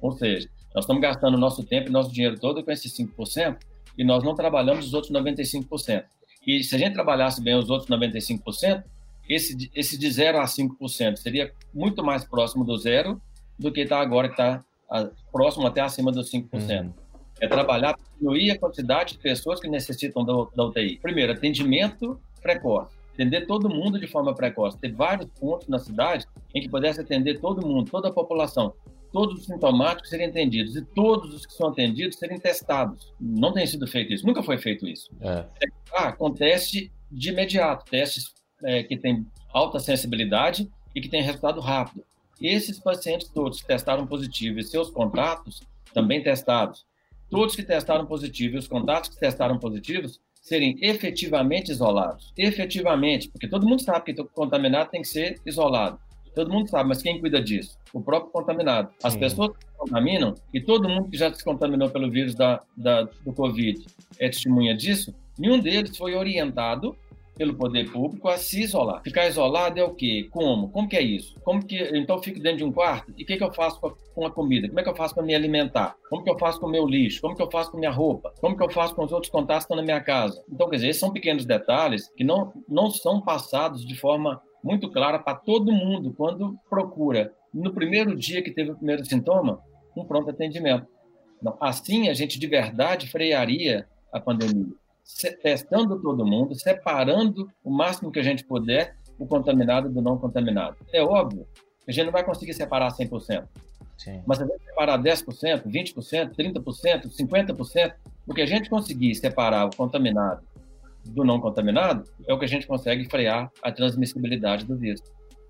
Ou 0.00 0.12
seja, 0.12 0.48
nós 0.74 0.84
estamos 0.84 1.02
gastando 1.02 1.36
nosso 1.36 1.64
tempo 1.64 1.88
e 1.88 1.92
nosso 1.92 2.12
dinheiro 2.12 2.38
todo 2.38 2.62
com 2.64 2.70
esses 2.70 2.92
5% 2.96 3.58
e 3.98 4.04
nós 4.04 4.22
não 4.22 4.34
trabalhamos 4.34 4.86
os 4.86 4.94
outros 4.94 5.12
95%. 5.12 6.04
E 6.46 6.62
se 6.62 6.74
a 6.74 6.78
gente 6.78 6.94
trabalhasse 6.94 7.42
bem 7.42 7.54
os 7.54 7.68
outros 7.68 7.90
95%, 7.90 8.84
esse, 9.28 9.70
esse 9.74 9.98
de 9.98 10.10
0 10.10 10.38
a 10.38 10.44
5% 10.44 11.16
seria 11.16 11.52
muito 11.72 12.02
mais 12.02 12.24
próximo 12.24 12.64
do 12.64 12.76
zero 12.76 13.20
do 13.58 13.70
que 13.70 13.82
está 13.82 14.00
agora, 14.00 14.28
que 14.28 14.34
está 14.34 14.64
próximo 15.30 15.66
até 15.66 15.80
acima 15.80 16.10
dos 16.10 16.30
5%. 16.30 16.52
Uhum. 16.52 16.92
É 17.40 17.46
trabalhar 17.46 17.94
para 17.94 18.04
diminuir 18.18 18.50
a 18.50 18.58
quantidade 18.58 19.14
de 19.14 19.18
pessoas 19.18 19.60
que 19.60 19.68
necessitam 19.68 20.24
da, 20.24 20.32
da 20.54 20.64
UTI. 20.64 20.98
Primeiro, 20.98 21.32
atendimento 21.32 22.20
precoce. 22.42 22.94
Atender 23.14 23.46
todo 23.46 23.68
mundo 23.68 23.98
de 24.00 24.06
forma 24.06 24.34
precoce. 24.34 24.78
Ter 24.78 24.92
vários 24.92 25.28
pontos 25.38 25.68
na 25.68 25.78
cidade 25.78 26.26
em 26.54 26.60
que 26.60 26.68
pudesse 26.68 27.00
atender 27.00 27.38
todo 27.38 27.66
mundo, 27.66 27.90
toda 27.90 28.08
a 28.08 28.12
população 28.12 28.74
todos 29.12 29.40
os 29.40 29.46
sintomáticos 29.46 30.10
serem 30.10 30.26
atendidos 30.26 30.76
e 30.76 30.82
todos 30.82 31.34
os 31.34 31.46
que 31.46 31.52
são 31.52 31.68
atendidos 31.68 32.18
serem 32.18 32.38
testados. 32.38 33.12
Não 33.20 33.52
tem 33.52 33.66
sido 33.66 33.86
feito 33.86 34.12
isso, 34.12 34.26
nunca 34.26 34.42
foi 34.42 34.58
feito 34.58 34.86
isso. 34.86 35.10
É. 35.20 35.46
Ah, 35.92 36.08
acontece 36.08 36.90
de 37.10 37.30
imediato, 37.30 37.90
testes 37.90 38.32
é, 38.62 38.82
que 38.82 38.96
têm 38.96 39.26
alta 39.52 39.78
sensibilidade 39.78 40.70
e 40.94 41.00
que 41.00 41.08
têm 41.08 41.22
resultado 41.22 41.60
rápido. 41.60 42.04
Esses 42.40 42.78
pacientes 42.78 43.28
todos 43.28 43.60
que 43.60 43.66
testaram 43.66 44.06
positivo 44.06 44.58
e 44.58 44.64
seus 44.64 44.90
contatos 44.90 45.60
também 45.92 46.22
testados, 46.22 46.86
todos 47.28 47.54
que 47.54 47.62
testaram 47.62 48.06
positivo 48.06 48.56
e 48.56 48.58
os 48.58 48.68
contatos 48.68 49.10
que 49.10 49.18
testaram 49.18 49.58
positivos 49.58 50.20
serem 50.40 50.78
efetivamente 50.80 51.70
isolados. 51.70 52.32
Efetivamente, 52.36 53.28
porque 53.28 53.48
todo 53.48 53.68
mundo 53.68 53.82
sabe 53.82 54.12
que 54.12 54.24
contaminado 54.24 54.90
tem 54.90 55.02
que 55.02 55.08
ser 55.08 55.38
isolado. 55.44 55.98
Todo 56.34 56.52
mundo 56.52 56.68
sabe, 56.68 56.88
mas 56.88 57.02
quem 57.02 57.20
cuida 57.20 57.40
disso? 57.40 57.78
O 57.92 58.00
próprio 58.00 58.32
contaminado. 58.32 58.90
As 59.02 59.14
Sim. 59.14 59.20
pessoas 59.20 59.56
que 59.56 59.66
contaminam, 59.76 60.34
e 60.52 60.60
todo 60.60 60.88
mundo 60.88 61.08
que 61.08 61.16
já 61.16 61.32
se 61.32 61.44
contaminou 61.44 61.90
pelo 61.90 62.10
vírus 62.10 62.34
da, 62.34 62.62
da, 62.76 63.02
do 63.02 63.32
Covid 63.32 63.84
é 64.18 64.28
testemunha 64.28 64.76
disso, 64.76 65.14
nenhum 65.38 65.58
deles 65.58 65.96
foi 65.96 66.14
orientado 66.14 66.96
pelo 67.40 67.54
poder 67.54 67.90
público 67.90 68.28
a 68.28 68.36
se 68.36 68.60
isolar. 68.60 69.02
Ficar 69.02 69.26
isolado 69.26 69.80
é 69.80 69.82
o 69.82 69.94
quê? 69.94 70.28
Como? 70.30 70.68
Como 70.68 70.86
que 70.86 70.94
é 70.94 71.00
isso? 71.00 71.34
Como 71.42 71.64
que 71.64 71.74
então 71.96 72.16
eu 72.16 72.22
fico 72.22 72.38
dentro 72.38 72.58
de 72.58 72.64
um 72.64 72.70
quarto 72.70 73.14
e 73.16 73.22
o 73.22 73.26
que, 73.26 73.38
que 73.38 73.42
eu 73.42 73.50
faço 73.50 73.80
com 73.80 74.26
a, 74.26 74.30
comida? 74.30 74.68
Como 74.68 74.78
é 74.78 74.82
que 74.82 74.90
eu 74.90 74.94
faço 74.94 75.14
para 75.14 75.24
me 75.24 75.34
alimentar? 75.34 75.96
Como 76.10 76.22
que 76.22 76.30
eu 76.30 76.38
faço 76.38 76.60
com 76.60 76.66
o 76.66 76.70
meu 76.70 76.86
lixo? 76.86 77.22
Como 77.22 77.34
que 77.34 77.40
eu 77.40 77.50
faço 77.50 77.70
com 77.70 77.78
a 77.78 77.80
minha 77.80 77.90
roupa? 77.90 78.30
Como 78.42 78.54
que 78.54 78.62
eu 78.62 78.68
faço 78.68 78.94
com 78.94 79.06
os 79.06 79.10
outros 79.10 79.32
contatos 79.32 79.64
que 79.64 79.72
estão 79.72 79.76
na 79.78 79.82
minha 79.82 80.02
casa? 80.02 80.44
Então, 80.52 80.68
quer 80.68 80.76
dizer, 80.76 80.88
esses 80.88 81.00
são 81.00 81.10
pequenos 81.10 81.46
detalhes 81.46 82.10
que 82.14 82.22
não, 82.22 82.52
não 82.68 82.90
são 82.90 83.22
passados 83.22 83.86
de 83.86 83.96
forma 83.96 84.38
muito 84.62 84.90
clara 84.90 85.18
para 85.18 85.36
todo 85.36 85.72
mundo 85.72 86.12
quando 86.12 86.58
procura, 86.68 87.32
no 87.52 87.72
primeiro 87.72 88.16
dia 88.16 88.42
que 88.42 88.50
teve 88.50 88.70
o 88.70 88.76
primeiro 88.76 89.04
sintoma, 89.04 89.60
um 89.96 90.04
pronto 90.04 90.30
atendimento. 90.30 90.86
Então, 91.40 91.56
assim, 91.60 92.08
a 92.08 92.14
gente 92.14 92.38
de 92.38 92.46
verdade 92.46 93.08
frearia 93.08 93.88
a 94.12 94.20
pandemia 94.20 94.74
testando 95.42 96.00
todo 96.00 96.26
mundo, 96.26 96.54
separando 96.54 97.50
o 97.64 97.70
máximo 97.70 98.12
que 98.12 98.20
a 98.20 98.22
gente 98.22 98.44
puder 98.44 98.96
o 99.18 99.26
contaminado 99.26 99.88
do 99.88 100.00
não 100.00 100.16
contaminado. 100.16 100.76
É 100.92 101.02
óbvio 101.02 101.46
que 101.84 101.90
a 101.90 101.92
gente 101.92 102.06
não 102.06 102.12
vai 102.12 102.24
conseguir 102.24 102.54
separar 102.54 102.92
100%. 102.92 103.46
Sim. 103.98 104.22
Mas 104.26 104.38
se 104.38 104.44
a 104.44 104.46
gente 104.46 104.64
separar 104.64 104.98
10%, 104.98 105.66
20%, 105.66 106.34
30%, 106.34 107.10
50%, 107.10 107.94
o 108.26 108.34
que 108.34 108.40
a 108.40 108.46
gente 108.46 108.70
conseguir 108.70 109.14
separar 109.14 109.66
o 109.66 109.76
contaminado 109.76 110.42
do 111.04 111.24
não 111.24 111.40
contaminado 111.40 112.04
é 112.26 112.32
o 112.32 112.38
que 112.38 112.44
a 112.44 112.48
gente 112.48 112.66
consegue 112.66 113.08
frear 113.08 113.50
a 113.62 113.72
transmissibilidade 113.72 114.64
do 114.64 114.76
vírus. 114.76 115.02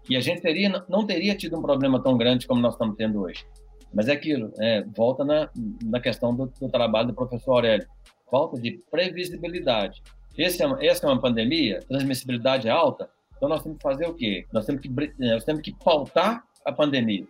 E 0.09 0.17
a 0.17 0.21
gente 0.21 0.41
teria, 0.41 0.85
não 0.89 1.07
teria 1.07 1.35
tido 1.35 1.59
um 1.59 1.63
problema 1.63 2.03
tão 2.03 2.17
grande 2.17 2.47
como 2.47 2.61
nós 2.61 2.75
estamos 2.75 2.97
tendo 2.97 3.21
hoje. 3.21 3.45
Mas 3.93 4.09
é 4.09 4.13
aquilo, 4.13 4.53
é, 4.61 4.83
volta 4.97 5.25
na, 5.25 5.51
na 5.85 6.01
questão 6.01 6.35
do, 6.35 6.53
do 6.61 6.69
trabalho 6.69 7.09
do 7.09 7.15
professor 7.15 7.53
Aurélio 7.55 7.87
falta 8.31 8.61
de 8.61 8.81
previsibilidade. 8.91 10.03
Esse 10.39 10.63
é, 10.63 10.87
essa 10.87 11.07
é 11.07 11.11
uma 11.11 11.21
pandemia, 11.21 11.81
transmissibilidade 11.89 12.69
é 12.69 12.71
alta, 12.71 13.11
então 13.37 13.49
nós 13.49 13.63
temos 13.63 13.79
que 13.79 13.83
fazer 13.83 14.07
o 14.07 14.15
quê? 14.15 14.47
Nós 14.53 14.65
temos 14.65 14.81
que, 14.81 14.89
nós 15.19 15.45
temos 15.45 15.63
que 15.63 15.75
pautar 15.75 16.45
a 16.65 16.73
pandemia, 16.73 17.27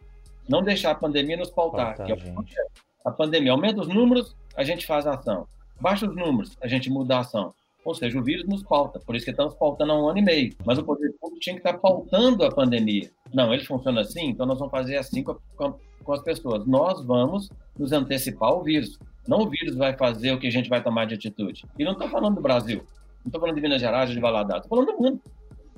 não 0.48 0.62
deixar 0.62 0.90
a 0.90 0.94
pandemia 0.94 1.37
nos 1.37 1.50
pautar. 1.50 1.96
Pauta, 1.96 2.12
é 2.12 2.80
a 3.04 3.11
pandemia 3.11 3.52
aumenta 3.52 3.80
os 3.80 3.88
números, 3.88 4.37
a 4.54 4.62
gente 4.62 4.87
faz 4.87 5.06
a 5.06 5.14
ação. 5.14 5.48
Baixa 5.80 6.06
os 6.06 6.14
números, 6.14 6.56
a 6.61 6.68
gente 6.68 6.90
muda 6.90 7.16
a 7.16 7.20
ação. 7.20 7.54
Ou 7.84 7.94
seja, 7.94 8.18
o 8.18 8.22
vírus 8.22 8.46
nos 8.46 8.62
pauta, 8.62 9.00
por 9.00 9.16
isso 9.16 9.24
que 9.24 9.30
estamos 9.30 9.54
pautando 9.54 9.92
há 9.92 9.98
um 10.00 10.08
ano 10.08 10.18
e 10.18 10.22
meio. 10.22 10.54
Mas 10.64 10.78
o 10.78 10.84
poder 10.84 11.12
público 11.18 11.40
tinha 11.40 11.54
que 11.54 11.60
estar 11.60 11.78
pautando 11.78 12.44
a 12.44 12.50
pandemia. 12.50 13.10
Não, 13.32 13.54
ele 13.54 13.64
funciona 13.64 14.02
assim, 14.02 14.26
então 14.26 14.44
nós 14.44 14.58
vamos 14.58 14.70
fazer 14.70 14.96
assim 14.96 15.22
com, 15.22 15.36
com, 15.56 15.74
com 16.04 16.12
as 16.12 16.22
pessoas. 16.22 16.66
Nós 16.66 17.02
vamos 17.04 17.48
nos 17.78 17.92
antecipar 17.92 18.50
ao 18.50 18.62
vírus. 18.62 18.98
Não 19.26 19.40
o 19.40 19.48
vírus 19.48 19.76
vai 19.76 19.96
fazer 19.96 20.32
o 20.32 20.38
que 20.38 20.46
a 20.46 20.50
gente 20.50 20.68
vai 20.68 20.82
tomar 20.82 21.06
de 21.06 21.14
atitude. 21.14 21.64
E 21.78 21.84
não 21.84 21.92
estou 21.92 22.08
falando 22.08 22.34
do 22.34 22.42
Brasil, 22.42 22.82
não 23.24 23.28
estou 23.28 23.40
falando 23.40 23.56
de 23.56 23.62
Minas 23.62 23.80
Gerais, 23.80 24.10
de 24.10 24.20
Valadares, 24.20 24.64
estou 24.64 24.78
falando 24.78 24.96
do 24.96 25.02
mundo. 25.02 25.20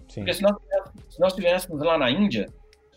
Sim. 0.08 0.20
Porque 0.20 0.34
se 0.34 0.42
nós, 0.42 0.56
se 1.08 1.20
nós 1.20 1.32
estivéssemos 1.32 1.80
lá 1.80 1.96
na 1.96 2.10
Índia, 2.10 2.46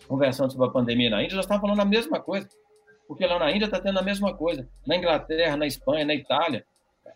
conversando 0.07 0.51
sobre 0.51 0.67
a 0.67 0.71
pandemia 0.71 1.09
na 1.09 1.23
Índia, 1.23 1.35
nós 1.35 1.45
estávamos 1.45 1.69
falando 1.69 1.85
a 1.85 1.89
mesma 1.89 2.19
coisa. 2.19 2.47
Porque 3.07 3.25
lá 3.25 3.37
na 3.37 3.51
Índia 3.51 3.65
está 3.65 3.79
tendo 3.79 3.99
a 3.99 4.01
mesma 4.01 4.33
coisa. 4.33 4.67
Na 4.85 4.95
Inglaterra, 4.95 5.55
na 5.55 5.67
Espanha, 5.67 6.05
na 6.05 6.15
Itália. 6.15 6.65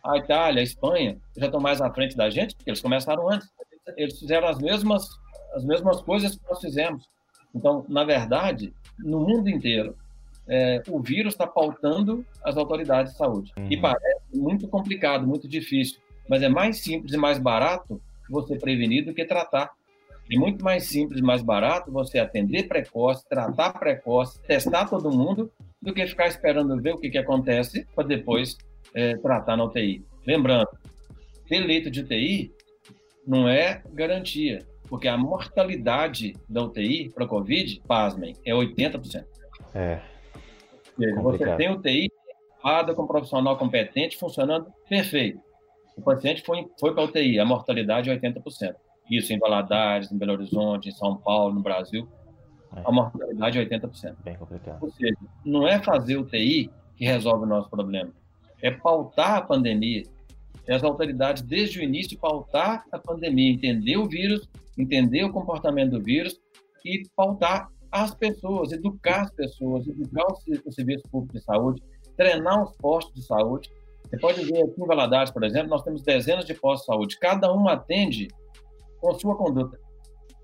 A 0.03 0.17
Itália, 0.17 0.61
a 0.61 0.63
Espanha 0.63 1.17
já 1.37 1.45
estão 1.45 1.59
mais 1.59 1.81
à 1.81 1.91
frente 1.91 2.15
da 2.15 2.29
gente, 2.29 2.55
porque 2.55 2.69
eles 2.69 2.81
começaram 2.81 3.29
antes. 3.29 3.49
Eles 3.97 4.19
fizeram 4.19 4.47
as 4.47 4.59
mesmas, 4.59 5.07
as 5.53 5.63
mesmas 5.63 6.01
coisas 6.01 6.35
que 6.35 6.41
nós 6.49 6.59
fizemos. 6.59 7.09
Então, 7.53 7.85
na 7.89 8.03
verdade, 8.03 8.73
no 8.97 9.19
mundo 9.19 9.49
inteiro, 9.49 9.95
é, 10.47 10.81
o 10.87 10.99
vírus 10.99 11.33
está 11.33 11.45
pautando 11.45 12.25
as 12.43 12.57
autoridades 12.57 13.13
de 13.13 13.17
saúde. 13.17 13.51
Uhum. 13.57 13.67
E 13.69 13.77
parece 13.77 14.21
muito 14.33 14.67
complicado, 14.67 15.27
muito 15.27 15.47
difícil, 15.47 15.99
mas 16.27 16.41
é 16.41 16.49
mais 16.49 16.81
simples 16.81 17.13
e 17.13 17.17
mais 17.17 17.37
barato 17.37 18.01
você 18.29 18.57
prevenir 18.57 19.05
do 19.05 19.13
que 19.13 19.25
tratar. 19.25 19.71
É 20.31 20.37
muito 20.37 20.63
mais 20.63 20.85
simples 20.85 21.19
e 21.19 21.23
mais 21.23 21.41
barato 21.41 21.91
você 21.91 22.19
atender 22.19 22.67
precoce, 22.67 23.27
tratar 23.27 23.73
precoce, 23.73 24.39
testar 24.41 24.87
todo 24.87 25.11
mundo, 25.11 25.51
do 25.81 25.93
que 25.93 26.05
ficar 26.05 26.27
esperando 26.27 26.79
ver 26.81 26.93
o 26.93 26.97
que, 26.97 27.09
que 27.09 27.17
acontece 27.17 27.87
para 27.95 28.07
depois 28.07 28.57
é, 28.93 29.15
tratar 29.17 29.57
na 29.57 29.65
UTI. 29.65 30.05
Lembrando, 30.25 30.69
ter 31.47 31.59
leito 31.59 31.89
de 31.89 32.01
UTI 32.01 32.51
não 33.25 33.47
é 33.47 33.81
garantia, 33.93 34.65
porque 34.87 35.07
a 35.07 35.17
mortalidade 35.17 36.33
da 36.47 36.63
UTI 36.63 37.09
para 37.09 37.27
Covid, 37.27 37.81
pasmem, 37.87 38.35
é 38.45 38.53
80%. 38.53 39.23
É 39.75 40.01
seja, 40.99 41.21
você 41.21 41.55
tem 41.55 41.71
UTI 41.71 42.11
com 42.95 43.03
um 43.03 43.07
profissional 43.07 43.57
competente 43.57 44.17
funcionando 44.17 44.67
perfeito. 44.89 45.39
O 45.95 46.01
paciente 46.01 46.43
foi, 46.43 46.65
foi 46.79 46.93
para 46.93 47.03
a 47.03 47.05
UTI, 47.05 47.39
a 47.39 47.45
mortalidade 47.45 48.09
é 48.09 48.17
80%. 48.17 48.75
Isso 49.09 49.33
em 49.33 49.39
Valadares, 49.39 50.11
em 50.11 50.17
Belo 50.17 50.33
Horizonte, 50.33 50.89
em 50.89 50.91
São 50.91 51.17
Paulo, 51.17 51.55
no 51.55 51.61
Brasil, 51.61 52.07
é. 52.75 52.81
a 52.85 52.91
mortalidade 52.91 53.57
é 53.57 53.65
80%. 53.65 54.15
Bem 54.23 54.35
complicado. 54.35 54.83
Ou 54.83 54.91
seja, 54.91 55.15
não 55.43 55.67
é 55.67 55.81
fazer 55.81 56.17
UTI 56.17 56.69
que 56.95 57.05
resolve 57.05 57.45
o 57.45 57.47
nosso 57.47 57.69
problema, 57.69 58.11
é 58.61 58.71
pautar 58.71 59.37
a 59.37 59.41
pandemia. 59.41 60.03
As 60.69 60.83
autoridades, 60.83 61.41
desde 61.41 61.79
o 61.79 61.83
início, 61.83 62.17
pautar 62.17 62.85
a 62.91 62.99
pandemia, 62.99 63.51
entender 63.51 63.97
o 63.97 64.07
vírus, 64.07 64.47
entender 64.77 65.23
o 65.23 65.31
comportamento 65.31 65.91
do 65.91 66.03
vírus 66.03 66.39
e 66.85 67.03
pautar 67.15 67.69
as 67.91 68.13
pessoas, 68.13 68.71
educar 68.71 69.21
as 69.21 69.31
pessoas, 69.31 69.87
educar 69.87 70.25
o 70.27 70.71
serviço 70.71 71.03
público 71.09 71.33
de 71.33 71.43
saúde, 71.43 71.81
treinar 72.15 72.63
os 72.63 72.71
postos 72.77 73.15
de 73.15 73.25
saúde. 73.25 73.69
Você 74.03 74.17
pode 74.17 74.43
ver 74.45 74.63
aqui 74.63 74.81
em 74.81 74.85
Valadares, 74.85 75.31
por 75.31 75.43
exemplo, 75.43 75.69
nós 75.69 75.83
temos 75.83 76.03
dezenas 76.03 76.45
de 76.45 76.53
postos 76.53 76.81
de 76.81 76.93
saúde, 76.93 77.19
cada 77.19 77.51
um 77.51 77.67
atende 77.67 78.27
com 79.01 79.13
sua 79.17 79.35
conduta. 79.35 79.79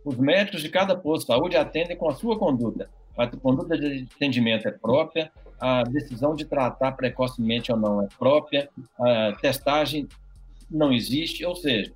Os 0.03 0.17
médicos 0.17 0.61
de 0.61 0.69
cada 0.69 0.95
posto 0.95 1.21
de 1.21 1.33
saúde 1.33 1.55
atendem 1.55 1.97
com 1.97 2.09
a 2.09 2.15
sua 2.15 2.37
conduta. 2.37 2.89
A 3.17 3.27
conduta 3.27 3.77
de 3.77 4.07
atendimento 4.15 4.67
é 4.67 4.71
própria, 4.71 5.31
a 5.59 5.83
decisão 5.83 6.35
de 6.35 6.45
tratar 6.45 6.93
precocemente 6.93 7.71
ou 7.71 7.77
não 7.77 8.01
é 8.01 8.07
própria, 8.17 8.69
a 8.99 9.33
testagem 9.41 10.07
não 10.69 10.91
existe, 10.91 11.45
ou 11.45 11.55
seja, 11.55 11.93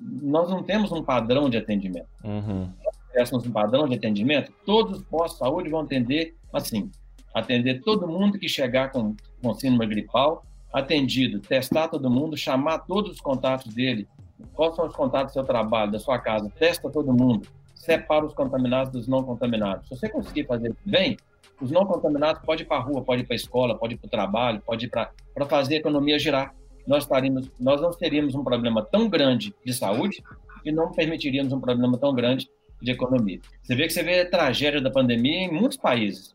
nós 0.00 0.48
não 0.48 0.62
temos 0.62 0.92
um 0.92 1.02
padrão 1.02 1.50
de 1.50 1.56
atendimento. 1.56 2.08
Uhum 2.24 2.70
tivéssemos 3.18 3.46
um 3.46 3.50
padrão 3.50 3.88
de 3.88 3.96
atendimento, 3.96 4.52
todos 4.64 4.98
os 4.98 5.04
postos 5.04 5.38
de 5.38 5.44
saúde 5.44 5.68
vão 5.68 5.80
atender 5.80 6.36
assim, 6.52 6.90
atender 7.34 7.82
todo 7.82 8.06
mundo 8.06 8.38
que 8.38 8.48
chegar 8.48 8.90
com, 8.90 9.14
com 9.42 9.54
síndrome 9.54 9.86
gripal, 9.86 10.44
atendido, 10.72 11.40
testar 11.40 11.88
todo 11.88 12.10
mundo, 12.10 12.36
chamar 12.36 12.78
todos 12.80 13.12
os 13.12 13.20
contatos 13.20 13.74
dele, 13.74 14.06
quais 14.54 14.76
são 14.76 14.86
os 14.86 14.94
contatos 14.94 15.32
do 15.32 15.34
seu 15.34 15.44
trabalho, 15.44 15.90
da 15.90 15.98
sua 15.98 16.18
casa, 16.18 16.50
testa 16.58 16.88
todo 16.90 17.12
mundo, 17.12 17.48
separa 17.74 18.24
os 18.24 18.34
contaminados 18.34 18.92
dos 18.92 19.08
não 19.08 19.22
contaminados. 19.24 19.88
Se 19.88 19.96
você 19.96 20.08
conseguir 20.08 20.46
fazer 20.46 20.74
bem, 20.84 21.16
os 21.60 21.70
não 21.70 21.84
contaminados 21.84 22.42
podem 22.42 22.64
ir 22.64 22.68
para 22.68 22.76
a 22.76 22.80
rua, 22.80 23.02
pode 23.02 23.22
ir 23.22 23.26
para 23.26 23.34
a 23.34 23.36
escola, 23.36 23.76
pode 23.76 23.94
ir 23.94 23.98
para 23.98 24.06
o 24.06 24.10
trabalho, 24.10 24.62
pode 24.64 24.86
ir 24.86 24.88
para 24.88 25.12
fazer 25.48 25.76
a 25.76 25.78
economia 25.78 26.18
girar. 26.18 26.54
Nós, 26.86 27.04
estaríamos, 27.04 27.50
nós 27.58 27.80
não 27.80 27.90
teríamos 27.90 28.34
um 28.34 28.42
problema 28.42 28.82
tão 28.82 29.08
grande 29.08 29.54
de 29.64 29.74
saúde 29.74 30.22
e 30.64 30.72
não 30.72 30.92
permitiríamos 30.92 31.52
um 31.52 31.60
problema 31.60 31.98
tão 31.98 32.14
grande 32.14 32.48
de 32.80 32.92
economia. 32.92 33.40
Você 33.62 33.74
vê 33.74 33.86
que 33.86 33.92
você 33.92 34.02
vê 34.02 34.20
a 34.20 34.30
tragédia 34.30 34.80
da 34.80 34.90
pandemia 34.90 35.46
em 35.46 35.52
muitos 35.52 35.76
países, 35.76 36.34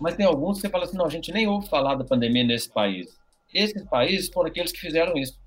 mas 0.00 0.16
tem 0.16 0.26
alguns 0.26 0.56
que 0.56 0.62
você 0.62 0.68
fala 0.68 0.84
assim, 0.84 0.96
não, 0.96 1.06
a 1.06 1.10
gente 1.10 1.30
nem 1.30 1.46
ouve 1.46 1.68
falar 1.68 1.94
da 1.94 2.04
pandemia 2.04 2.42
nesse 2.42 2.68
país. 2.68 3.16
Esses 3.54 3.84
países 3.84 4.30
foram 4.32 4.48
aqueles 4.48 4.72
que 4.72 4.80
fizeram 4.80 5.16
isso, 5.16 5.38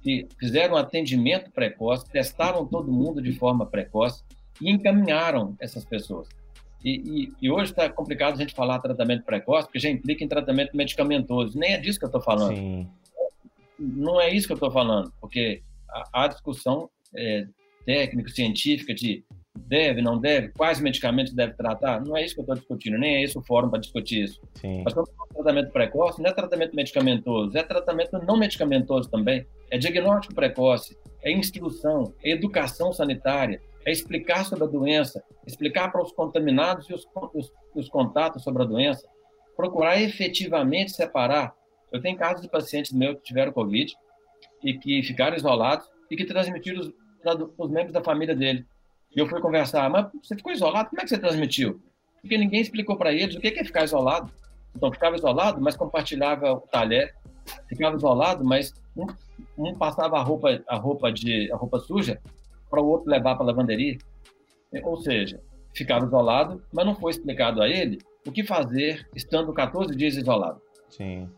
que 0.00 0.26
fizeram 0.38 0.76
atendimento 0.76 1.50
precoce, 1.50 2.08
testaram 2.10 2.64
todo 2.64 2.92
mundo 2.92 3.20
de 3.20 3.32
forma 3.32 3.66
precoce 3.66 4.22
e 4.60 4.70
encaminharam 4.70 5.56
essas 5.60 5.84
pessoas. 5.84 6.28
E, 6.82 6.90
e, 6.90 7.32
e 7.42 7.50
hoje 7.50 7.72
está 7.72 7.88
complicado 7.90 8.34
a 8.34 8.38
gente 8.38 8.54
falar 8.54 8.78
tratamento 8.78 9.24
precoce, 9.24 9.66
porque 9.66 9.78
já 9.78 9.88
implica 9.88 10.24
em 10.24 10.28
tratamento 10.28 10.76
medicamentoso. 10.76 11.58
Nem 11.58 11.74
é 11.74 11.78
disso 11.78 11.98
que 11.98 12.04
eu 12.04 12.08
estou 12.08 12.22
falando. 12.22 12.56
Sim. 12.56 12.88
Não 13.78 14.20
é 14.20 14.32
isso 14.32 14.46
que 14.46 14.52
eu 14.52 14.56
estou 14.56 14.70
falando, 14.70 15.12
porque 15.20 15.62
a, 15.88 16.24
a 16.24 16.28
discussão 16.28 16.90
é, 17.14 17.46
técnico-científica 17.84 18.94
de 18.94 19.24
Deve, 19.52 20.00
não 20.00 20.18
deve? 20.18 20.48
Quais 20.50 20.80
medicamentos 20.80 21.32
deve 21.32 21.54
tratar? 21.54 22.00
Não 22.00 22.16
é 22.16 22.24
isso 22.24 22.34
que 22.34 22.40
eu 22.40 22.42
estou 22.42 22.56
discutindo, 22.56 22.96
nem 22.96 23.16
é 23.16 23.22
esse 23.22 23.36
o 23.36 23.42
fórum 23.42 23.68
para 23.68 23.80
discutir 23.80 24.24
isso. 24.24 24.40
Sim. 24.54 24.82
Mas 24.84 24.94
quando 24.94 25.08
tratamento 25.34 25.72
precoce, 25.72 26.22
não 26.22 26.30
é 26.30 26.32
tratamento 26.32 26.74
medicamentoso, 26.74 27.56
é 27.56 27.62
tratamento 27.62 28.18
não 28.24 28.36
medicamentoso 28.36 29.10
também. 29.10 29.44
É 29.70 29.76
diagnóstico 29.76 30.34
precoce, 30.34 30.96
é 31.22 31.32
instrução, 31.32 32.14
é 32.22 32.30
educação 32.30 32.92
sanitária, 32.92 33.60
é 33.84 33.90
explicar 33.90 34.44
sobre 34.44 34.64
a 34.64 34.66
doença, 34.66 35.22
explicar 35.46 35.90
para 35.90 36.02
os 36.02 36.12
contaminados 36.12 36.88
e 36.88 36.94
os, 36.94 37.06
os, 37.34 37.52
os 37.74 37.88
contatos 37.88 38.42
sobre 38.42 38.62
a 38.62 38.66
doença, 38.66 39.06
procurar 39.56 40.00
efetivamente 40.00 40.92
separar. 40.92 41.54
Eu 41.92 42.00
tenho 42.00 42.16
casos 42.16 42.42
de 42.42 42.48
pacientes 42.48 42.92
meus 42.92 43.16
que 43.16 43.24
tiveram 43.24 43.52
Covid 43.52 43.94
e 44.62 44.74
que 44.74 45.02
ficaram 45.02 45.36
isolados 45.36 45.88
e 46.10 46.16
que 46.16 46.24
transmitiram 46.24 46.92
para 47.22 47.36
os 47.58 47.70
membros 47.70 47.92
da 47.92 48.02
família 48.02 48.34
dele. 48.34 48.66
E 49.14 49.18
eu 49.18 49.26
fui 49.26 49.40
conversar, 49.40 49.88
mas 49.90 50.06
você 50.22 50.36
ficou 50.36 50.52
isolado? 50.52 50.88
Como 50.90 51.00
é 51.00 51.04
que 51.04 51.10
você 51.10 51.18
transmitiu? 51.18 51.80
Porque 52.20 52.36
ninguém 52.36 52.60
explicou 52.60 52.96
para 52.96 53.12
eles 53.12 53.34
o 53.34 53.40
que 53.40 53.48
é 53.48 53.64
ficar 53.64 53.84
isolado. 53.84 54.32
Então, 54.74 54.92
ficava 54.92 55.16
isolado, 55.16 55.60
mas 55.60 55.76
compartilhava 55.76 56.52
o 56.52 56.60
talher. 56.60 57.14
Ficava 57.68 57.96
isolado, 57.96 58.44
mas 58.44 58.72
um, 58.96 59.06
um 59.58 59.74
passava 59.74 60.18
a 60.18 60.22
roupa, 60.22 60.62
a 60.68 60.76
roupa, 60.76 61.10
de, 61.10 61.50
a 61.50 61.56
roupa 61.56 61.80
suja 61.80 62.20
para 62.70 62.80
o 62.80 62.86
outro 62.86 63.10
levar 63.10 63.34
para 63.34 63.44
a 63.44 63.46
lavanderia. 63.46 63.98
Ou 64.84 64.96
seja, 64.98 65.40
ficava 65.74 66.06
isolado, 66.06 66.62
mas 66.72 66.86
não 66.86 66.94
foi 66.94 67.10
explicado 67.10 67.60
a 67.60 67.68
ele 67.68 67.98
o 68.26 68.30
que 68.30 68.44
fazer 68.44 69.08
estando 69.14 69.52
14 69.52 69.94
dias 69.94 70.16
isolado. 70.16 70.60
Sim. 70.88 71.28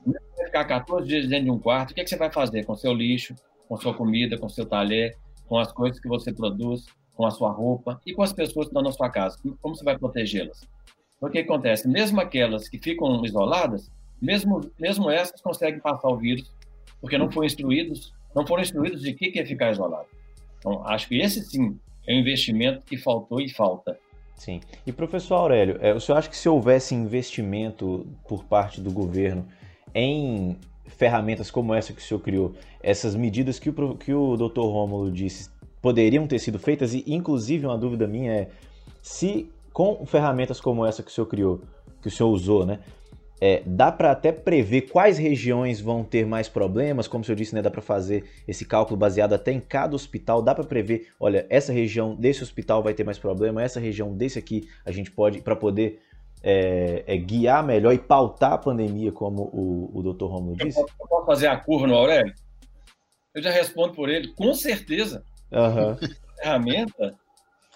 Ficar 0.44 0.64
14 0.64 1.06
dias 1.06 1.28
dentro 1.28 1.46
de 1.46 1.50
um 1.50 1.58
quarto, 1.58 1.90
o 1.90 1.94
que, 1.94 2.00
é 2.00 2.04
que 2.04 2.10
você 2.10 2.16
vai 2.16 2.30
fazer 2.30 2.64
com 2.64 2.74
seu 2.74 2.92
lixo, 2.92 3.34
com 3.68 3.76
sua 3.76 3.94
comida, 3.94 4.38
com 4.38 4.48
seu 4.48 4.66
talher, 4.66 5.16
com 5.46 5.58
as 5.58 5.72
coisas 5.72 5.98
que 5.98 6.08
você 6.08 6.32
produz? 6.32 6.86
com 7.14 7.26
a 7.26 7.30
sua 7.30 7.50
roupa 7.50 8.00
e 8.06 8.12
com 8.12 8.22
as 8.22 8.32
pessoas 8.32 8.66
que 8.66 8.70
estão 8.70 8.82
na 8.82 8.92
sua 8.92 9.10
casa. 9.10 9.38
Como 9.60 9.76
você 9.76 9.84
vai 9.84 9.98
protegê-las? 9.98 10.66
O 11.20 11.28
que 11.28 11.38
acontece? 11.38 11.88
Mesmo 11.88 12.20
aquelas 12.20 12.68
que 12.68 12.78
ficam 12.78 13.24
isoladas, 13.24 13.90
mesmo, 14.20 14.60
mesmo 14.78 15.10
essas 15.10 15.40
conseguem 15.40 15.80
passar 15.80 16.08
o 16.08 16.16
vírus, 16.16 16.52
porque 17.00 17.18
não 17.18 17.30
foram 17.30 17.46
instruídos, 17.46 18.12
não 18.34 18.46
foram 18.46 18.62
instruídos 18.62 19.02
de 19.02 19.12
que 19.14 19.38
é 19.38 19.44
ficar 19.44 19.70
isolado. 19.70 20.06
Então, 20.62 20.86
acho 20.86 21.08
que 21.08 21.18
esse 21.18 21.44
sim 21.44 21.76
é 22.06 22.14
um 22.14 22.20
investimento 22.20 22.82
que 22.82 22.96
faltou 22.96 23.40
e 23.40 23.48
falta. 23.48 23.98
Sim. 24.36 24.60
E 24.86 24.92
professor 24.92 25.34
Aurélio, 25.34 25.76
é, 25.80 25.92
o 25.92 26.00
senhor 26.00 26.18
acha 26.18 26.28
que 26.28 26.36
se 26.36 26.48
houvesse 26.48 26.94
investimento 26.94 28.06
por 28.28 28.44
parte 28.44 28.80
do 28.80 28.92
governo 28.92 29.44
em 29.92 30.56
ferramentas 30.86 31.50
como 31.50 31.74
essa 31.74 31.92
que 31.92 32.00
o 32.00 32.04
senhor 32.04 32.20
criou, 32.20 32.54
essas 32.80 33.16
medidas 33.16 33.58
que 33.58 33.70
o, 33.70 33.96
que 33.96 34.14
o 34.14 34.36
Dr. 34.36 34.60
Rômulo 34.60 35.10
disse 35.10 35.50
poderiam 35.80 36.28
ter 36.28 36.38
sido 36.38 36.60
feitas 36.60 36.94
e 36.94 37.02
inclusive 37.06 37.66
uma 37.66 37.76
dúvida 37.76 38.06
minha 38.06 38.32
é 38.32 38.48
se 39.02 39.50
com 39.72 40.06
ferramentas 40.06 40.60
como 40.60 40.86
essa 40.86 41.02
que 41.02 41.10
o 41.10 41.12
senhor 41.12 41.26
criou, 41.26 41.60
que 42.00 42.08
o 42.08 42.10
senhor 42.10 42.30
usou, 42.30 42.64
né? 42.64 42.78
É, 43.44 43.60
dá 43.66 43.90
para 43.90 44.12
até 44.12 44.30
prever 44.30 44.82
quais 44.82 45.18
regiões 45.18 45.80
vão 45.80 46.04
ter 46.04 46.24
mais 46.24 46.48
problemas, 46.48 47.08
como 47.08 47.22
o 47.22 47.24
senhor 47.24 47.34
disse, 47.34 47.52
né, 47.52 47.60
dá 47.60 47.72
para 47.72 47.82
fazer 47.82 48.22
esse 48.46 48.64
cálculo 48.64 48.96
baseado 48.96 49.32
até 49.32 49.50
em 49.50 49.58
cada 49.58 49.96
hospital, 49.96 50.40
dá 50.40 50.54
para 50.54 50.62
prever, 50.62 51.08
olha, 51.18 51.44
essa 51.50 51.72
região 51.72 52.14
desse 52.14 52.44
hospital 52.44 52.84
vai 52.84 52.94
ter 52.94 53.02
mais 53.02 53.18
problema, 53.18 53.60
essa 53.60 53.80
região 53.80 54.16
desse 54.16 54.38
aqui 54.38 54.68
a 54.84 54.92
gente 54.92 55.10
pode, 55.10 55.42
para 55.42 55.56
poder 55.56 56.00
é, 56.40 57.02
é, 57.04 57.16
guiar 57.16 57.64
melhor 57.64 57.92
e 57.92 57.98
pautar 57.98 58.52
a 58.52 58.58
pandemia, 58.58 59.10
como 59.10 59.42
o, 59.52 59.90
o 59.92 60.12
Dr. 60.12 60.26
Romulo 60.26 60.56
disse? 60.58 60.78
Eu 60.78 60.86
posso 61.08 61.26
fazer 61.26 61.48
a 61.48 61.56
curva 61.56 61.88
no 61.88 61.96
Aurélio? 61.96 62.32
Eu 63.34 63.42
já 63.42 63.50
respondo 63.50 63.92
por 63.92 64.08
ele, 64.08 64.28
com 64.34 64.54
certeza. 64.54 65.24
Uhum. 65.50 65.96
ferramenta, 66.40 67.18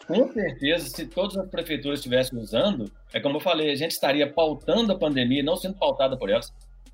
com 0.07 0.33
certeza, 0.33 0.89
se 0.89 1.07
todas 1.07 1.37
as 1.37 1.49
prefeituras 1.49 1.99
estivessem 1.99 2.39
usando, 2.39 2.91
é 3.13 3.21
como 3.21 3.37
eu 3.37 3.41
falei, 3.41 3.71
a 3.71 3.75
gente 3.75 3.93
estaria 3.93 4.31
pautando 4.31 4.93
a 4.93 4.99
pandemia, 4.99 5.43
não 5.43 5.57
sendo 5.57 5.75
pautada 5.75 6.17
por 6.17 6.31
elas. 6.31 6.53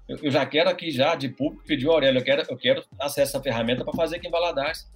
Eu, 0.08 0.18
eu 0.22 0.30
já 0.30 0.44
quero 0.46 0.70
aqui, 0.70 0.90
já 0.90 1.14
de 1.14 1.28
público, 1.28 1.64
pedir 1.66 1.86
ao 1.86 1.94
Aurélio, 1.94 2.18
eu 2.18 2.24
quero, 2.24 2.42
eu 2.48 2.56
quero 2.56 2.84
acesso 2.98 3.36
à 3.36 3.42
ferramenta 3.42 3.84
para 3.84 3.94
fazer 3.94 4.16
aqui 4.16 4.28
em 4.28 4.30
Valadares. 4.30 4.90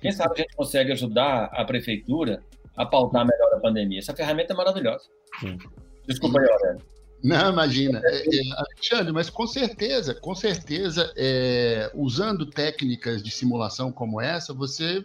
Quem 0.00 0.12
sabe 0.12 0.34
a 0.34 0.42
gente 0.42 0.56
consegue 0.56 0.92
ajudar 0.92 1.44
a 1.52 1.64
prefeitura 1.64 2.42
a 2.76 2.84
pautar 2.84 3.26
melhor 3.26 3.54
a 3.54 3.60
pandemia. 3.60 4.00
Essa 4.00 4.14
ferramenta 4.14 4.52
é 4.52 4.56
maravilhosa. 4.56 5.04
Sim. 5.40 5.58
Desculpa 6.06 6.40
aí, 6.40 6.48
Aurélio. 6.50 6.92
Não, 7.22 7.52
imagina. 7.52 8.00
É, 8.04 8.16
é, 8.16 8.40
Alexandre, 8.56 9.12
mas 9.12 9.30
com 9.30 9.46
certeza, 9.46 10.14
com 10.14 10.34
certeza, 10.34 11.12
é, 11.16 11.90
usando 11.94 12.46
técnicas 12.46 13.22
de 13.22 13.30
simulação 13.30 13.92
como 13.92 14.20
essa, 14.20 14.52
você 14.52 15.04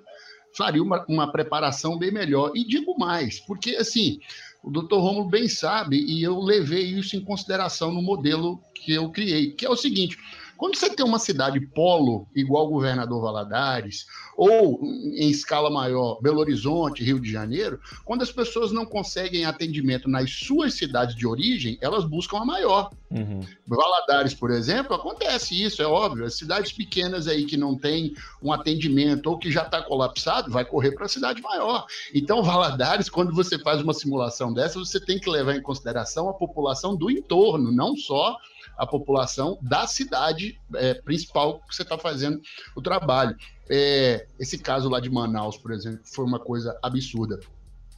faria 0.57 0.81
uma, 0.81 1.05
uma 1.07 1.31
preparação 1.31 1.97
bem 1.97 2.11
melhor. 2.11 2.51
E 2.55 2.65
digo 2.65 2.97
mais, 2.97 3.39
porque 3.39 3.75
assim, 3.75 4.19
o 4.63 4.71
doutor 4.71 4.99
Romulo 4.99 5.29
bem 5.29 5.47
sabe, 5.47 5.97
e 5.97 6.23
eu 6.23 6.39
levei 6.39 6.83
isso 6.83 7.15
em 7.15 7.23
consideração 7.23 7.91
no 7.91 8.01
modelo 8.01 8.59
que 8.73 8.91
eu 8.91 9.09
criei, 9.11 9.51
que 9.51 9.65
é 9.65 9.69
o 9.69 9.75
seguinte: 9.75 10.17
quando 10.57 10.75
você 10.75 10.89
tem 10.89 11.05
uma 11.05 11.19
cidade 11.19 11.59
polo, 11.59 12.27
igual 12.35 12.65
o 12.65 12.71
governador 12.71 13.21
Valadares, 13.21 14.05
ou 14.35 14.79
em 14.83 15.29
escala 15.29 15.69
maior, 15.69 16.19
Belo 16.21 16.39
Horizonte, 16.39 17.03
Rio 17.03 17.19
de 17.19 17.31
Janeiro, 17.31 17.79
quando 18.03 18.21
as 18.21 18.31
pessoas 18.31 18.71
não 18.71 18.85
conseguem 18.85 19.45
atendimento 19.45 20.09
nas 20.09 20.31
suas 20.31 20.73
cidades 20.73 21.15
de 21.15 21.25
origem, 21.25 21.77
elas 21.81 22.05
buscam 22.05 22.37
a 22.39 22.45
maior. 22.45 22.89
Uhum. 23.09 23.39
Valadares, 23.65 24.33
por 24.33 24.51
exemplo, 24.51 24.95
acontece 24.95 25.61
isso, 25.61 25.81
é 25.81 25.87
óbvio. 25.87 26.25
As 26.25 26.35
cidades 26.35 26.71
pequenas 26.71 27.27
aí 27.27 27.45
que 27.45 27.57
não 27.57 27.77
tem 27.77 28.13
um 28.41 28.51
atendimento 28.51 29.27
ou 29.27 29.37
que 29.37 29.51
já 29.51 29.63
está 29.63 29.81
colapsado, 29.81 30.51
vai 30.51 30.65
correr 30.65 30.91
para 30.91 31.05
a 31.05 31.09
cidade 31.09 31.41
maior. 31.41 31.85
Então, 32.13 32.43
Valadares, 32.43 33.09
quando 33.09 33.33
você 33.33 33.57
faz 33.59 33.81
uma 33.81 33.93
simulação 33.93 34.53
dessa, 34.53 34.79
você 34.79 34.99
tem 34.99 35.19
que 35.19 35.29
levar 35.29 35.55
em 35.55 35.61
consideração 35.61 36.29
a 36.29 36.33
população 36.33 36.95
do 36.95 37.09
entorno, 37.09 37.71
não 37.71 37.95
só 37.95 38.37
a 38.77 38.85
população 38.85 39.57
da 39.61 39.87
cidade 39.87 40.59
é, 40.75 40.93
principal 40.93 41.59
que 41.67 41.75
você 41.75 41.81
está 41.81 41.97
fazendo 41.97 42.41
o 42.75 42.81
trabalho. 42.81 43.35
É, 43.69 44.27
esse 44.39 44.57
caso 44.57 44.87
lá 44.87 44.99
de 44.99 45.09
Manaus, 45.09 45.57
por 45.57 45.71
exemplo, 45.71 46.01
foi 46.05 46.25
uma 46.25 46.39
coisa 46.39 46.77
absurda 46.81 47.39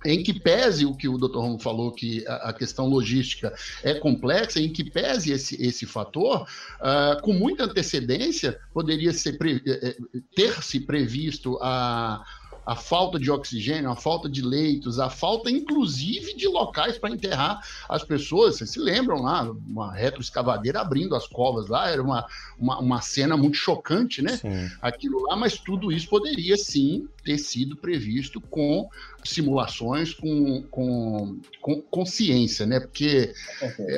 em 0.05 0.23
que 0.23 0.33
pese 0.33 0.85
o 0.85 0.95
que 0.95 1.07
o 1.07 1.17
Dr. 1.17 1.39
Romo 1.39 1.59
falou, 1.59 1.91
que 1.91 2.25
a, 2.27 2.53
questão 2.53 2.87
logística 2.87 3.53
é 3.83 3.93
complexa, 3.93 4.59
em 4.59 4.71
que 4.71 4.89
pese 4.89 5.31
esse, 5.31 5.61
esse 5.61 5.85
fator, 5.85 6.47
uh, 6.79 7.21
com 7.21 7.33
muita 7.33 7.65
antecedência, 7.65 8.59
poderia 8.73 9.11
ser 9.11 9.37
é, 9.65 9.89
é, 9.89 9.97
ter 10.35 10.63
se 10.63 10.79
previsto 10.79 11.57
a, 11.61 12.23
a 12.69 12.75
falta 12.75 13.17
de 13.17 13.31
oxigênio, 13.31 13.89
a 13.89 13.95
falta 13.95 14.29
de 14.29 14.43
leitos, 14.43 14.99
a 14.99 15.09
falta, 15.09 15.49
inclusive, 15.49 16.35
de 16.35 16.47
locais 16.47 16.99
para 16.99 17.09
enterrar 17.09 17.67
as 17.89 18.03
pessoas. 18.03 18.57
Vocês 18.57 18.69
se 18.69 18.79
lembram 18.79 19.23
lá, 19.23 19.41
uma 19.67 19.91
retroescavadeira 19.91 20.79
abrindo 20.79 21.15
as 21.15 21.25
covas 21.25 21.67
lá, 21.67 21.89
era 21.89 21.99
uma, 21.99 22.27
uma, 22.59 22.79
uma 22.79 23.01
cena 23.01 23.35
muito 23.35 23.57
chocante, 23.57 24.21
né? 24.21 24.37
Sim. 24.37 24.69
Aquilo 24.83 25.19
lá, 25.23 25.35
mas 25.35 25.57
tudo 25.57 25.91
isso 25.91 26.07
poderia 26.07 26.55
sim 26.57 27.07
ter 27.23 27.39
sido 27.39 27.75
previsto 27.75 28.39
com 28.39 28.87
simulações, 29.23 30.13
com, 30.13 30.61
com, 30.69 31.39
com 31.61 31.81
consciência, 31.81 32.67
né? 32.67 32.79
Porque 32.79 33.33
é, 33.61 33.97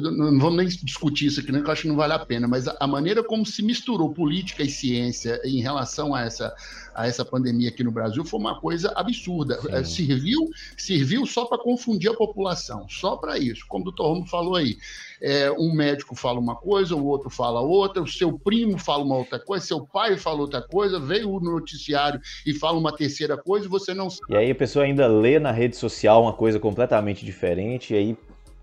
não 0.00 0.38
vamos 0.38 0.56
nem 0.56 0.68
discutir 0.68 1.26
isso 1.26 1.40
aqui, 1.40 1.50
né? 1.50 1.60
Que 1.60 1.66
eu 1.66 1.72
acho 1.72 1.82
que 1.82 1.88
não 1.88 1.96
vale 1.96 2.12
a 2.12 2.20
pena, 2.20 2.46
mas 2.46 2.68
a, 2.68 2.76
a 2.78 2.86
maneira 2.86 3.22
como 3.24 3.44
se 3.44 3.62
misturou 3.62 4.14
política 4.14 4.62
e 4.62 4.70
ciência 4.70 5.40
em 5.44 5.60
relação 5.60 6.14
a 6.14 6.22
essa 6.22 6.54
a 6.94 7.06
essa 7.06 7.24
pandemia 7.24 7.68
aqui 7.68 7.82
no 7.82 7.90
Brasil 7.90 8.24
foi 8.24 8.38
uma 8.38 8.60
coisa 8.60 8.92
absurda. 8.94 9.58
É, 9.68 9.82
serviu, 9.84 10.48
serviu 10.76 11.26
só 11.26 11.44
para 11.44 11.58
confundir 11.58 12.10
a 12.10 12.14
população, 12.14 12.86
só 12.88 13.16
para 13.16 13.38
isso. 13.38 13.64
Como 13.68 13.82
o 13.82 13.84
doutor 13.84 14.08
Romo 14.08 14.26
falou 14.26 14.56
aí, 14.56 14.76
é, 15.20 15.50
um 15.52 15.72
médico 15.72 16.14
fala 16.14 16.38
uma 16.38 16.56
coisa, 16.56 16.94
o 16.94 17.04
outro 17.04 17.30
fala 17.30 17.60
outra, 17.60 18.02
o 18.02 18.06
seu 18.06 18.38
primo 18.38 18.76
fala 18.76 19.04
uma 19.04 19.16
outra 19.16 19.38
coisa, 19.38 19.64
seu 19.64 19.80
pai 19.80 20.18
fala 20.18 20.40
outra 20.40 20.60
coisa, 20.60 20.98
veio 20.98 21.30
o 21.30 21.40
noticiário 21.40 22.20
e 22.44 22.52
fala 22.52 22.78
uma 22.78 22.94
terceira 22.94 23.36
coisa 23.36 23.66
e 23.66 23.68
você 23.68 23.94
não 23.94 24.10
sabe. 24.10 24.32
E 24.34 24.36
aí 24.36 24.50
a 24.50 24.54
pessoa 24.54 24.84
ainda 24.84 25.06
lê 25.06 25.38
na 25.38 25.52
rede 25.52 25.76
social 25.76 26.22
uma 26.22 26.32
coisa 26.32 26.58
completamente 26.58 27.24
diferente, 27.24 27.94
e 27.94 27.96
aí 27.96 28.16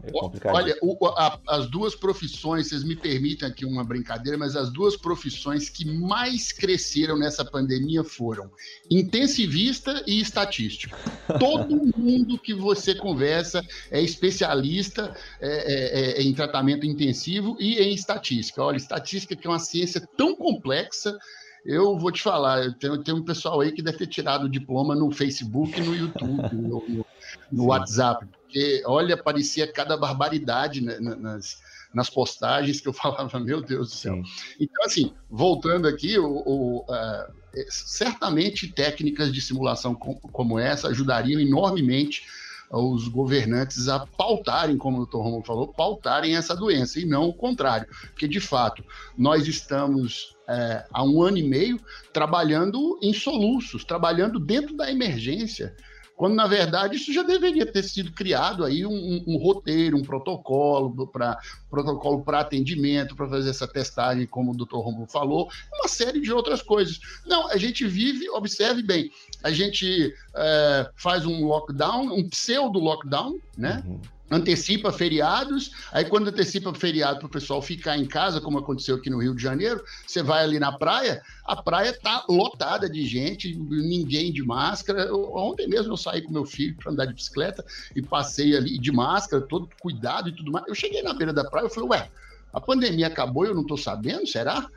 é 0.04 0.52
Olha, 0.52 0.78
o, 0.82 1.08
a, 1.08 1.40
as 1.48 1.70
duas 1.70 1.94
profissões, 1.94 2.70
vocês 2.70 2.84
me 2.84 2.96
permitem 2.96 3.48
aqui 3.48 3.66
uma 3.66 3.84
brincadeira, 3.84 4.38
mas 4.38 4.56
as 4.56 4.72
duas 4.72 4.96
profissões 4.96 5.70
que 5.70 5.86
mais 5.86 6.52
cresceram 6.54 7.18
nessa 7.18 7.44
pandemia 7.44 8.04
foram 8.04 8.50
intensivista 8.90 10.02
e 10.08 10.22
estatístico. 10.22 10.98
Todo 11.38 11.94
mundo 11.98 12.38
que 12.38 12.54
você 12.54 12.96
conversa 12.96 13.66
é 13.92 14.02
especialista 14.02 15.14
é, 15.42 15.50
é, 15.50 16.12
é, 16.12 16.22
em 16.22 16.34
tratamento 16.34 16.86
intensivo 16.86 17.58
e 17.60 17.76
em 17.76 17.94
estatística. 17.94 18.64
Olha, 18.64 18.78
estatística 18.78 19.36
que 19.36 19.48
é 19.48 19.50
uma 19.50 19.60
ciência 19.60 20.08
tão 20.16 20.36
complexa 20.36 21.18
eu 21.66 21.98
vou 21.98 22.10
te 22.10 22.22
falar, 22.22 22.74
tem, 22.76 23.04
tem 23.04 23.14
um 23.14 23.22
pessoal 23.22 23.60
aí 23.60 23.74
que 23.74 23.82
deve 23.82 23.98
ter 23.98 24.08
tirado 24.08 24.46
o 24.46 24.50
diploma 24.50 24.96
no 24.96 25.12
Facebook, 25.12 25.80
no 25.82 25.94
YouTube, 25.94 26.56
no, 26.56 26.84
no, 26.88 27.06
no 27.52 27.66
WhatsApp, 27.66 28.26
porque, 28.50 28.82
olha, 28.84 29.16
parecia 29.16 29.72
cada 29.72 29.96
barbaridade 29.96 30.82
né, 30.82 30.98
nas, 31.00 31.60
nas 31.94 32.10
postagens 32.10 32.82
que 32.82 32.88
eu 32.88 32.94
falava, 32.94 33.40
meu 33.40 33.62
Deus 33.62 33.92
do 33.92 33.96
céu. 33.96 34.16
Sim. 34.16 34.24
Então, 34.60 34.86
assim, 34.86 35.14
voltando 35.30 35.88
aqui, 35.88 36.18
o, 36.18 36.28
o, 36.28 36.80
uh, 36.82 37.34
certamente 37.70 38.68
técnicas 38.68 39.32
de 39.32 39.40
simulação 39.40 39.94
como 39.94 40.58
essa 40.58 40.88
ajudariam 40.88 41.40
enormemente 41.40 42.24
os 42.72 43.08
governantes 43.08 43.88
a 43.88 44.06
pautarem, 44.06 44.78
como 44.78 44.98
o 44.98 45.00
doutor 45.00 45.24
Romulo 45.24 45.44
falou, 45.44 45.68
pautarem 45.68 46.36
essa 46.36 46.56
doença, 46.56 47.00
e 47.00 47.06
não 47.06 47.28
o 47.30 47.34
contrário. 47.34 47.88
Porque, 48.12 48.28
de 48.28 48.40
fato, 48.40 48.84
nós 49.18 49.48
estamos 49.48 50.36
é, 50.48 50.86
há 50.92 51.04
um 51.04 51.22
ano 51.22 51.38
e 51.38 51.44
meio 51.44 51.80
trabalhando 52.14 53.00
em 53.02 53.12
soluços, 53.12 53.84
trabalhando 53.84 54.40
dentro 54.40 54.76
da 54.76 54.92
emergência 54.92 55.76
quando 56.20 56.36
na 56.36 56.48
verdade 56.48 56.98
isso 56.98 57.14
já 57.14 57.24
deveria 57.24 57.66
ter 57.66 57.82
sido 57.82 58.12
criado 58.12 58.66
aí 58.66 58.86
um, 58.86 59.24
um, 59.26 59.38
roteiro, 59.38 59.96
um 59.96 60.02
protocolo 60.02 61.08
para 61.08 61.40
protocolo 61.70 62.22
para 62.26 62.42
atendimento, 62.42 63.16
para 63.16 63.30
fazer 63.30 63.50
essa 63.50 63.66
testagem, 63.66 64.28
como 64.28 64.52
o 64.52 64.54
doutor 64.54 64.82
Romulo 64.82 65.08
falou, 65.08 65.50
uma 65.74 65.88
série 65.88 66.20
de 66.20 66.30
outras 66.34 66.62
coisas. 66.62 67.00
Não, 67.26 67.50
a 67.50 67.56
gente 67.56 67.88
vive, 67.88 68.30
observe 68.32 68.84
bem, 68.84 69.10
a 69.42 69.50
gente 69.50 70.14
é, 70.36 70.92
faz 70.98 71.26
um 71.26 71.46
lockdown, 71.46 72.14
um 72.14 72.28
pseudo 72.28 72.80
lockdown, 72.80 73.40
né? 73.58 73.82
Uhum 73.88 74.02
antecipa 74.30 74.92
feriados, 74.92 75.72
aí 75.92 76.06
quando 76.06 76.28
antecipa 76.28 76.74
feriado 76.74 77.20
para 77.20 77.28
o 77.28 77.30
pessoal 77.30 77.62
ficar 77.62 77.98
em 77.98 78.06
casa, 78.06 78.40
como 78.40 78.60
aconteceu 78.60 78.96
aqui 78.96 79.10
no 79.10 79.22
Rio 79.22 79.36
de 79.36 79.42
Janeiro, 79.42 79.84
você 80.06 80.22
vai 80.22 80.44
ali 80.44 80.60
na 80.60 80.72
praia, 80.72 81.22
a 81.46 81.56
praia 81.56 81.94
tá 81.94 82.26
lotada 82.30 82.90
de 82.90 83.06
gente, 83.06 83.56
ninguém 83.56 84.32
de 84.32 84.44
máscara. 84.44 85.14
Ontem 85.14 85.68
mesmo 85.68 85.94
eu 85.94 85.98
saí 85.98 86.22
com 86.22 86.32
meu 86.32 86.46
filho 86.46 86.76
para 86.78 86.92
andar 86.92 87.06
de 87.06 87.14
bicicleta 87.14 87.66
e 87.96 88.02
passei 88.02 88.56
ali 88.56 88.78
de 88.78 88.92
máscara, 88.92 89.42
todo 89.42 89.70
cuidado 89.80 90.30
e 90.30 90.36
tudo 90.36 90.52
mais. 90.52 90.66
Eu 90.68 90.76
cheguei 90.76 91.02
na 91.02 91.14
beira 91.14 91.34
da 91.34 91.44
praia 91.44 91.68
e 91.68 91.74
falei, 91.74 91.90
ué, 91.90 92.10
a 92.54 92.62
pandemia 92.62 93.08
acabou 93.08 93.46
eu 93.46 93.54
não 93.54 93.62
estou 93.62 93.78
sabendo, 93.78 94.28
será? 94.28 94.70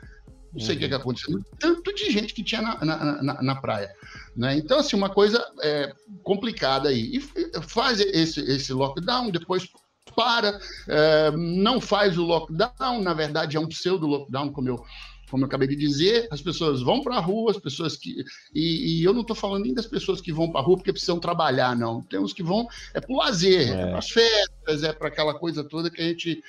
Não 0.53 0.59
sei 0.59 0.75
o 0.75 0.79
que, 0.79 0.87
que 0.87 0.93
aconteceu. 0.93 1.39
Tanto 1.59 1.93
de 1.95 2.11
gente 2.11 2.33
que 2.33 2.43
tinha 2.43 2.61
na, 2.61 2.85
na, 2.85 3.23
na, 3.23 3.41
na 3.41 3.55
praia. 3.55 3.91
Né? 4.35 4.55
Então, 4.55 4.79
assim, 4.79 4.95
uma 4.95 5.09
coisa 5.09 5.43
é, 5.61 5.93
complicada 6.21 6.89
aí. 6.89 7.17
E 7.17 7.61
faz 7.61 7.99
esse, 7.99 8.39
esse 8.39 8.71
lockdown, 8.71 9.31
depois 9.31 9.67
para, 10.15 10.59
é, 10.87 11.31
não 11.31 11.81
faz 11.81 12.17
o 12.17 12.23
lockdown, 12.23 13.01
na 13.01 13.13
verdade 13.13 13.57
é 13.57 13.59
um 13.59 13.67
pseudo-lockdown, 13.67 14.51
como 14.51 14.69
eu, 14.69 14.83
como 15.29 15.43
eu 15.43 15.47
acabei 15.47 15.67
de 15.67 15.75
dizer, 15.75 16.27
as 16.29 16.41
pessoas 16.41 16.81
vão 16.81 17.01
para 17.01 17.15
a 17.15 17.19
rua, 17.19 17.49
as 17.49 17.57
pessoas 17.57 17.97
que. 17.97 18.23
E, 18.53 18.99
e 18.99 19.03
eu 19.03 19.13
não 19.13 19.21
estou 19.21 19.35
falando 19.35 19.63
nem 19.63 19.73
das 19.73 19.87
pessoas 19.87 20.21
que 20.21 20.31
vão 20.31 20.51
para 20.51 20.61
a 20.61 20.63
rua 20.63 20.77
porque 20.77 20.91
precisam 20.91 21.19
trabalhar, 21.19 21.75
não. 21.75 22.03
Tem 22.03 22.19
uns 22.19 22.33
que 22.33 22.43
vão 22.43 22.67
é 22.93 23.01
para 23.01 23.11
o 23.11 23.17
lazer, 23.17 23.69
é, 23.69 23.81
é 23.81 23.85
para 23.87 23.97
as 23.97 24.09
festas, 24.11 24.83
é 24.83 24.93
para 24.93 25.07
aquela 25.07 25.33
coisa 25.33 25.63
toda 25.63 25.89
que 25.89 25.99
a 25.99 26.05
gente 26.05 26.43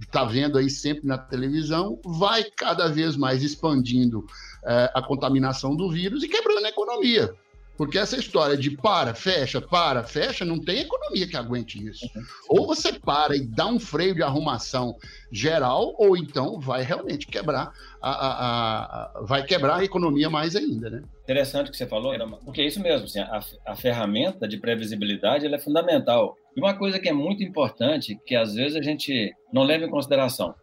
está 0.00 0.24
vendo 0.24 0.58
aí 0.58 0.70
sempre 0.70 1.06
na 1.06 1.18
televisão, 1.18 2.00
vai 2.04 2.44
cada 2.44 2.88
vez 2.88 3.16
mais 3.16 3.42
expandindo 3.42 4.26
é, 4.64 4.90
a 4.94 5.02
contaminação 5.02 5.74
do 5.74 5.90
vírus 5.90 6.22
e 6.22 6.28
quebrando 6.28 6.64
a 6.64 6.68
economia. 6.68 7.34
Porque 7.76 7.98
essa 7.98 8.16
história 8.16 8.56
de 8.56 8.70
para, 8.70 9.14
fecha, 9.14 9.60
para, 9.60 10.04
fecha, 10.04 10.44
não 10.44 10.58
tem 10.58 10.80
economia 10.80 11.26
que 11.26 11.36
aguente 11.36 11.84
isso. 11.84 12.08
Ou 12.48 12.66
você 12.66 12.92
para 12.92 13.36
e 13.36 13.40
dá 13.40 13.66
um 13.66 13.80
freio 13.80 14.14
de 14.14 14.22
arrumação 14.22 14.96
geral, 15.30 15.94
ou 15.98 16.16
então 16.16 16.60
vai 16.60 16.82
realmente 16.82 17.26
quebrar 17.26 17.72
a, 18.00 18.10
a, 18.10 18.84
a 19.18 19.20
vai 19.22 19.44
quebrar 19.44 19.78
a 19.78 19.84
economia 19.84 20.30
mais 20.30 20.54
ainda, 20.54 20.88
né? 20.88 21.02
Interessante 21.24 21.68
o 21.68 21.70
que 21.72 21.76
você 21.76 21.86
falou, 21.86 22.14
porque 22.44 22.60
é 22.60 22.66
isso 22.66 22.80
mesmo, 22.80 23.06
assim, 23.06 23.18
a, 23.20 23.40
a 23.66 23.74
ferramenta 23.74 24.46
de 24.46 24.58
previsibilidade 24.58 25.46
é 25.46 25.58
fundamental. 25.58 26.36
E 26.56 26.60
uma 26.60 26.74
coisa 26.74 27.00
que 27.00 27.08
é 27.08 27.12
muito 27.12 27.42
importante, 27.42 28.18
que 28.24 28.36
às 28.36 28.54
vezes 28.54 28.76
a 28.76 28.82
gente 28.82 29.32
não 29.52 29.64
leva 29.64 29.84
em 29.84 29.90
consideração. 29.90 30.54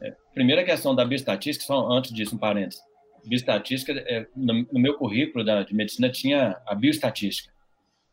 É, 0.00 0.14
primeira 0.32 0.62
questão 0.62 0.94
da 0.94 1.04
bioestatística, 1.04 1.66
só 1.66 1.90
antes 1.90 2.12
disso, 2.12 2.36
um 2.36 2.38
parênteses 2.38 2.80
bioestatística, 3.24 3.92
é, 3.92 4.26
no, 4.34 4.66
no, 4.72 4.80
meu 4.80 4.94
currículo 4.94 5.44
da, 5.44 5.62
de 5.62 5.74
medicina 5.74 6.10
tinha 6.10 6.60
a 6.66 6.74
bioestatística, 6.74 7.52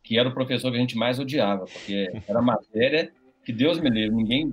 que 0.04 0.18
era 0.18 0.30
o 0.30 0.34
professor 0.34 0.72
que 0.72 0.78
a 0.78 0.80
gente 0.80 0.98
mais 0.98 1.20
odiava, 1.20 1.66
porque 1.66 2.12
era 2.28 2.42
matéria 2.42 3.12
que 3.44 3.54
Deus 3.54 3.80
me 3.80 3.90
livre, 3.90 4.16
ninguém. 4.16 4.52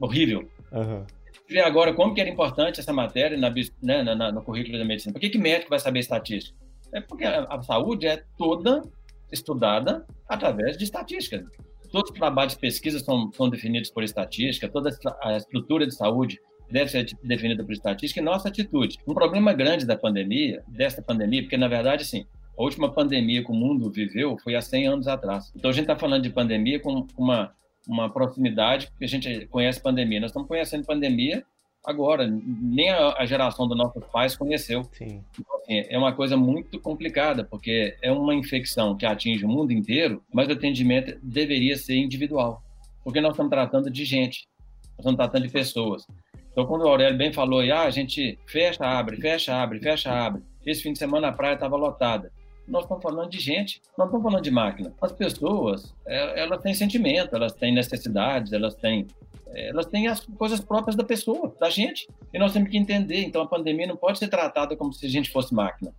horrível. 0.00 0.48
Uhum. 0.72 1.04
Ver 1.48 1.60
agora 1.60 1.92
como 1.92 2.14
que 2.14 2.20
era 2.20 2.30
importante 2.30 2.80
essa 2.80 2.92
matéria 2.92 3.36
na, 3.36 3.50
né, 3.82 4.02
na, 4.02 4.14
na, 4.14 4.32
no 4.32 4.42
currículo 4.42 4.78
da 4.78 4.84
medicina. 4.84 5.12
Por 5.12 5.20
que, 5.20 5.30
que 5.30 5.38
médico 5.38 5.70
vai 5.70 5.78
saber 5.78 6.00
estatística? 6.00 6.56
É 6.92 7.00
porque 7.00 7.24
a, 7.24 7.44
a 7.44 7.62
saúde 7.62 8.06
é 8.06 8.24
toda 8.38 8.82
estudada 9.30 10.06
através 10.28 10.76
de 10.76 10.84
estatística. 10.84 11.44
Todos 11.90 12.10
os 12.10 12.16
trabalhos 12.16 12.54
de 12.54 12.60
pesquisa 12.60 13.00
são, 13.00 13.32
são 13.32 13.50
definidos 13.50 13.90
por 13.90 14.02
estatística, 14.02 14.68
toda 14.68 14.90
a 15.22 15.36
estrutura 15.36 15.86
de 15.86 15.94
saúde 15.94 16.40
deve 16.70 16.90
ser 16.90 17.06
definida 17.22 17.64
por 17.64 17.72
estatística 17.72 18.20
e 18.20 18.24
nossa 18.24 18.48
atitude. 18.48 18.98
Um 19.06 19.14
problema 19.14 19.52
grande 19.52 19.86
da 19.86 19.96
pandemia, 19.96 20.62
desta 20.68 21.02
pandemia, 21.02 21.42
porque 21.42 21.56
na 21.56 21.68
verdade, 21.68 22.04
sim, 22.04 22.26
a 22.58 22.62
última 22.62 22.90
pandemia 22.92 23.42
que 23.42 23.50
o 23.50 23.54
mundo 23.54 23.90
viveu 23.90 24.36
foi 24.38 24.54
há 24.54 24.60
100 24.60 24.86
anos 24.86 25.08
atrás. 25.08 25.52
Então 25.56 25.70
a 25.70 25.72
gente 25.72 25.84
está 25.84 25.96
falando 25.96 26.22
de 26.22 26.30
pandemia 26.30 26.78
com 26.78 27.06
uma, 27.16 27.52
uma 27.88 28.10
proximidade, 28.10 28.88
porque 28.88 29.04
a 29.04 29.08
gente 29.08 29.46
conhece 29.46 29.80
pandemia. 29.80 30.20
Nós 30.20 30.30
estamos 30.30 30.48
conhecendo 30.48 30.84
pandemia 30.84 31.44
agora, 31.84 32.26
nem 32.26 32.90
a, 32.90 33.24
geração 33.24 33.66
dos 33.66 33.76
nossos 33.76 34.04
pais 34.06 34.36
conheceu. 34.36 34.84
Sim. 34.92 35.24
Então, 35.38 35.56
assim, 35.56 35.82
é 35.88 35.98
uma 35.98 36.12
coisa 36.12 36.36
muito 36.36 36.78
complicada, 36.78 37.44
porque 37.44 37.96
é 38.02 38.12
uma 38.12 38.34
infecção 38.34 38.96
que 38.96 39.06
atinge 39.06 39.44
o 39.44 39.48
mundo 39.48 39.72
inteiro, 39.72 40.22
mas 40.32 40.48
o 40.48 40.52
atendimento 40.52 41.18
deveria 41.22 41.76
ser 41.76 41.96
individual, 41.96 42.62
porque 43.02 43.20
nós 43.20 43.32
estamos 43.32 43.50
tratando 43.50 43.90
de 43.90 44.04
gente, 44.04 44.46
nós 44.90 44.98
estamos 44.98 45.16
tratando 45.16 45.46
de 45.46 45.52
pessoas. 45.52 46.06
Então, 46.52 46.66
quando 46.66 46.82
o 46.82 46.88
Aurélio 46.88 47.16
bem 47.16 47.32
falou, 47.32 47.60
ah, 47.60 47.82
a 47.82 47.90
gente 47.90 48.38
fecha, 48.46 48.84
abre, 48.84 49.16
fecha, 49.16 49.54
abre, 49.54 49.78
fecha, 49.78 50.10
abre. 50.10 50.42
Esse 50.66 50.82
fim 50.82 50.92
de 50.92 50.98
semana 50.98 51.28
a 51.28 51.32
praia 51.32 51.54
estava 51.54 51.76
lotada. 51.76 52.32
Nós 52.66 52.82
estamos 52.82 53.02
falando 53.02 53.30
de 53.30 53.38
gente, 53.38 53.80
nós 53.96 54.06
estamos 54.06 54.22
falando 54.22 54.42
de 54.42 54.50
máquina. 54.50 54.92
As 55.00 55.12
pessoas, 55.12 55.94
é, 56.06 56.40
elas 56.40 56.60
têm 56.60 56.74
sentimento, 56.74 57.34
elas 57.34 57.52
têm 57.52 57.72
necessidades, 57.72 58.52
elas 58.52 58.74
têm, 58.74 59.06
é, 59.48 59.68
elas 59.70 59.86
têm 59.86 60.08
as 60.08 60.20
coisas 60.26 60.60
próprias 60.60 60.96
da 60.96 61.04
pessoa, 61.04 61.54
da 61.58 61.70
gente. 61.70 62.08
E 62.32 62.38
nós 62.38 62.52
temos 62.52 62.68
que 62.68 62.76
entender. 62.76 63.22
Então, 63.22 63.42
a 63.42 63.46
pandemia 63.46 63.86
não 63.86 63.96
pode 63.96 64.18
ser 64.18 64.28
tratada 64.28 64.76
como 64.76 64.92
se 64.92 65.06
a 65.06 65.08
gente 65.08 65.30
fosse 65.30 65.54
máquina. 65.54 65.92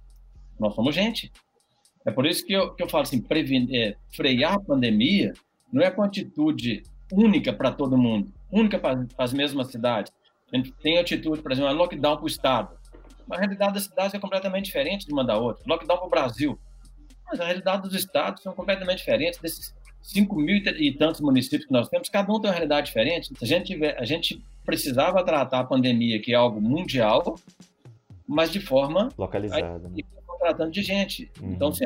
Nós 0.60 0.76
somos 0.76 0.94
gente. 0.94 1.32
É 2.06 2.12
por 2.12 2.26
isso 2.26 2.46
que 2.46 2.54
eu, 2.54 2.74
que 2.74 2.84
eu 2.84 2.90
falo 2.90 3.04
assim, 3.04 3.22
prevenir, 3.22 3.76
é, 3.76 3.96
frear 4.16 4.56
a 4.56 4.60
pandemia 4.60 5.34
não 5.72 5.82
é 5.82 5.90
com 5.90 6.04
atitude 6.04 6.84
única 7.12 7.54
para 7.54 7.72
todo 7.72 7.98
mundo, 7.98 8.32
única 8.52 8.78
para 8.78 9.06
as 9.18 9.34
mesmas 9.34 9.68
cidades 9.68 10.12
a 10.52 10.58
gente 10.58 10.72
tem 10.74 10.98
atitude, 10.98 11.42
por 11.42 11.52
exemplo, 11.52 11.70
é 11.70 11.74
lockdown 11.74 12.18
para 12.18 12.24
o 12.24 12.28
Estado. 12.28 12.78
Mas 13.28 13.38
a 13.38 13.42
realidade 13.42 13.74
das 13.74 13.84
cidades 13.84 14.14
é 14.14 14.20
completamente 14.20 14.66
diferente 14.66 15.06
de 15.06 15.14
uma 15.14 15.24
da 15.24 15.38
outra. 15.38 15.64
Lockdown 15.66 15.98
para 15.98 16.08
o 16.08 16.10
Brasil. 16.10 16.60
Mas 17.26 17.40
a 17.40 17.46
realidade 17.46 17.84
dos 17.84 17.96
estados 17.96 18.44
são 18.44 18.54
completamente 18.54 18.98
diferentes. 18.98 19.40
Desses 19.40 19.74
5 20.02 20.36
mil 20.36 20.58
e 20.58 20.92
tantos 20.94 21.22
municípios 21.22 21.66
que 21.66 21.72
nós 21.72 21.88
temos, 21.88 22.10
cada 22.10 22.32
um 22.32 22.40
tem 22.40 22.50
uma 22.50 22.56
realidade 22.56 22.88
diferente. 22.88 23.32
A 23.42 23.46
gente, 23.46 23.68
tiver, 23.68 23.98
a 23.98 24.04
gente 24.04 24.44
precisava 24.66 25.24
tratar 25.24 25.60
a 25.60 25.64
pandemia, 25.64 26.20
que 26.20 26.34
é 26.34 26.36
algo 26.36 26.60
mundial, 26.60 27.36
mas 28.28 28.52
de 28.52 28.60
forma 28.60 29.10
localizada. 29.18 29.90
Aí, 29.96 30.04
tratando 30.42 30.72
de 30.72 30.82
gente. 30.82 31.32
Uhum. 31.40 31.52
Então, 31.52 31.70
assim, 31.70 31.86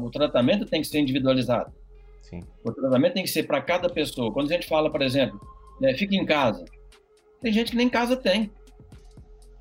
o 0.00 0.10
tratamento 0.10 0.64
tem 0.64 0.80
que 0.80 0.86
ser 0.86 1.00
individualizado. 1.00 1.72
Sim. 2.22 2.40
O 2.64 2.72
tratamento 2.72 3.14
tem 3.14 3.24
que 3.24 3.30
ser 3.30 3.42
para 3.42 3.60
cada 3.60 3.90
pessoa. 3.90 4.32
Quando 4.32 4.50
a 4.50 4.54
gente 4.54 4.68
fala, 4.68 4.90
por 4.90 5.02
exemplo, 5.02 5.40
né, 5.80 5.94
fique 5.94 6.16
em 6.16 6.24
casa, 6.24 6.64
tem 7.40 7.52
gente 7.52 7.70
que 7.70 7.76
nem 7.76 7.88
casa 7.88 8.16
tem. 8.16 8.50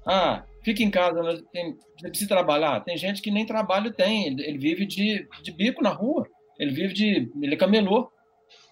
Ah, 0.05 0.43
fica 0.63 0.83
em 0.83 0.89
casa, 0.89 1.21
mas 1.21 1.41
tem, 1.51 1.77
precisa 2.01 2.29
trabalhar. 2.29 2.79
Tem 2.81 2.97
gente 2.97 3.21
que 3.21 3.31
nem 3.31 3.45
trabalho 3.45 3.91
tem, 3.91 4.27
ele, 4.27 4.43
ele, 4.43 4.57
vive 4.57 4.85
de, 4.85 5.27
de 5.41 5.51
bico 5.51 5.83
na 5.83 5.89
rua, 5.89 6.27
ele 6.57 6.71
vive 6.71 6.93
de. 6.93 7.31
ele 7.41 7.53
é 7.53 7.57
camelô. 7.57 8.11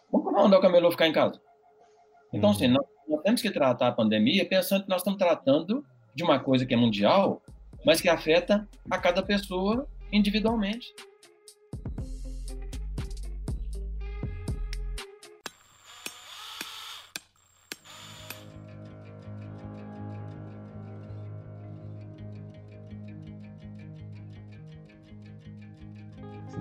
Como 0.10 0.32
não 0.32 0.46
andar 0.46 0.60
o 0.60 0.62
camelô 0.62 0.92
ficar 0.92 1.08
em 1.08 1.14
casa? 1.14 1.42
Então, 2.34 2.52
assim, 2.52 2.68
uhum. 2.68 2.78
assim, 2.78 2.88
nós, 3.08 3.08
nós, 3.08 3.22
temos 3.22 3.42
que 3.42 3.52
tratar 3.52 3.88
a 3.88 3.92
pandemia 3.92 4.48
pensando 4.48 4.84
que 4.84 4.90
nós 4.90 5.02
estamos 5.02 5.20
tratando 5.20 5.86
de 6.14 6.24
uma 6.24 6.40
coisa 6.40 6.66
que 6.66 6.74
é 6.74 6.78
mundial, 6.78 7.42
mas 7.86 8.02
que 8.02 8.10
afeta 8.10 8.68
a 8.90 8.98
cada 8.98 9.22
pessoa 9.22 9.88
individualmente. 10.12 10.94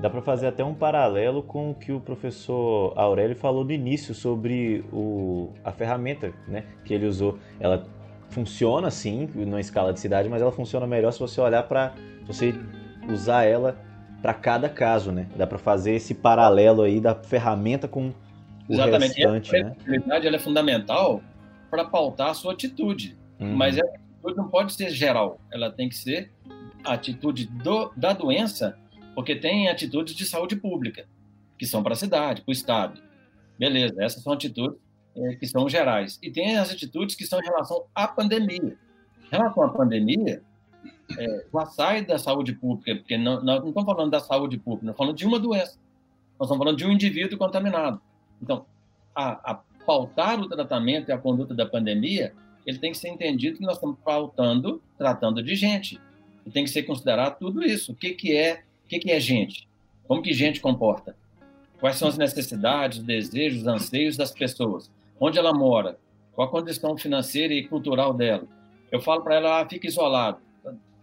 Dá 0.05 0.11
para 0.11 0.21
fazer 0.21 0.49
até 0.49 0.63
um 0.63 0.75
paralelo 0.75 1.43
com 1.43 1.71
o 1.71 1.75
que 1.75 1.91
o 1.91 1.99
professor 1.99 2.93
Aurélio 2.95 3.35
falou 3.35 3.65
no 3.65 3.73
início 3.73 4.15
sobre 4.15 4.85
o, 4.93 5.49
a 5.65 5.73
ferramenta 5.73 6.31
né, 6.47 6.67
que 6.85 6.93
ele 6.93 7.07
usou. 7.07 7.39
Ela 7.59 7.87
funciona 8.29 8.91
sim, 8.91 9.27
numa 9.35 9.63
escala 9.63 9.95
de 9.95 10.01
cidade, 10.01 10.29
mas 10.29 10.43
ela 10.43 10.53
funciona 10.53 10.87
melhor 10.87 11.11
se 11.11 11.19
você 11.19 11.41
olhar 11.41 11.63
para 11.63 11.95
você 12.27 12.55
usar 13.09 13.45
ela 13.45 13.79
para 14.21 14.35
cada 14.35 14.69
caso, 14.69 15.11
né? 15.11 15.27
Dá 15.37 15.47
para 15.47 15.57
fazer 15.57 15.93
esse 15.95 16.15
paralelo 16.15 16.83
aí 16.83 17.01
da 17.01 17.15
ferramenta 17.15 17.89
com 17.89 18.09
o 18.09 18.15
Exatamente. 18.69 19.15
restante, 19.17 19.57
e 19.57 19.59
a 19.59 19.65
né? 19.65 19.75
ela 20.07 20.37
é 20.37 20.39
fundamental 20.39 21.23
para 21.71 21.83
pautar 21.87 22.29
a 22.29 22.35
sua 22.35 22.53
atitude, 22.53 23.17
uhum. 23.41 23.57
mas 23.57 23.79
essa 23.79 23.89
atitude 23.89 24.37
não 24.37 24.49
pode 24.51 24.75
ser 24.75 24.91
geral, 24.91 25.41
ela 25.51 25.71
tem 25.71 25.89
que 25.89 25.97
ser 25.97 26.31
a 26.85 26.93
atitude 26.93 27.47
do, 27.47 27.91
da 27.97 28.13
doença, 28.13 28.77
porque 29.15 29.37
tem 29.37 29.69
atitudes 29.69 30.15
de 30.15 30.27
saúde 30.27 30.57
pública, 30.57 31.07
que 31.59 31.67
são 31.67 31.83
para 31.83 31.93
a 31.93 31.97
cidade, 31.97 32.43
para 32.43 32.51
o 32.51 32.53
Estado. 32.53 33.01
Beleza, 33.59 33.95
essas 34.03 34.23
são 34.23 34.33
atitudes 34.33 34.79
é, 35.17 35.37
que 35.37 35.47
são 35.47 35.69
gerais. 35.69 36.19
E 36.23 36.31
tem 36.31 36.57
as 36.57 36.71
atitudes 36.71 37.15
que 37.15 37.25
são 37.25 37.39
em 37.41 37.45
relação 37.45 37.85
à 37.95 38.09
pandemia. 38.09 38.77
Em 39.27 39.31
relação 39.31 39.63
à 39.63 39.69
pandemia, 39.69 40.43
é, 41.19 41.47
sai 41.71 42.05
da 42.05 42.19
saúde 42.19 42.53
pública, 42.55 42.97
porque 42.97 43.17
não, 43.17 43.43
nós 43.43 43.61
não 43.61 43.69
estamos 43.69 43.85
falando 43.85 44.11
da 44.11 44.21
saúde 44.21 44.59
pública, 44.59 44.87
nós 44.87 44.95
estamos 44.95 44.99
falando 44.99 45.17
de 45.17 45.27
uma 45.27 45.39
doença. 45.39 45.79
Nós 46.39 46.49
estamos 46.49 46.59
falando 46.59 46.77
de 46.77 46.85
um 46.85 46.91
indivíduo 46.91 47.39
contaminado. 47.39 48.01
Então, 48.43 48.67
a, 49.15 49.53
a 49.53 49.61
pautar 49.87 50.41
o 50.41 50.49
tratamento 50.49 51.09
e 51.09 51.13
a 51.13 51.19
conduta 51.19 51.55
da 51.55 51.67
pandemia, 51.67 52.35
ele 52.67 52.79
tem 52.79 52.91
que 52.91 52.99
ser 52.99 53.09
entendido 53.09 53.59
que 53.59 53.65
nós 53.65 53.77
estamos 53.77 53.97
pautando, 54.05 54.83
tratando 54.99 55.43
de 55.43 55.55
gente. 55.55 56.01
E 56.45 56.51
tem 56.51 56.65
que 56.65 56.71
ser 56.71 56.83
considerado 56.83 57.39
tudo 57.39 57.63
isso. 57.63 57.93
O 57.93 57.95
que, 57.95 58.11
que 58.11 58.37
é 58.37 58.65
o 58.85 58.89
que, 58.89 58.99
que 58.99 59.11
é 59.11 59.19
gente? 59.19 59.69
Como 60.07 60.23
que 60.23 60.33
gente 60.33 60.61
comporta? 60.61 61.17
Quais 61.81 61.97
são 61.97 62.09
as 62.09 62.17
necessidades, 62.17 62.99
os 62.99 63.05
desejos, 63.05 63.63
os 63.63 63.67
anseios 63.67 64.17
das 64.17 64.31
pessoas? 64.31 64.91
Onde 65.19 65.39
ela 65.39 65.53
mora? 65.53 65.99
Qual 66.35 66.49
a 66.49 66.51
condição 66.51 66.97
financeira 66.97 67.55
e 67.55 67.67
cultural 67.67 68.13
dela? 68.13 68.45
Eu 68.91 69.01
falo 69.01 69.23
para 69.23 69.37
ela, 69.37 69.61
ah, 69.61 69.69
fica 69.69 69.87
isolado. 69.87 70.39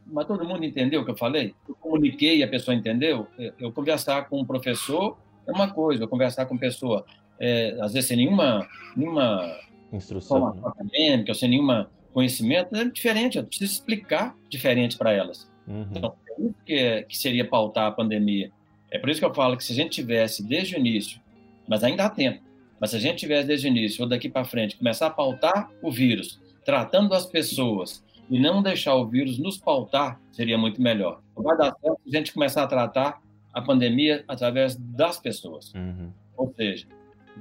Mas 0.05 0.25
todo 0.25 0.45
mundo 0.45 0.65
entendeu 0.65 1.01
o 1.01 1.05
que 1.05 1.11
eu 1.11 1.17
falei? 1.17 1.55
Eu 1.67 1.75
comuniquei 1.75 2.38
e 2.38 2.43
a 2.43 2.47
pessoa 2.47 2.75
entendeu? 2.75 3.27
Eu 3.59 3.71
conversar 3.71 4.27
com 4.27 4.39
um 4.39 4.45
professor 4.45 5.17
é 5.47 5.51
uma 5.51 5.71
coisa, 5.71 6.03
eu 6.03 6.07
conversar 6.07 6.45
com 6.45 6.57
pessoa, 6.57 7.05
é, 7.39 7.77
às 7.82 7.93
vezes 7.93 8.07
sem 8.07 8.17
nenhuma, 8.17 8.67
nenhuma 8.95 9.57
instrução 9.91 10.53
né? 10.53 10.61
acadêmica, 10.65 11.34
sem 11.34 11.49
nenhum 11.49 11.86
conhecimento, 12.13 12.75
é 12.75 12.86
diferente. 12.86 13.38
Eu 13.38 13.43
preciso 13.43 13.71
explicar 13.71 14.36
diferente 14.49 14.97
para 14.97 15.11
elas. 15.11 15.49
Uhum. 15.67 15.88
Então, 15.95 16.13
isso 16.45 16.55
que, 16.65 16.73
é, 16.73 17.03
que 17.03 17.17
seria 17.17 17.47
pautar 17.47 17.87
a 17.87 17.91
pandemia. 17.91 18.51
É 18.89 18.97
por 18.99 19.09
isso 19.09 19.19
que 19.19 19.25
eu 19.25 19.33
falo 19.33 19.55
que 19.55 19.63
se 19.63 19.71
a 19.71 19.75
gente 19.75 19.91
tivesse 19.91 20.43
desde 20.43 20.75
o 20.75 20.79
início, 20.79 21.19
mas 21.67 21.83
ainda 21.83 22.05
há 22.05 22.09
tempo, 22.09 22.41
mas 22.79 22.89
se 22.89 22.95
a 22.97 22.99
gente 22.99 23.19
tivesse 23.19 23.47
desde 23.47 23.67
o 23.67 23.69
início 23.69 24.03
ou 24.03 24.09
daqui 24.09 24.27
para 24.27 24.43
frente 24.43 24.75
começar 24.75 25.07
a 25.07 25.11
pautar 25.11 25.71
o 25.81 25.91
vírus, 25.91 26.41
tratando 26.65 27.13
as 27.13 27.25
pessoas 27.25 28.03
e 28.29 28.39
não 28.39 28.61
deixar 28.61 28.95
o 28.95 29.07
vírus 29.07 29.37
nos 29.37 29.57
pautar, 29.57 30.19
seria 30.31 30.57
muito 30.57 30.81
melhor. 30.81 31.21
Vai 31.35 31.57
dar 31.57 31.75
certo 31.79 32.01
se 32.03 32.15
a 32.15 32.19
gente 32.19 32.33
começar 32.33 32.63
a 32.63 32.67
tratar 32.67 33.21
a 33.53 33.61
pandemia 33.61 34.23
através 34.27 34.75
das 34.75 35.19
pessoas. 35.19 35.73
Uhum. 35.73 36.11
Ou 36.37 36.53
seja, 36.55 36.87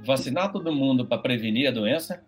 vacinar 0.05 0.51
todo 0.51 0.71
mundo 0.71 1.05
para 1.05 1.17
prevenir 1.17 1.67
a 1.67 1.71
doença 1.71 2.23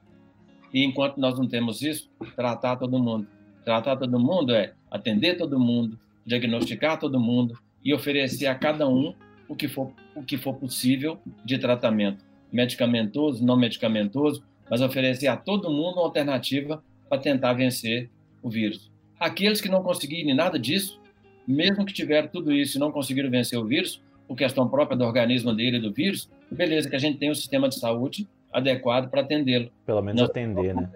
e 0.73 0.83
enquanto 0.83 1.17
nós 1.17 1.37
não 1.37 1.47
temos 1.47 1.81
isso, 1.81 2.09
tratar 2.35 2.77
todo 2.77 2.97
mundo. 2.97 3.27
Tratar 3.63 3.95
todo 3.95 4.19
mundo 4.19 4.53
é 4.53 4.73
atender 4.89 5.37
todo 5.37 5.59
mundo, 5.59 5.99
diagnosticar 6.25 6.99
todo 6.99 7.19
mundo 7.19 7.57
e 7.83 7.93
oferecer 7.93 8.47
a 8.47 8.55
cada 8.55 8.87
um 8.87 9.13
o 9.47 9.55
que 9.55 9.67
for, 9.67 9.91
o 10.15 10.23
que 10.23 10.37
for 10.37 10.53
possível 10.55 11.19
de 11.43 11.57
tratamento, 11.57 12.23
medicamentoso, 12.51 13.45
não 13.45 13.57
medicamentoso, 13.57 14.43
mas 14.69 14.81
oferecer 14.81 15.27
a 15.27 15.35
todo 15.35 15.69
mundo 15.69 15.95
uma 15.95 16.03
alternativa 16.03 16.83
para 17.09 17.19
tentar 17.19 17.53
vencer 17.53 18.09
o 18.41 18.49
vírus. 18.49 18.91
Aqueles 19.19 19.61
que 19.61 19.69
não 19.69 19.83
conseguirem 19.83 20.33
nada 20.33 20.57
disso, 20.57 20.99
mesmo 21.47 21.85
que 21.85 21.93
tiveram 21.93 22.27
tudo 22.27 22.51
isso 22.51 22.77
e 22.77 22.79
não 22.79 22.91
conseguiram 22.91 23.29
vencer 23.29 23.59
o 23.59 23.65
vírus, 23.65 24.01
por 24.27 24.37
questão 24.37 24.67
própria 24.67 24.97
do 24.97 25.03
organismo 25.03 25.53
dele 25.53 25.77
e 25.77 25.81
do 25.81 25.91
vírus, 25.91 26.29
beleza, 26.49 26.89
que 26.89 26.95
a 26.95 26.99
gente 26.99 27.17
tem 27.17 27.29
um 27.29 27.35
sistema 27.35 27.67
de 27.67 27.75
saúde 27.75 28.27
adequado 28.51 29.09
para 29.09 29.21
atendê-lo. 29.21 29.69
Pelo 29.85 30.01
menos 30.01 30.21
não, 30.21 30.27
atender, 30.27 30.73
né? 30.73 30.89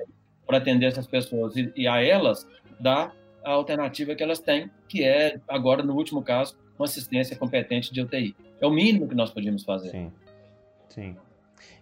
Para 0.46 0.58
atender 0.58 0.86
essas 0.86 1.08
pessoas 1.08 1.56
e, 1.56 1.72
e 1.76 1.88
a 1.88 2.02
elas 2.02 2.48
dar 2.80 3.14
a 3.44 3.52
alternativa 3.52 4.16
que 4.16 4.24
elas 4.24 4.40
têm, 4.40 4.70
que 4.88 5.04
é, 5.04 5.40
agora, 5.48 5.84
no 5.84 5.96
último 5.96 6.22
caso, 6.22 6.58
uma 6.78 6.86
assistência 6.86 7.36
competente 7.36 7.94
de 7.94 8.02
UTI. 8.02 8.36
É 8.62 8.68
o 8.68 8.72
mínimo 8.72 9.08
que 9.08 9.16
nós 9.16 9.32
podíamos 9.32 9.64
fazer. 9.64 9.90
Sim, 9.90 10.12
sim. 10.90 11.16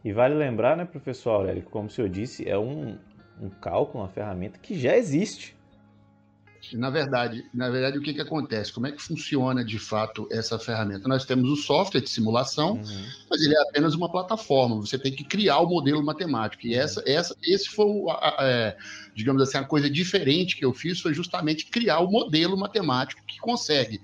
E 0.03 0.13
vale 0.13 0.35
lembrar, 0.35 0.77
né, 0.77 0.85
professor 0.85 1.31
Aurélio, 1.31 1.63
como 1.63 1.87
o 1.87 1.89
senhor 1.89 2.09
disse, 2.09 2.47
é 2.47 2.57
um, 2.57 2.97
um 3.41 3.49
cálculo, 3.49 4.03
uma 4.03 4.09
ferramenta 4.09 4.59
que 4.59 4.77
já 4.77 4.95
existe. 4.95 5.55
Na 6.73 6.89
verdade, 6.89 7.45
na 7.53 7.69
verdade, 7.69 7.97
o 7.97 8.01
que, 8.01 8.13
que 8.13 8.21
acontece? 8.21 8.71
Como 8.71 8.87
é 8.87 8.91
que 8.91 9.01
funciona 9.01 9.63
de 9.63 9.77
fato 9.77 10.27
essa 10.31 10.57
ferramenta? 10.57 11.07
Nós 11.07 11.25
temos 11.25 11.49
o 11.49 11.55
software 11.55 12.01
de 12.01 12.09
simulação, 12.09 12.73
uhum. 12.73 13.05
mas 13.29 13.41
ele 13.41 13.55
é 13.55 13.61
apenas 13.61 13.93
uma 13.93 14.11
plataforma. 14.11 14.75
Você 14.77 14.97
tem 14.97 15.11
que 15.11 15.23
criar 15.23 15.59
o 15.59 15.69
modelo 15.69 16.03
matemático. 16.03 16.65
E 16.65 16.73
essa, 16.73 17.03
essa, 17.05 17.35
esse 17.43 17.69
foi, 17.69 17.87
a, 18.09 18.43
a, 18.43 18.47
é, 18.47 18.77
digamos 19.13 19.41
assim, 19.41 19.57
a 19.57 19.63
coisa 19.63 19.89
diferente 19.89 20.55
que 20.57 20.65
eu 20.65 20.73
fiz 20.73 20.99
foi 20.99 21.13
justamente 21.13 21.67
criar 21.67 21.99
o 21.99 22.09
modelo 22.09 22.57
matemático 22.57 23.21
que 23.27 23.39
consegue 23.39 24.01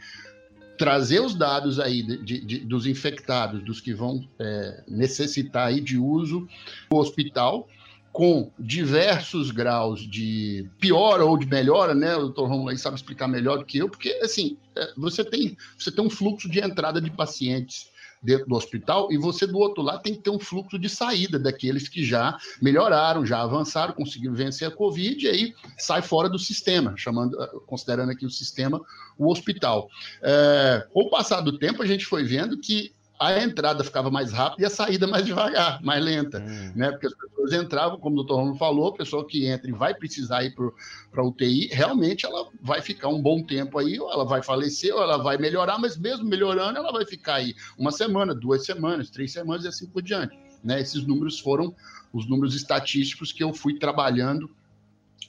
trazer 0.82 1.20
os 1.20 1.36
dados 1.36 1.80
aí 1.80 2.02
de, 2.02 2.44
de, 2.44 2.60
dos 2.60 2.88
infectados, 2.88 3.64
dos 3.64 3.80
que 3.80 3.94
vão 3.94 4.28
é, 4.40 4.84
necessitar 4.88 5.68
aí 5.68 5.80
de 5.80 5.96
uso 5.96 6.48
no 6.92 6.98
hospital, 6.98 7.68
com 8.12 8.52
diversos 8.60 9.52
graus 9.52 10.02
de 10.02 10.70
pior 10.80 11.22
ou 11.22 11.38
de 11.38 11.46
melhora, 11.46 11.94
né? 11.96 12.16
O 12.16 12.22
doutor 12.22 12.50
Romulo 12.50 12.70
aí 12.70 12.78
sabe 12.78 12.98
explicar 12.98 13.28
melhor 13.28 13.60
do 13.60 13.66
que 13.66 13.78
eu, 13.78 13.90
porque 13.90 14.10
assim, 14.22 14.58
é, 14.76 14.94
você 14.98 15.24
tem, 15.24 15.58
você 15.78 15.92
tem 15.92 16.04
um 16.04 16.10
fluxo 16.10 16.50
de 16.50 16.60
entrada 16.60 17.00
de 17.00 17.10
pacientes 17.10 17.90
dentro 18.22 18.46
do 18.46 18.56
hospital 18.56 19.12
e 19.12 19.18
você 19.18 19.48
do 19.48 19.58
outro 19.58 19.82
lado 19.82 20.04
tem 20.04 20.14
que 20.14 20.22
ter 20.22 20.30
um 20.30 20.40
fluxo 20.40 20.78
de 20.78 20.88
saída 20.88 21.40
daqueles 21.40 21.88
que 21.88 22.06
já 22.06 22.38
melhoraram, 22.62 23.26
já 23.26 23.42
avançaram, 23.42 23.94
conseguiram 23.94 24.36
vencer 24.36 24.68
a 24.68 24.72
Covid 24.72 25.26
e 25.26 25.30
aí 25.30 25.54
sai 25.78 26.02
fora 26.02 26.30
do 26.30 26.38
sistema, 26.38 26.94
chamando, 26.96 27.36
considerando 27.66 28.12
aqui 28.12 28.26
o 28.26 28.30
sistema, 28.30 28.80
o 29.18 29.32
hospital. 29.32 29.90
É, 30.22 30.86
com 30.94 31.02
o 31.02 31.10
passar 31.10 31.42
do 31.42 31.58
tempo, 31.58 31.82
a 31.82 31.88
gente 31.88 32.06
foi 32.06 32.24
vendo 32.24 32.58
que 32.58 32.94
a 33.22 33.40
entrada 33.40 33.84
ficava 33.84 34.10
mais 34.10 34.32
rápida 34.32 34.64
e 34.64 34.66
a 34.66 34.70
saída 34.70 35.06
mais 35.06 35.24
devagar, 35.24 35.80
mais 35.84 36.04
lenta, 36.04 36.40
hum. 36.40 36.72
né? 36.76 36.90
Porque 36.90 37.06
as 37.06 37.14
pessoas 37.14 37.54
entravam, 37.54 38.00
como 38.00 38.16
o 38.16 38.18
doutor 38.18 38.38
Romulo 38.38 38.58
falou, 38.58 38.88
a 38.88 38.96
pessoa 38.96 39.28
que 39.28 39.46
entra 39.46 39.70
e 39.70 39.74
vai 39.74 39.94
precisar 39.94 40.44
ir 40.44 40.56
para 40.56 41.22
a 41.22 41.24
UTI, 41.24 41.68
realmente 41.68 42.26
ela 42.26 42.50
vai 42.60 42.82
ficar 42.82 43.10
um 43.10 43.22
bom 43.22 43.44
tempo 43.44 43.78
aí, 43.78 44.00
ou 44.00 44.12
ela 44.12 44.26
vai 44.26 44.42
falecer, 44.42 44.92
ou 44.96 45.04
ela 45.04 45.18
vai 45.18 45.38
melhorar, 45.38 45.78
mas 45.78 45.96
mesmo 45.96 46.26
melhorando, 46.26 46.80
ela 46.80 46.92
vai 46.92 47.06
ficar 47.06 47.36
aí 47.36 47.54
uma 47.78 47.92
semana, 47.92 48.34
duas 48.34 48.66
semanas, 48.66 49.12
três 49.12 49.32
semanas 49.32 49.66
e 49.66 49.68
assim 49.68 49.86
por 49.86 50.02
diante. 50.02 50.36
Né? 50.64 50.82
Esses 50.82 51.06
números 51.06 51.40
foram 51.40 51.76
os 52.12 52.28
números 52.28 52.56
estatísticos 52.56 53.32
que 53.32 53.44
eu 53.44 53.54
fui 53.54 53.78
trabalhando 53.78 54.50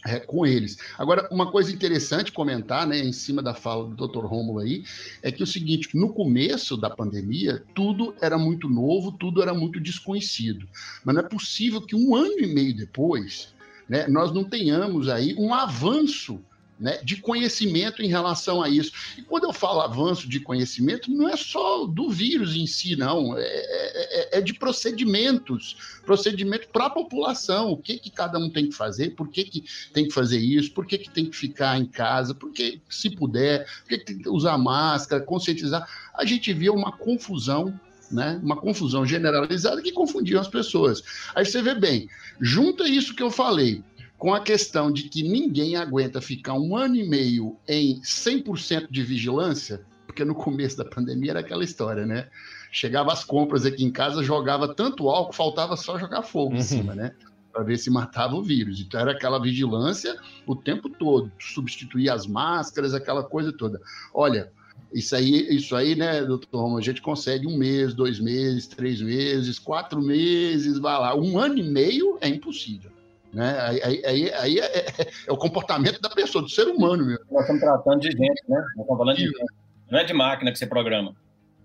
é, 0.04 0.18
com 0.20 0.44
eles. 0.44 0.76
Agora, 0.98 1.28
uma 1.30 1.50
coisa 1.50 1.72
interessante 1.72 2.32
comentar, 2.32 2.86
né, 2.86 2.98
em 2.98 3.12
cima 3.12 3.42
da 3.42 3.54
fala 3.54 3.88
do 3.88 4.08
Dr. 4.08 4.24
Rômulo 4.24 4.58
aí, 4.58 4.84
é 5.22 5.30
que 5.30 5.42
é 5.42 5.44
o 5.44 5.46
seguinte, 5.46 5.96
no 5.96 6.12
começo 6.12 6.76
da 6.76 6.90
pandemia, 6.90 7.62
tudo 7.74 8.14
era 8.20 8.36
muito 8.36 8.68
novo, 8.68 9.12
tudo 9.12 9.42
era 9.42 9.54
muito 9.54 9.80
desconhecido. 9.80 10.66
Mas 11.04 11.14
não 11.14 11.22
é 11.22 11.28
possível 11.28 11.80
que 11.80 11.94
um 11.94 12.14
ano 12.14 12.40
e 12.40 12.46
meio 12.46 12.76
depois, 12.76 13.54
né, 13.88 14.06
nós 14.08 14.32
não 14.32 14.44
tenhamos 14.44 15.08
aí 15.08 15.34
um 15.38 15.54
avanço 15.54 16.40
né, 16.82 16.98
de 17.04 17.16
conhecimento 17.16 18.02
em 18.02 18.08
relação 18.08 18.60
a 18.60 18.68
isso. 18.68 18.90
E 19.16 19.22
quando 19.22 19.44
eu 19.44 19.52
falo 19.52 19.80
avanço 19.80 20.28
de 20.28 20.40
conhecimento, 20.40 21.12
não 21.12 21.28
é 21.28 21.36
só 21.36 21.86
do 21.86 22.10
vírus 22.10 22.56
em 22.56 22.66
si, 22.66 22.96
não, 22.96 23.38
é, 23.38 23.42
é, 23.44 24.36
é, 24.36 24.38
é 24.38 24.40
de 24.40 24.52
procedimentos, 24.52 25.76
procedimento 26.04 26.68
para 26.68 26.86
a 26.86 26.90
população, 26.90 27.70
o 27.70 27.76
que, 27.76 27.98
que 27.98 28.10
cada 28.10 28.36
um 28.36 28.50
tem 28.50 28.68
que 28.68 28.74
fazer, 28.74 29.10
por 29.10 29.28
que, 29.28 29.44
que 29.44 29.64
tem 29.92 30.08
que 30.08 30.12
fazer 30.12 30.40
isso, 30.40 30.72
por 30.72 30.84
que, 30.84 30.98
que 30.98 31.08
tem 31.08 31.24
que 31.24 31.36
ficar 31.36 31.78
em 31.78 31.86
casa, 31.86 32.34
por 32.34 32.50
que, 32.50 32.82
se 32.90 33.10
puder, 33.10 33.64
por 33.82 33.88
que, 33.88 33.98
que 33.98 34.04
tem 34.04 34.18
que 34.18 34.28
usar 34.28 34.58
máscara, 34.58 35.22
conscientizar. 35.22 35.88
A 36.12 36.24
gente 36.24 36.52
via 36.52 36.72
uma 36.72 36.90
confusão 36.90 37.78
né? 38.10 38.38
Uma 38.42 38.56
confusão 38.56 39.06
generalizada 39.06 39.80
que 39.80 39.90
confundia 39.90 40.38
as 40.38 40.46
pessoas. 40.46 41.02
Aí 41.34 41.46
você 41.46 41.62
vê 41.62 41.74
bem, 41.74 42.10
junta 42.38 42.86
isso 42.86 43.14
que 43.14 43.22
eu 43.22 43.30
falei 43.30 43.82
com 44.22 44.32
a 44.32 44.38
questão 44.38 44.92
de 44.92 45.08
que 45.08 45.20
ninguém 45.20 45.74
aguenta 45.74 46.20
ficar 46.20 46.54
um 46.54 46.76
ano 46.76 46.94
e 46.94 47.02
meio 47.02 47.56
em 47.66 48.00
100% 48.02 48.86
de 48.88 49.02
vigilância, 49.02 49.84
porque 50.06 50.24
no 50.24 50.32
começo 50.32 50.76
da 50.76 50.84
pandemia 50.84 51.32
era 51.32 51.40
aquela 51.40 51.64
história, 51.64 52.06
né? 52.06 52.28
Chegava 52.70 53.12
as 53.12 53.24
compras 53.24 53.66
aqui 53.66 53.82
em 53.84 53.90
casa, 53.90 54.22
jogava 54.22 54.72
tanto 54.76 55.08
álcool, 55.08 55.32
faltava 55.32 55.76
só 55.76 55.98
jogar 55.98 56.22
fogo 56.22 56.52
uhum. 56.52 56.60
em 56.60 56.62
cima, 56.62 56.94
né? 56.94 57.10
Para 57.52 57.64
ver 57.64 57.76
se 57.78 57.90
matava 57.90 58.36
o 58.36 58.44
vírus. 58.44 58.78
Então 58.78 59.00
era 59.00 59.10
aquela 59.10 59.42
vigilância 59.42 60.16
o 60.46 60.54
tempo 60.54 60.88
todo, 60.88 61.32
substituir 61.40 62.08
as 62.08 62.24
máscaras, 62.24 62.94
aquela 62.94 63.24
coisa 63.24 63.52
toda. 63.52 63.80
Olha, 64.14 64.52
isso 64.94 65.16
aí, 65.16 65.52
isso 65.52 65.74
aí, 65.74 65.96
né, 65.96 66.22
doutor 66.22 66.78
a 66.78 66.80
gente 66.80 67.02
consegue 67.02 67.48
um 67.48 67.58
mês, 67.58 67.92
dois 67.92 68.20
meses, 68.20 68.68
três 68.68 69.02
meses, 69.02 69.58
quatro 69.58 70.00
meses, 70.00 70.78
vai 70.78 70.96
lá. 70.96 71.12
Um 71.16 71.40
ano 71.40 71.58
e 71.58 71.64
meio 71.64 72.18
é 72.20 72.28
impossível. 72.28 72.91
Né? 73.32 73.58
Aí, 73.60 74.04
aí, 74.04 74.32
aí 74.32 74.58
é, 74.58 74.78
é, 74.78 75.12
é, 75.26 75.32
o 75.32 75.36
comportamento 75.36 76.00
da 76.00 76.10
pessoa, 76.10 76.42
do 76.42 76.50
ser 76.50 76.68
humano 76.68 77.06
mesmo. 77.06 77.24
Nós 77.30 77.42
estamos 77.42 77.62
tratando 77.62 78.00
de 78.00 78.10
gente, 78.10 78.42
né? 78.48 78.58
Nós 78.58 78.68
estamos 78.68 78.98
falando 78.98 79.16
de 79.16 79.24
gente. 79.24 79.52
Não 79.90 79.98
é 79.98 80.04
de 80.04 80.12
máquina 80.12 80.52
que 80.52 80.58
você 80.58 80.66
programa. 80.66 81.14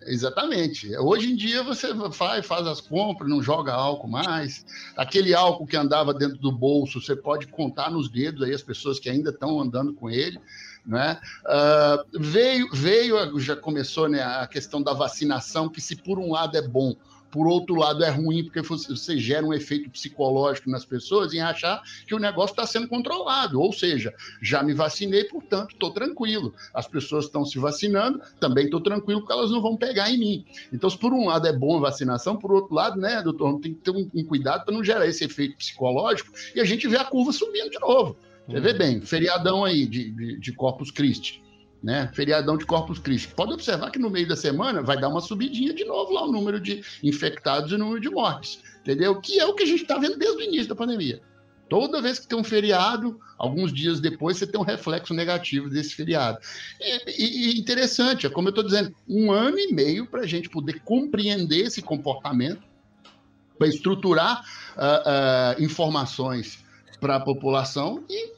Exatamente. 0.08 0.96
Hoje 0.98 1.32
em 1.32 1.36
dia 1.36 1.62
você 1.64 1.94
vai, 1.94 2.42
faz 2.42 2.66
as 2.66 2.80
compras, 2.80 3.30
não 3.30 3.44
joga 3.44 3.74
álcool 3.74 4.08
mais. 4.08 4.66
Aquele 4.96 5.34
álcool 5.34 5.68
que 5.68 5.76
andava 5.76 6.14
dentro 6.14 6.38
do 6.38 6.52
bolso, 6.52 7.02
você 7.02 7.16
pode 7.16 7.48
contar 7.48 7.92
nos 7.92 8.10
dedos 8.10 8.44
aí 8.44 8.54
as 8.54 8.64
pessoas 8.64 9.00
que 9.00 9.10
ainda 9.10 9.32
estão 9.32 9.60
andando 9.60 9.94
com 9.94 10.10
ele. 10.10 10.40
Né? 10.86 11.20
Uh, 11.46 12.20
veio, 12.20 12.70
veio, 12.72 13.38
já 13.40 13.58
começou 13.58 14.08
né, 14.08 14.24
a 14.24 14.48
questão 14.48 14.82
da 14.82 14.94
vacinação, 14.94 15.68
que 15.68 15.82
se 15.82 15.98
por 15.98 16.18
um 16.18 16.32
lado 16.32 16.58
é 16.58 16.62
bom, 16.62 16.96
por 17.32 17.48
outro 17.48 17.76
lado, 17.76 18.04
é 18.04 18.10
ruim 18.10 18.44
porque 18.44 18.62
você 18.62 19.18
gera 19.18 19.46
um 19.46 19.54
efeito 19.54 19.90
psicológico 19.90 20.70
nas 20.70 20.86
pessoas 20.86 21.34
em 21.34 21.40
achar 21.40 21.82
que 22.06 22.16
o 22.16 22.20
negócio 22.20 22.54
está 22.54 22.66
sendo 22.66 22.88
controlado. 22.88 23.60
Ou 23.60 23.74
seja, 23.74 24.14
já 24.42 24.64
me 24.64 24.74
vacinei, 24.74 25.24
portanto, 25.26 25.72
estou 25.72 25.92
tranquilo. 25.92 26.54
As 26.74 26.88
pessoas 26.88 27.26
estão 27.26 27.46
se 27.46 27.60
vacinando, 27.60 28.22
também 28.40 28.66
estou 28.66 28.82
tranquilo 28.82 29.22
porque 29.22 29.34
elas 29.34 29.52
não 29.52 29.62
vão 29.62 29.76
pegar 29.76 30.10
em 30.10 30.18
mim. 30.18 30.46
Então, 30.72 30.90
se 30.90 30.98
por 30.98 31.14
um 31.14 31.28
lado 31.28 31.48
é 31.48 31.54
bom 31.54 31.78
a 31.78 31.82
vacinação, 31.82 32.38
por 32.38 32.52
outro 32.52 32.74
lado, 32.74 33.00
né, 33.00 33.22
doutor, 33.22 33.60
tem 33.60 33.74
que 33.74 33.82
ter 33.82 33.92
um, 33.92 34.10
um 34.14 34.24
cuidado 34.24 34.66
para 34.66 34.74
não 34.74 34.84
gerar 34.84 35.06
esse 35.08 35.24
efeito 35.24 35.58
psicológico 35.58 36.32
e 36.56 36.60
a 36.60 36.66
gente 36.66 36.88
vê 36.88 36.98
a 36.98 37.06
curva 37.06 37.32
subindo 37.32 37.70
de 37.70 37.80
novo. 37.80 38.18
Você 38.48 38.62
vê 38.62 38.72
uhum. 38.72 38.78
bem, 38.78 39.02
feriadão 39.02 39.66
aí 39.66 39.86
de, 39.86 40.10
de, 40.12 40.40
de 40.40 40.52
Corpus 40.54 40.90
Christi 40.92 41.44
né? 41.82 42.10
Feriadão 42.14 42.58
de 42.58 42.66
Corpus 42.66 43.00
Christi. 43.00 43.34
Pode 43.34 43.54
observar 43.54 43.92
que 43.92 44.00
no 44.00 44.10
meio 44.10 44.28
da 44.28 44.36
semana 44.36 44.82
vai 44.82 45.00
dar 45.00 45.10
uma 45.10 45.22
subidinha 45.22 45.74
de 45.74 45.86
novo 45.86 46.14
lá 46.14 46.26
o 46.26 46.32
número 46.32 46.60
de 46.60 46.84
infectados 47.04 47.72
e 47.72 47.76
o 47.76 47.78
número 47.78 48.00
de 48.00 48.10
mortes, 48.10 48.60
entendeu? 48.82 49.20
Que 49.20 49.40
é 49.40 49.46
o 49.46 49.54
que 49.54 49.64
a 49.64 49.68
gente 49.68 49.84
está 49.84 49.98
vendo 49.98 50.18
desde 50.18 50.42
o 50.42 50.46
início 50.46 50.70
da 50.70 50.76
pandemia. 50.76 51.22
Toda 51.70 52.02
vez 52.02 52.18
que 52.18 52.28
tem 52.28 52.38
um 52.38 52.44
feriado, 52.44 53.20
alguns 53.38 53.74
dias 53.74 54.00
depois 54.00 54.38
você 54.38 54.48
tem 54.48 54.60
um 54.60 54.64
reflexo 54.64 55.14
negativo 55.14 55.70
desse 55.70 55.94
feriado. 55.94 56.40
E, 56.80 57.52
e 57.52 57.60
interessante, 57.60 58.26
é 58.26 58.30
como 58.30 58.48
eu 58.48 58.52
estou 58.52 58.64
dizendo, 58.64 58.96
um 59.08 59.32
ano 59.32 59.60
e 59.60 59.74
meio 59.74 60.08
para 60.08 60.22
a 60.22 60.28
gente 60.28 60.50
poder 60.50 60.82
compreender 60.84 61.66
esse 61.66 61.82
comportamento, 61.82 62.62
para 63.58 63.68
estruturar 63.68 64.44
uh, 64.76 65.60
uh, 65.60 65.64
informações 65.64 66.64
para 67.02 67.16
a 67.16 67.20
população 67.20 68.04
e 68.10 68.32
é 68.32 68.37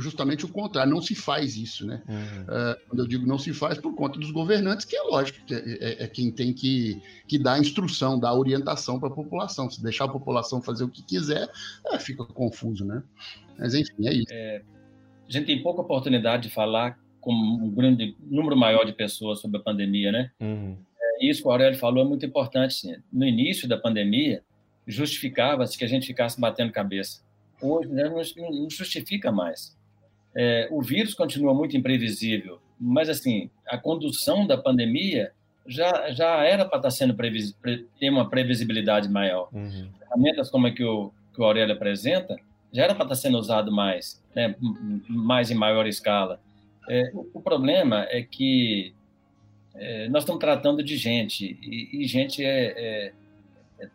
justamente 0.00 0.44
o 0.44 0.48
contrário, 0.48 0.92
não 0.92 1.00
se 1.00 1.14
faz 1.14 1.56
isso, 1.56 1.86
né? 1.86 2.02
Uhum. 2.08 2.42
Uh, 2.42 2.88
quando 2.88 2.98
eu 3.00 3.06
digo 3.06 3.26
não 3.26 3.38
se 3.38 3.52
faz, 3.52 3.78
por 3.78 3.94
conta 3.94 4.18
dos 4.18 4.30
governantes, 4.30 4.84
que 4.84 4.96
é 4.96 5.02
lógico, 5.02 5.44
que 5.44 5.54
é, 5.54 5.58
é, 5.58 6.04
é 6.04 6.06
quem 6.06 6.30
tem 6.30 6.52
que, 6.52 7.00
que 7.26 7.38
dar 7.38 7.54
a 7.54 7.58
instrução, 7.58 8.18
dar 8.18 8.30
a 8.30 8.38
orientação 8.38 8.98
para 8.98 9.08
a 9.08 9.12
população. 9.12 9.70
Se 9.70 9.82
deixar 9.82 10.04
a 10.04 10.08
população 10.08 10.62
fazer 10.62 10.84
o 10.84 10.88
que 10.88 11.02
quiser, 11.02 11.48
é, 11.86 11.98
fica 11.98 12.24
confuso, 12.24 12.84
né? 12.84 13.02
Mas 13.58 13.74
enfim, 13.74 14.06
é 14.06 14.12
isso. 14.12 14.26
É, 14.30 14.62
a 15.28 15.32
gente 15.32 15.46
tem 15.46 15.62
pouca 15.62 15.82
oportunidade 15.82 16.44
de 16.44 16.50
falar 16.50 16.98
com 17.20 17.32
um 17.32 17.70
grande 17.70 18.16
número 18.20 18.56
maior 18.56 18.84
de 18.84 18.92
pessoas 18.92 19.40
sobre 19.40 19.58
a 19.58 19.62
pandemia, 19.62 20.10
né? 20.10 20.30
Uhum. 20.40 20.76
É, 21.00 21.26
isso 21.26 21.42
que 21.42 21.48
o 21.48 21.50
Aurélio 21.50 21.78
falou 21.78 22.04
é 22.04 22.08
muito 22.08 22.26
importante. 22.26 22.74
Sim. 22.74 22.96
No 23.12 23.24
início 23.24 23.68
da 23.68 23.78
pandemia, 23.78 24.42
justificava-se 24.86 25.78
que 25.78 25.84
a 25.84 25.88
gente 25.88 26.06
ficasse 26.06 26.40
batendo 26.40 26.72
cabeça 26.72 27.22
hoje 27.62 27.88
né, 27.88 28.04
não, 28.08 28.70
justifica 28.70 29.30
mais. 29.30 29.76
É, 30.34 30.68
o 30.70 30.82
vírus 30.82 31.14
continua 31.14 31.54
muito 31.54 31.76
imprevisível, 31.76 32.58
mas 32.80 33.08
assim 33.08 33.50
a 33.66 33.76
condução 33.78 34.46
da 34.46 34.56
pandemia 34.56 35.32
já 35.66 36.10
já 36.10 36.42
era 36.44 36.64
para 36.64 36.78
estar 36.78 36.88
tá 36.88 36.90
sendo 36.90 37.14
previs, 37.14 37.56
ter 37.98 38.10
uma 38.10 38.28
previsibilidade 38.28 39.08
maior. 39.08 39.48
Uhum. 39.52 39.88
Ferramentas 39.98 40.50
como 40.50 40.66
a 40.66 40.70
que 40.70 40.84
o 40.84 41.12
que 41.34 41.40
o 41.40 41.44
Aurélio 41.44 41.74
apresenta 41.74 42.36
já 42.72 42.84
era 42.84 42.94
para 42.94 43.04
estar 43.04 43.14
tá 43.14 43.20
sendo 43.20 43.38
usado 43.38 43.70
mais, 43.70 44.22
né, 44.34 44.54
mais 45.08 45.50
em 45.50 45.54
maior 45.54 45.86
escala. 45.86 46.40
É, 46.88 47.10
o, 47.14 47.28
o, 47.34 47.40
problema 47.40 48.06
é 48.08 48.22
que 48.22 48.94
é, 49.74 50.08
nós 50.08 50.22
estamos 50.24 50.40
tratando 50.40 50.82
de 50.82 50.96
gente 50.96 51.58
e, 51.62 52.02
e 52.02 52.06
gente 52.06 52.44
é, 52.44 52.64
é, 52.66 53.12
é, 53.78 53.88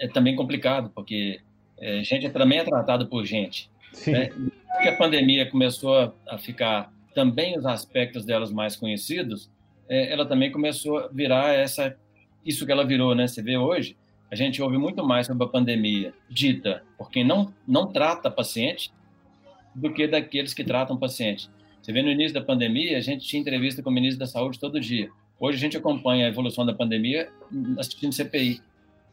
é 0.00 0.08
também 0.08 0.34
complicado 0.34 0.90
porque 0.94 1.40
é, 1.82 2.02
gente 2.04 2.30
também 2.30 2.60
é 2.60 2.64
tratado 2.64 3.08
por 3.08 3.26
gente. 3.26 3.68
Sim. 3.92 4.12
Né? 4.12 4.30
que 4.80 4.88
a 4.88 4.96
pandemia 4.96 5.50
começou 5.50 6.14
a 6.26 6.38
ficar 6.38 6.90
também 7.14 7.58
os 7.58 7.66
aspectos 7.66 8.24
delas 8.24 8.50
mais 8.50 8.74
conhecidos, 8.74 9.50
é, 9.88 10.12
ela 10.12 10.24
também 10.24 10.50
começou 10.50 10.98
a 10.98 11.08
virar 11.08 11.52
essa 11.52 11.94
isso 12.44 12.64
que 12.64 12.72
ela 12.72 12.84
virou, 12.84 13.14
né? 13.14 13.26
Você 13.26 13.42
vê 13.42 13.56
hoje, 13.56 13.96
a 14.30 14.34
gente 14.34 14.60
ouve 14.62 14.78
muito 14.78 15.04
mais 15.04 15.26
sobre 15.26 15.44
a 15.44 15.48
pandemia 15.48 16.12
dita 16.28 16.82
por 16.96 17.10
quem 17.10 17.24
não 17.24 17.52
não 17.68 17.86
trata 17.92 18.30
paciente 18.30 18.90
do 19.74 19.92
que 19.92 20.06
daqueles 20.08 20.54
que 20.54 20.64
tratam 20.64 20.96
paciente. 20.96 21.50
Você 21.80 21.92
vê 21.92 22.00
no 22.00 22.10
início 22.10 22.34
da 22.34 22.40
pandemia, 22.40 22.96
a 22.96 23.00
gente 23.00 23.26
tinha 23.26 23.40
entrevista 23.40 23.82
com 23.82 23.90
o 23.90 23.92
ministro 23.92 24.20
da 24.20 24.26
Saúde 24.26 24.58
todo 24.58 24.80
dia. 24.80 25.10
Hoje 25.38 25.58
a 25.58 25.60
gente 25.60 25.76
acompanha 25.76 26.26
a 26.26 26.28
evolução 26.28 26.64
da 26.64 26.72
pandemia 26.72 27.28
assistindo 27.78 28.12
CPI. 28.12 28.60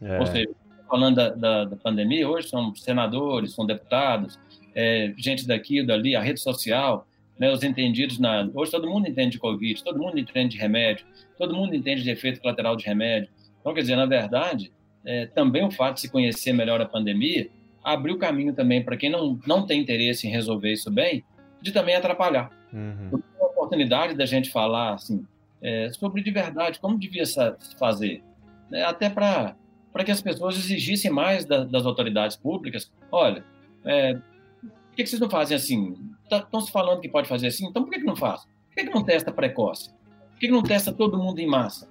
É. 0.02 0.20
Ou 0.20 0.26
seja, 0.26 0.50
falando 0.90 1.16
da, 1.16 1.30
da, 1.30 1.66
da, 1.66 1.76
pandemia, 1.76 2.28
hoje 2.28 2.50
são 2.50 2.74
senadores, 2.76 3.54
são 3.54 3.66
deputados, 3.66 4.40
é, 4.76 5.14
gente 5.18 5.48
daqui, 5.48 5.86
dali, 5.86 6.16
a 6.16 6.22
rede 6.22 6.40
social, 6.40 7.08
né, 7.38 7.52
os 7.52 7.64
entendidos 7.64 8.20
na. 8.20 8.50
Hoje 8.54 8.72
todo 8.72 8.90
mundo 8.90 9.08
entende 9.08 9.32
de 9.32 9.40
Covid, 9.40 9.84
todo 9.84 10.00
mundo 10.00 10.20
entende 10.20 10.56
de 10.56 10.58
remédio, 10.58 11.06
todo 11.38 11.56
mundo 11.56 11.76
entende 11.76 12.04
de 12.04 12.10
efeito 12.10 12.42
colateral 12.42 12.76
de 12.76 12.86
remédio. 12.86 13.30
Então, 13.60 13.74
quer 13.74 13.82
dizer, 13.82 13.96
na 13.96 14.06
verdade, 14.06 14.72
é, 15.06 15.26
também 15.28 15.66
o 15.66 15.72
fato 15.72 15.96
de 15.96 16.02
se 16.02 16.12
conhecer 16.12 16.52
melhor 16.54 16.82
a 16.82 16.86
pandemia 16.86 17.50
abriu 17.84 18.18
caminho 18.18 18.54
também 18.54 18.84
para 18.84 18.98
quem 18.98 19.10
não, 19.10 19.40
não 19.48 19.66
tem 19.66 19.82
interesse 19.82 20.28
em 20.28 20.32
resolver 20.32 20.74
isso 20.74 20.92
bem, 20.92 21.24
de 21.62 21.72
também 21.72 21.96
atrapalhar. 21.96 22.52
Uhum. 22.74 23.22
A 23.40 23.46
oportunidade 23.46 24.16
da 24.16 24.26
gente 24.26 24.50
falar 24.50 24.96
assim, 24.96 25.26
é, 25.62 25.90
sobre 25.92 26.22
de 26.22 26.32
verdade 26.32 26.80
como 26.80 26.98
devia 26.98 27.26
se 27.26 27.40
fazer, 27.78 28.22
né, 28.70 28.84
até 28.84 29.10
para 29.10 29.56
para 29.92 30.04
que 30.04 30.12
as 30.12 30.22
pessoas 30.22 30.58
exigissem 30.58 31.12
mais 31.12 31.46
da, 31.46 31.64
das 31.64 31.86
autoridades 31.86 32.38
públicas. 32.38 32.92
Olha, 33.12 33.44
é, 33.84 34.14
por 34.14 34.96
que, 34.96 35.04
que, 35.04 35.10
vocês 35.10 35.20
não 35.20 35.30
fazem 35.30 35.56
assim? 35.56 35.98
Estão 36.24 36.42
tá, 36.42 36.62
se 36.62 36.72
falando 36.72 37.02
que 37.02 37.10
pode 37.10 37.28
fazer 37.28 37.48
assim, 37.48 37.66
então 37.68 37.84
por 37.84 37.92
que, 37.92 38.00
que 38.00 38.06
não 38.06 38.16
faz? 38.16 38.44
Por 38.44 38.76
que, 38.76 38.86
que 38.86 38.94
não 38.94 39.04
testa 39.04 39.32
precoce? 39.32 39.90
Por 39.90 40.40
que, 40.40 40.48
que 40.48 40.54
não 40.54 40.64
testa 40.64 40.92
todo 40.94 41.18
mundo 41.18 41.40
em 41.40 41.48
massa? 41.48 41.90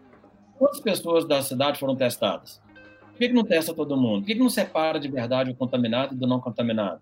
Quantas 0.56 0.80
pessoas 0.80 1.26
da 1.26 1.42
cidade 1.42 1.78
foram 1.78 1.96
testadas? 1.96 2.60
Por 3.00 3.18
que, 3.18 3.28
que 3.28 3.34
não 3.34 3.44
testa 3.44 3.74
todo 3.74 3.96
mundo? 3.96 4.20
Por 4.20 4.26
que, 4.26 4.34
que 4.34 4.40
não 4.40 4.50
separa 4.50 5.00
de 5.00 5.08
verdade 5.08 5.50
o 5.50 5.54
contaminado 5.54 6.14
do 6.14 6.26
não 6.26 6.40
contaminado? 6.40 7.00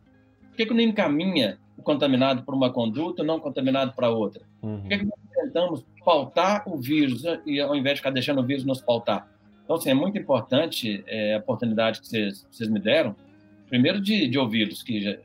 Por 0.48 0.56
que, 0.56 0.66
que 0.66 0.74
não 0.74 0.80
encaminha 0.80 1.58
o 1.76 1.82
contaminado 1.82 2.42
para 2.42 2.54
uma 2.54 2.72
conduta 2.72 3.22
e 3.22 3.26
não 3.26 3.38
contaminado 3.38 3.92
para 3.92 4.08
outra? 4.08 4.42
Uhum. 4.62 4.80
Por 4.80 4.88
que, 4.88 4.98
que 4.98 5.04
nós 5.04 5.14
tentamos 5.34 5.84
pautar 6.04 6.62
o 6.66 6.78
vírus 6.78 7.22
e 7.44 7.60
ao 7.60 7.74
invés 7.74 7.96
de 7.96 8.00
ficar 8.00 8.10
deixando 8.10 8.40
o 8.40 8.46
vírus 8.46 8.64
nos 8.64 8.80
pautar? 8.80 9.28
Então, 9.66 9.74
assim, 9.74 9.90
é 9.90 9.94
muito 9.94 10.16
importante 10.16 11.02
é, 11.08 11.34
a 11.34 11.38
oportunidade 11.38 12.00
que 12.00 12.06
vocês, 12.06 12.70
me 12.70 12.78
deram, 12.78 13.16
primeiro 13.68 14.00
de, 14.00 14.28
de 14.28 14.38
ouvi-los, 14.38 14.80
que, 14.80 15.00
já, 15.00 15.16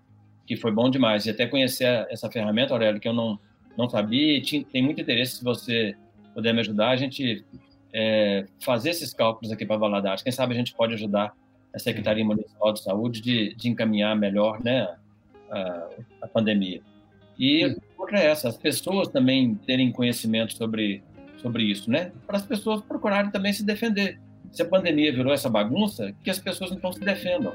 que 0.48 0.58
foi 0.58 0.72
bom 0.72 0.89
demais, 0.89 1.28
e 1.28 1.30
até 1.30 1.46
conhecer 1.46 2.08
essa 2.10 2.30
ferramenta, 2.30 2.74
Aurélio, 2.74 3.00
que 3.00 3.08
eu 3.08 3.14
não, 3.14 3.39
não 3.78 3.88
sabia, 3.88 4.38
e 4.38 4.42
tinha, 4.42 4.66
tem 4.66 4.82
muito 4.82 5.00
interesse, 5.00 5.38
se 5.38 5.44
você 5.44 5.96
puder 6.34 6.56
me 6.56 6.62
ajudar, 6.62 6.89
a 6.89 6.96
gente 6.96 7.46
é, 7.94 8.48
fazer 8.60 8.89
esses 8.89 9.14
cálculos 9.14 9.52
aqui 9.52 9.64
para 9.64 9.78
Valadares. 9.78 10.24
Quem 10.24 10.32
sabe 10.32 10.56
a 10.56 10.58
gente 10.58 10.74
pode 10.74 10.96
ajudar 10.96 11.36
a 11.72 11.78
Secretaria 11.78 12.26
Municipal 12.26 12.74
de 12.74 12.82
Saúde 12.82 13.22
de, 13.22 13.54
de 13.56 13.70
encaminhar 13.70 14.16
melhor 14.16 14.60
né, 14.64 14.88
a, 15.52 15.88
a 16.24 16.28
pandemia. 16.28 16.82
E 17.38 17.78
outra 17.96 18.20
é 18.20 18.26
essa, 18.26 18.50
as 18.50 18.58
pessoas 18.58 19.08
também 19.08 19.54
terem 19.56 19.92
conhecimento 19.92 20.56
sobre, 20.56 21.04
sobre 21.38 21.64
isso, 21.64 21.89
né? 21.89 22.12
Para 22.28 22.38
as 22.38 22.46
pessoas 22.46 22.82
procurarem 22.82 23.32
também 23.32 23.54
se 23.54 23.64
defender. 23.64 24.20
Se 24.52 24.62
a 24.62 24.66
pandemia 24.66 25.12
virou 25.14 25.34
essa 25.34 25.49
bagunça, 25.49 26.14
que 26.24 26.30
as 26.30 26.39
pessoas 26.39 26.72
então 26.72 26.91
se 26.91 26.99
defendam. 26.99 27.54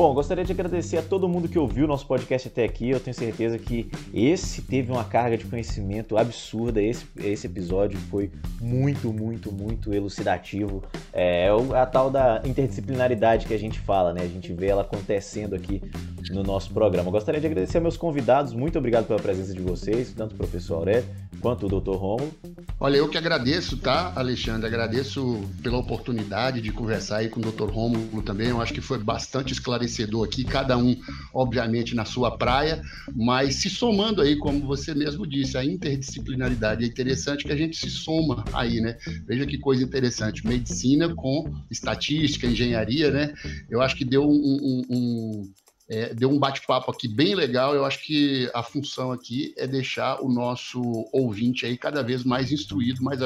Bom, 0.00 0.14
gostaria 0.14 0.42
de 0.42 0.50
agradecer 0.50 0.96
a 0.96 1.02
todo 1.02 1.28
mundo 1.28 1.46
que 1.46 1.58
ouviu 1.58 1.86
nosso 1.86 2.06
podcast 2.06 2.48
até 2.48 2.64
aqui. 2.64 2.88
Eu 2.88 2.98
tenho 2.98 3.14
certeza 3.14 3.58
que 3.58 3.90
esse 4.14 4.62
teve 4.62 4.90
uma 4.90 5.04
carga 5.04 5.36
de 5.36 5.44
conhecimento 5.44 6.16
absurda. 6.16 6.80
Esse, 6.80 7.04
esse 7.18 7.46
episódio 7.46 7.98
foi 8.10 8.30
muito, 8.58 9.12
muito, 9.12 9.52
muito 9.52 9.92
elucidativo. 9.92 10.82
É, 11.12 11.48
é 11.48 11.78
a 11.78 11.84
tal 11.84 12.10
da 12.10 12.40
interdisciplinaridade 12.46 13.44
que 13.46 13.52
a 13.52 13.58
gente 13.58 13.78
fala, 13.78 14.14
né? 14.14 14.22
A 14.22 14.26
gente 14.26 14.50
vê 14.54 14.68
ela 14.68 14.80
acontecendo 14.80 15.54
aqui 15.54 15.82
no 16.30 16.42
nosso 16.42 16.72
programa. 16.72 17.10
Gostaria 17.10 17.38
de 17.38 17.46
agradecer 17.46 17.76
a 17.76 17.80
meus 17.82 17.98
convidados. 17.98 18.54
Muito 18.54 18.78
obrigado 18.78 19.06
pela 19.06 19.20
presença 19.20 19.52
de 19.52 19.60
vocês, 19.60 20.14
tanto 20.14 20.32
o 20.32 20.38
professor 20.38 20.76
Aurélio 20.76 21.04
quanto 21.40 21.66
o 21.66 21.80
Dr. 21.80 21.96
Romulo. 21.96 22.34
Olha, 22.78 22.96
eu 22.96 23.08
que 23.08 23.18
agradeço, 23.18 23.76
tá, 23.76 24.12
Alexandre? 24.16 24.66
Agradeço 24.66 25.42
pela 25.62 25.76
oportunidade 25.76 26.62
de 26.62 26.72
conversar 26.72 27.18
aí 27.18 27.28
com 27.28 27.38
o 27.38 27.42
Dr. 27.42 27.70
Rômulo 27.70 28.22
também. 28.22 28.48
Eu 28.48 28.60
acho 28.60 28.72
que 28.72 28.80
foi 28.80 28.98
bastante 28.98 29.52
esclarecedor 29.52 30.26
aqui, 30.26 30.44
cada 30.44 30.78
um, 30.78 30.96
obviamente, 31.34 31.94
na 31.94 32.06
sua 32.06 32.38
praia, 32.38 32.82
mas 33.14 33.56
se 33.56 33.68
somando 33.68 34.22
aí, 34.22 34.36
como 34.36 34.66
você 34.66 34.94
mesmo 34.94 35.26
disse, 35.26 35.58
a 35.58 35.64
interdisciplinaridade. 35.64 36.84
É 36.84 36.86
interessante 36.86 37.44
que 37.44 37.52
a 37.52 37.56
gente 37.56 37.76
se 37.76 37.90
soma 37.90 38.44
aí, 38.52 38.80
né? 38.80 38.96
Veja 39.26 39.46
que 39.46 39.58
coisa 39.58 39.84
interessante. 39.84 40.46
Medicina 40.46 41.14
com 41.14 41.52
estatística, 41.70 42.46
engenharia, 42.46 43.10
né? 43.10 43.34
Eu 43.68 43.82
acho 43.82 43.94
que 43.94 44.04
deu 44.06 44.22
um, 44.22 44.32
um, 44.32 44.82
um 44.88 45.52
é, 45.90 46.14
deu 46.14 46.30
um 46.30 46.38
bate-papo 46.38 46.90
aqui 46.90 47.08
bem 47.08 47.34
legal. 47.34 47.74
Eu 47.74 47.84
acho 47.84 48.00
que 48.04 48.48
a 48.54 48.62
função 48.62 49.10
aqui 49.10 49.52
é 49.58 49.66
deixar 49.66 50.22
o 50.22 50.28
nosso 50.28 50.80
ouvinte 51.12 51.66
aí 51.66 51.76
cada 51.76 52.00
vez 52.00 52.22
mais 52.22 52.52
instruído, 52.52 53.02
mais, 53.02 53.18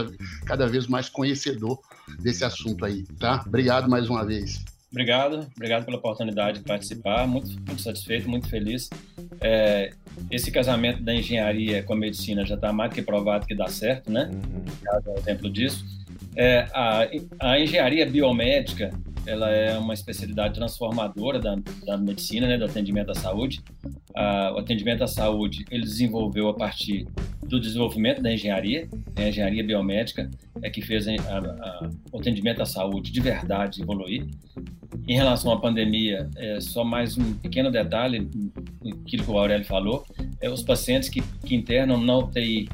cada 0.46 0.66
vez 0.66 0.86
mais 0.86 1.10
conhecedor 1.10 1.78
desse 2.20 2.42
assunto 2.42 2.84
aí, 2.86 3.04
tá? 3.20 3.44
Obrigado 3.46 3.88
mais 3.88 4.08
uma 4.08 4.24
vez. 4.24 4.64
Obrigado, 4.90 5.46
obrigado 5.54 5.84
pela 5.84 5.98
oportunidade 5.98 6.60
de 6.60 6.64
participar. 6.64 7.26
Muito, 7.26 7.50
muito 7.50 7.82
satisfeito, 7.82 8.30
muito 8.30 8.48
feliz. 8.48 8.88
É, 9.40 9.90
esse 10.30 10.50
casamento 10.50 11.02
da 11.02 11.12
engenharia 11.12 11.82
com 11.82 11.92
a 11.92 11.96
medicina 11.96 12.46
já 12.46 12.54
está 12.54 12.72
mais 12.72 12.94
que 12.94 13.02
provado 13.02 13.44
que 13.44 13.54
dá 13.54 13.66
certo, 13.66 14.10
né? 14.10 14.30
Uhum. 14.32 14.64
É 14.86 15.10
um 15.10 15.18
exemplo 15.18 15.50
disso. 15.50 15.84
É, 16.36 16.66
a, 16.72 17.08
a 17.40 17.60
engenharia 17.60 18.06
biomédica 18.06 18.90
ela 19.26 19.50
é 19.50 19.78
uma 19.78 19.94
especialidade 19.94 20.54
transformadora 20.54 21.38
da, 21.38 21.56
da 21.86 21.96
medicina, 21.96 22.46
né, 22.46 22.58
do 22.58 22.64
atendimento 22.64 23.10
à 23.10 23.14
saúde. 23.14 23.62
Ah, 24.14 24.52
o 24.54 24.58
atendimento 24.58 25.02
à 25.02 25.06
saúde 25.06 25.64
ele 25.70 25.84
desenvolveu 25.84 26.48
a 26.48 26.54
partir 26.54 27.06
do 27.42 27.60
desenvolvimento 27.60 28.22
da 28.22 28.32
engenharia, 28.32 28.88
né, 29.16 29.26
a 29.26 29.28
engenharia 29.28 29.64
biomédica 29.64 30.30
é 30.62 30.70
que 30.70 30.80
fez 30.80 31.06
a, 31.06 31.12
a, 31.12 31.90
o 32.12 32.18
atendimento 32.18 32.62
à 32.62 32.66
saúde 32.66 33.10
de 33.10 33.20
verdade 33.20 33.82
evoluir. 33.82 34.26
Em 35.06 35.14
relação 35.14 35.52
à 35.52 35.60
pandemia, 35.60 36.30
é 36.36 36.60
só 36.60 36.84
mais 36.84 37.18
um 37.18 37.34
pequeno 37.34 37.70
detalhe, 37.70 38.28
aquilo 39.04 39.24
que 39.24 39.30
o 39.30 39.38
Aurélio 39.38 39.66
falou, 39.66 40.06
é 40.40 40.48
os 40.48 40.62
pacientes 40.62 41.08
que, 41.08 41.20
que 41.44 41.54
internam 41.54 42.02
na 42.02 42.16
UTI 42.18 42.68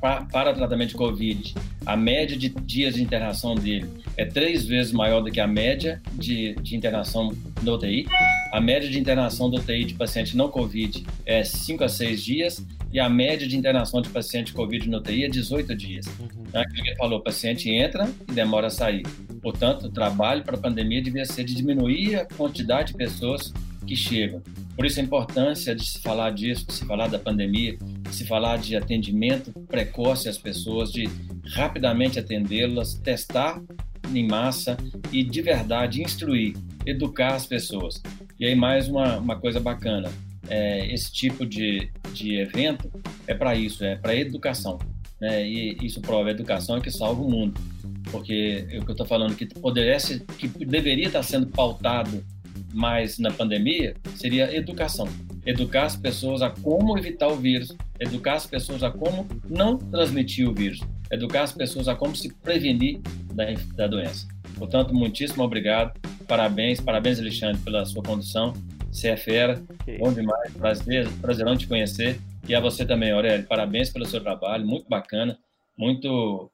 para, 0.00 0.24
para 0.24 0.54
tratamento 0.54 0.90
de 0.90 0.94
Covid, 0.94 1.54
a 1.84 1.96
média 1.96 2.36
de 2.36 2.48
dias 2.48 2.94
de 2.94 3.02
internação 3.02 3.54
dele 3.54 3.88
é 4.16 4.24
três 4.24 4.64
vezes 4.64 4.92
maior 4.92 5.20
do 5.20 5.30
que 5.30 5.40
a 5.40 5.46
média 5.46 6.00
de, 6.14 6.54
de 6.56 6.76
internação 6.76 7.32
no 7.62 7.74
UTI. 7.74 8.06
A 8.52 8.60
média 8.60 8.88
de 8.88 8.98
internação 8.98 9.48
do 9.48 9.56
UTI 9.58 9.84
de 9.84 9.94
paciente 9.94 10.36
não 10.36 10.48
Covid 10.48 11.04
é 11.24 11.42
5 11.44 11.84
a 11.84 11.88
6 11.88 12.22
dias 12.22 12.66
e 12.92 13.00
a 13.00 13.08
média 13.08 13.46
de 13.48 13.56
internação 13.56 14.02
de 14.02 14.10
paciente 14.10 14.52
Covid 14.52 14.88
no 14.88 14.98
UTI 14.98 15.24
é 15.24 15.28
18 15.28 15.74
dias. 15.74 16.06
Uhum. 16.06 16.44
Né? 16.52 16.64
Ele 16.74 16.94
falou, 16.96 17.18
o 17.18 17.22
paciente 17.22 17.70
entra 17.70 18.08
e 18.28 18.32
demora 18.32 18.66
a 18.66 18.70
sair. 18.70 19.02
Portanto, 19.40 19.86
o 19.86 19.90
trabalho 19.90 20.44
para 20.44 20.56
a 20.56 20.60
pandemia 20.60 21.02
devia 21.02 21.24
ser 21.24 21.44
de 21.44 21.54
diminuir 21.54 22.16
a 22.16 22.24
quantidade 22.26 22.92
de 22.92 22.98
pessoas 22.98 23.52
que 23.86 23.96
chegam. 23.96 24.42
Por 24.76 24.86
isso 24.86 25.00
a 25.00 25.02
importância 25.02 25.74
de 25.74 25.84
se 25.84 26.00
falar 26.00 26.30
disso, 26.30 26.66
de 26.66 26.74
se 26.74 26.84
falar 26.84 27.08
da 27.08 27.18
pandemia, 27.18 27.76
de 27.76 28.14
se 28.14 28.26
falar 28.26 28.58
de 28.58 28.76
atendimento 28.76 29.52
precoce 29.68 30.28
às 30.28 30.38
pessoas, 30.38 30.90
de 30.90 31.08
rapidamente 31.54 32.18
atendê-las, 32.18 32.94
testar 32.94 33.62
em 34.14 34.26
massa 34.26 34.76
e 35.12 35.22
de 35.22 35.42
verdade 35.42 36.02
instruir, 36.02 36.54
educar 36.86 37.34
as 37.34 37.46
pessoas. 37.46 38.02
E 38.38 38.46
aí 38.46 38.54
mais 38.54 38.88
uma, 38.88 39.18
uma 39.18 39.38
coisa 39.38 39.60
bacana, 39.60 40.10
é, 40.48 40.92
esse 40.92 41.12
tipo 41.12 41.46
de, 41.46 41.90
de 42.12 42.36
evento 42.36 42.90
é 43.26 43.34
para 43.34 43.54
isso, 43.54 43.84
é 43.84 43.96
para 43.96 44.14
educação. 44.14 44.78
Né? 45.20 45.46
E 45.48 45.76
isso 45.82 46.00
prova 46.00 46.28
a 46.28 46.32
educação 46.32 46.76
é 46.76 46.80
que 46.80 46.90
salva 46.90 47.22
o 47.22 47.30
mundo. 47.30 47.60
Porque 48.10 48.66
é 48.68 48.78
o 48.78 48.84
que 48.84 48.90
eu 48.90 48.92
estou 48.92 49.06
falando 49.06 49.36
que 49.36 49.46
poderia 49.46 49.96
que 50.36 50.48
deveria 50.48 51.06
estar 51.06 51.22
sendo 51.22 51.46
pautado 51.46 52.22
mais 52.72 53.18
na 53.18 53.30
pandemia 53.30 53.94
seria 54.16 54.54
educação. 54.54 55.08
Educar 55.44 55.84
as 55.84 55.96
pessoas 55.96 56.42
a 56.42 56.50
como 56.50 56.96
evitar 56.96 57.28
o 57.28 57.36
vírus, 57.36 57.76
educar 57.98 58.34
as 58.34 58.46
pessoas 58.46 58.82
a 58.82 58.90
como 58.90 59.26
não 59.48 59.76
transmitir 59.76 60.48
o 60.48 60.54
vírus, 60.54 60.80
educar 61.10 61.42
as 61.42 61.52
pessoas 61.52 61.88
a 61.88 61.94
como 61.94 62.14
se 62.14 62.32
prevenir 62.34 63.00
da, 63.34 63.44
da 63.74 63.86
doença. 63.86 64.26
Portanto, 64.56 64.94
muitíssimo 64.94 65.42
obrigado, 65.42 65.98
parabéns, 66.28 66.80
parabéns 66.80 67.18
Alexandre 67.18 67.60
pela 67.62 67.84
sua 67.84 68.02
condução, 68.02 68.52
você 68.90 69.08
é 69.08 69.16
fera, 69.16 69.62
okay. 69.80 69.98
bom 69.98 70.12
demais, 70.12 70.52
prazer, 70.52 71.08
prazerão 71.20 71.56
te 71.56 71.66
conhecer, 71.66 72.20
e 72.46 72.54
a 72.54 72.60
você 72.60 72.84
também, 72.84 73.10
Aurélio, 73.10 73.46
parabéns 73.46 73.90
pelo 73.90 74.06
seu 74.06 74.20
trabalho, 74.20 74.66
muito 74.66 74.88
bacana, 74.88 75.38
muito, 75.76 76.50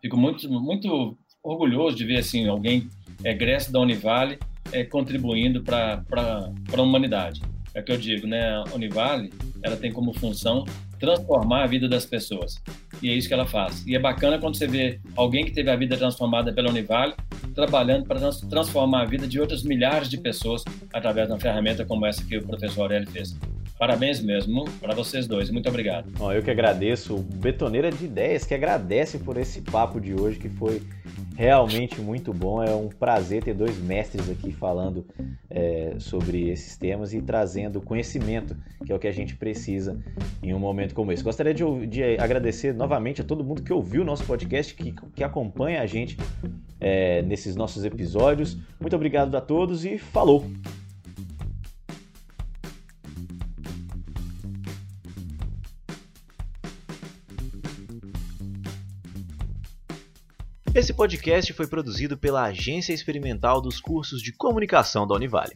fico 0.00 0.16
muito, 0.16 0.50
muito 0.50 1.16
orgulhoso 1.42 1.96
de 1.96 2.04
ver 2.04 2.18
assim 2.18 2.46
alguém 2.46 2.88
egresso 3.24 3.72
da 3.72 3.80
Univale 3.80 4.38
é, 4.72 4.84
contribuindo 4.84 5.62
para 5.62 6.02
a 6.72 6.82
humanidade. 6.82 7.42
É 7.74 7.80
o 7.80 7.84
que 7.84 7.92
eu 7.92 7.96
digo, 7.96 8.26
né? 8.26 8.50
A 8.50 8.64
Univale, 8.74 9.32
ela 9.62 9.76
tem 9.76 9.92
como 9.92 10.12
função 10.12 10.64
transformar 10.98 11.64
a 11.64 11.66
vida 11.66 11.88
das 11.88 12.04
pessoas. 12.04 12.62
E 13.02 13.08
é 13.08 13.14
isso 13.14 13.26
que 13.26 13.34
ela 13.34 13.46
faz. 13.46 13.84
E 13.86 13.96
é 13.96 13.98
bacana 13.98 14.38
quando 14.38 14.56
você 14.56 14.66
vê 14.66 15.00
alguém 15.16 15.44
que 15.44 15.52
teve 15.52 15.70
a 15.70 15.76
vida 15.76 15.96
transformada 15.96 16.52
pela 16.52 16.70
Univale 16.70 17.14
trabalhando 17.54 18.06
para 18.06 18.18
transformar 18.48 19.02
a 19.02 19.04
vida 19.04 19.26
de 19.26 19.40
outras 19.40 19.62
milhares 19.62 20.08
de 20.08 20.18
pessoas 20.18 20.64
através 20.92 21.26
de 21.26 21.34
uma 21.34 21.40
ferramenta 21.40 21.84
como 21.84 22.06
essa 22.06 22.24
que 22.24 22.38
o 22.38 22.46
professor 22.46 22.82
Aurélio 22.82 23.10
fez. 23.10 23.36
Parabéns 23.82 24.20
mesmo 24.20 24.64
para 24.80 24.94
vocês 24.94 25.26
dois. 25.26 25.50
Muito 25.50 25.68
obrigado. 25.68 26.08
Bom, 26.16 26.32
eu 26.32 26.40
que 26.40 26.52
agradeço. 26.52 27.18
Betoneira 27.18 27.90
de 27.90 28.04
Ideias 28.04 28.44
que 28.44 28.54
agradece 28.54 29.18
por 29.18 29.36
esse 29.36 29.60
papo 29.60 30.00
de 30.00 30.14
hoje 30.14 30.38
que 30.38 30.48
foi 30.48 30.80
realmente 31.36 32.00
muito 32.00 32.32
bom. 32.32 32.62
É 32.62 32.72
um 32.72 32.88
prazer 32.88 33.42
ter 33.42 33.54
dois 33.54 33.76
mestres 33.78 34.30
aqui 34.30 34.52
falando 34.52 35.04
é, 35.50 35.96
sobre 35.98 36.48
esses 36.48 36.76
temas 36.76 37.12
e 37.12 37.20
trazendo 37.20 37.80
conhecimento, 37.80 38.56
que 38.86 38.92
é 38.92 38.94
o 38.94 39.00
que 39.00 39.08
a 39.08 39.12
gente 39.12 39.34
precisa 39.34 40.00
em 40.40 40.54
um 40.54 40.60
momento 40.60 40.94
como 40.94 41.10
esse. 41.10 41.24
Gostaria 41.24 41.52
de, 41.52 41.64
de 41.88 42.04
agradecer 42.20 42.72
novamente 42.72 43.20
a 43.20 43.24
todo 43.24 43.42
mundo 43.42 43.64
que 43.64 43.72
ouviu 43.72 44.02
o 44.02 44.04
nosso 44.04 44.22
podcast, 44.22 44.76
que, 44.76 44.94
que 45.12 45.24
acompanha 45.24 45.82
a 45.82 45.86
gente 45.86 46.16
é, 46.80 47.20
nesses 47.22 47.56
nossos 47.56 47.84
episódios. 47.84 48.56
Muito 48.78 48.94
obrigado 48.94 49.34
a 49.34 49.40
todos 49.40 49.84
e 49.84 49.98
falou! 49.98 50.46
Esse 60.74 60.94
podcast 60.94 61.52
foi 61.52 61.66
produzido 61.66 62.16
pela 62.16 62.44
Agência 62.44 62.94
Experimental 62.94 63.60
dos 63.60 63.78
Cursos 63.78 64.22
de 64.22 64.32
Comunicação 64.32 65.06
da 65.06 65.14
Univale. 65.14 65.54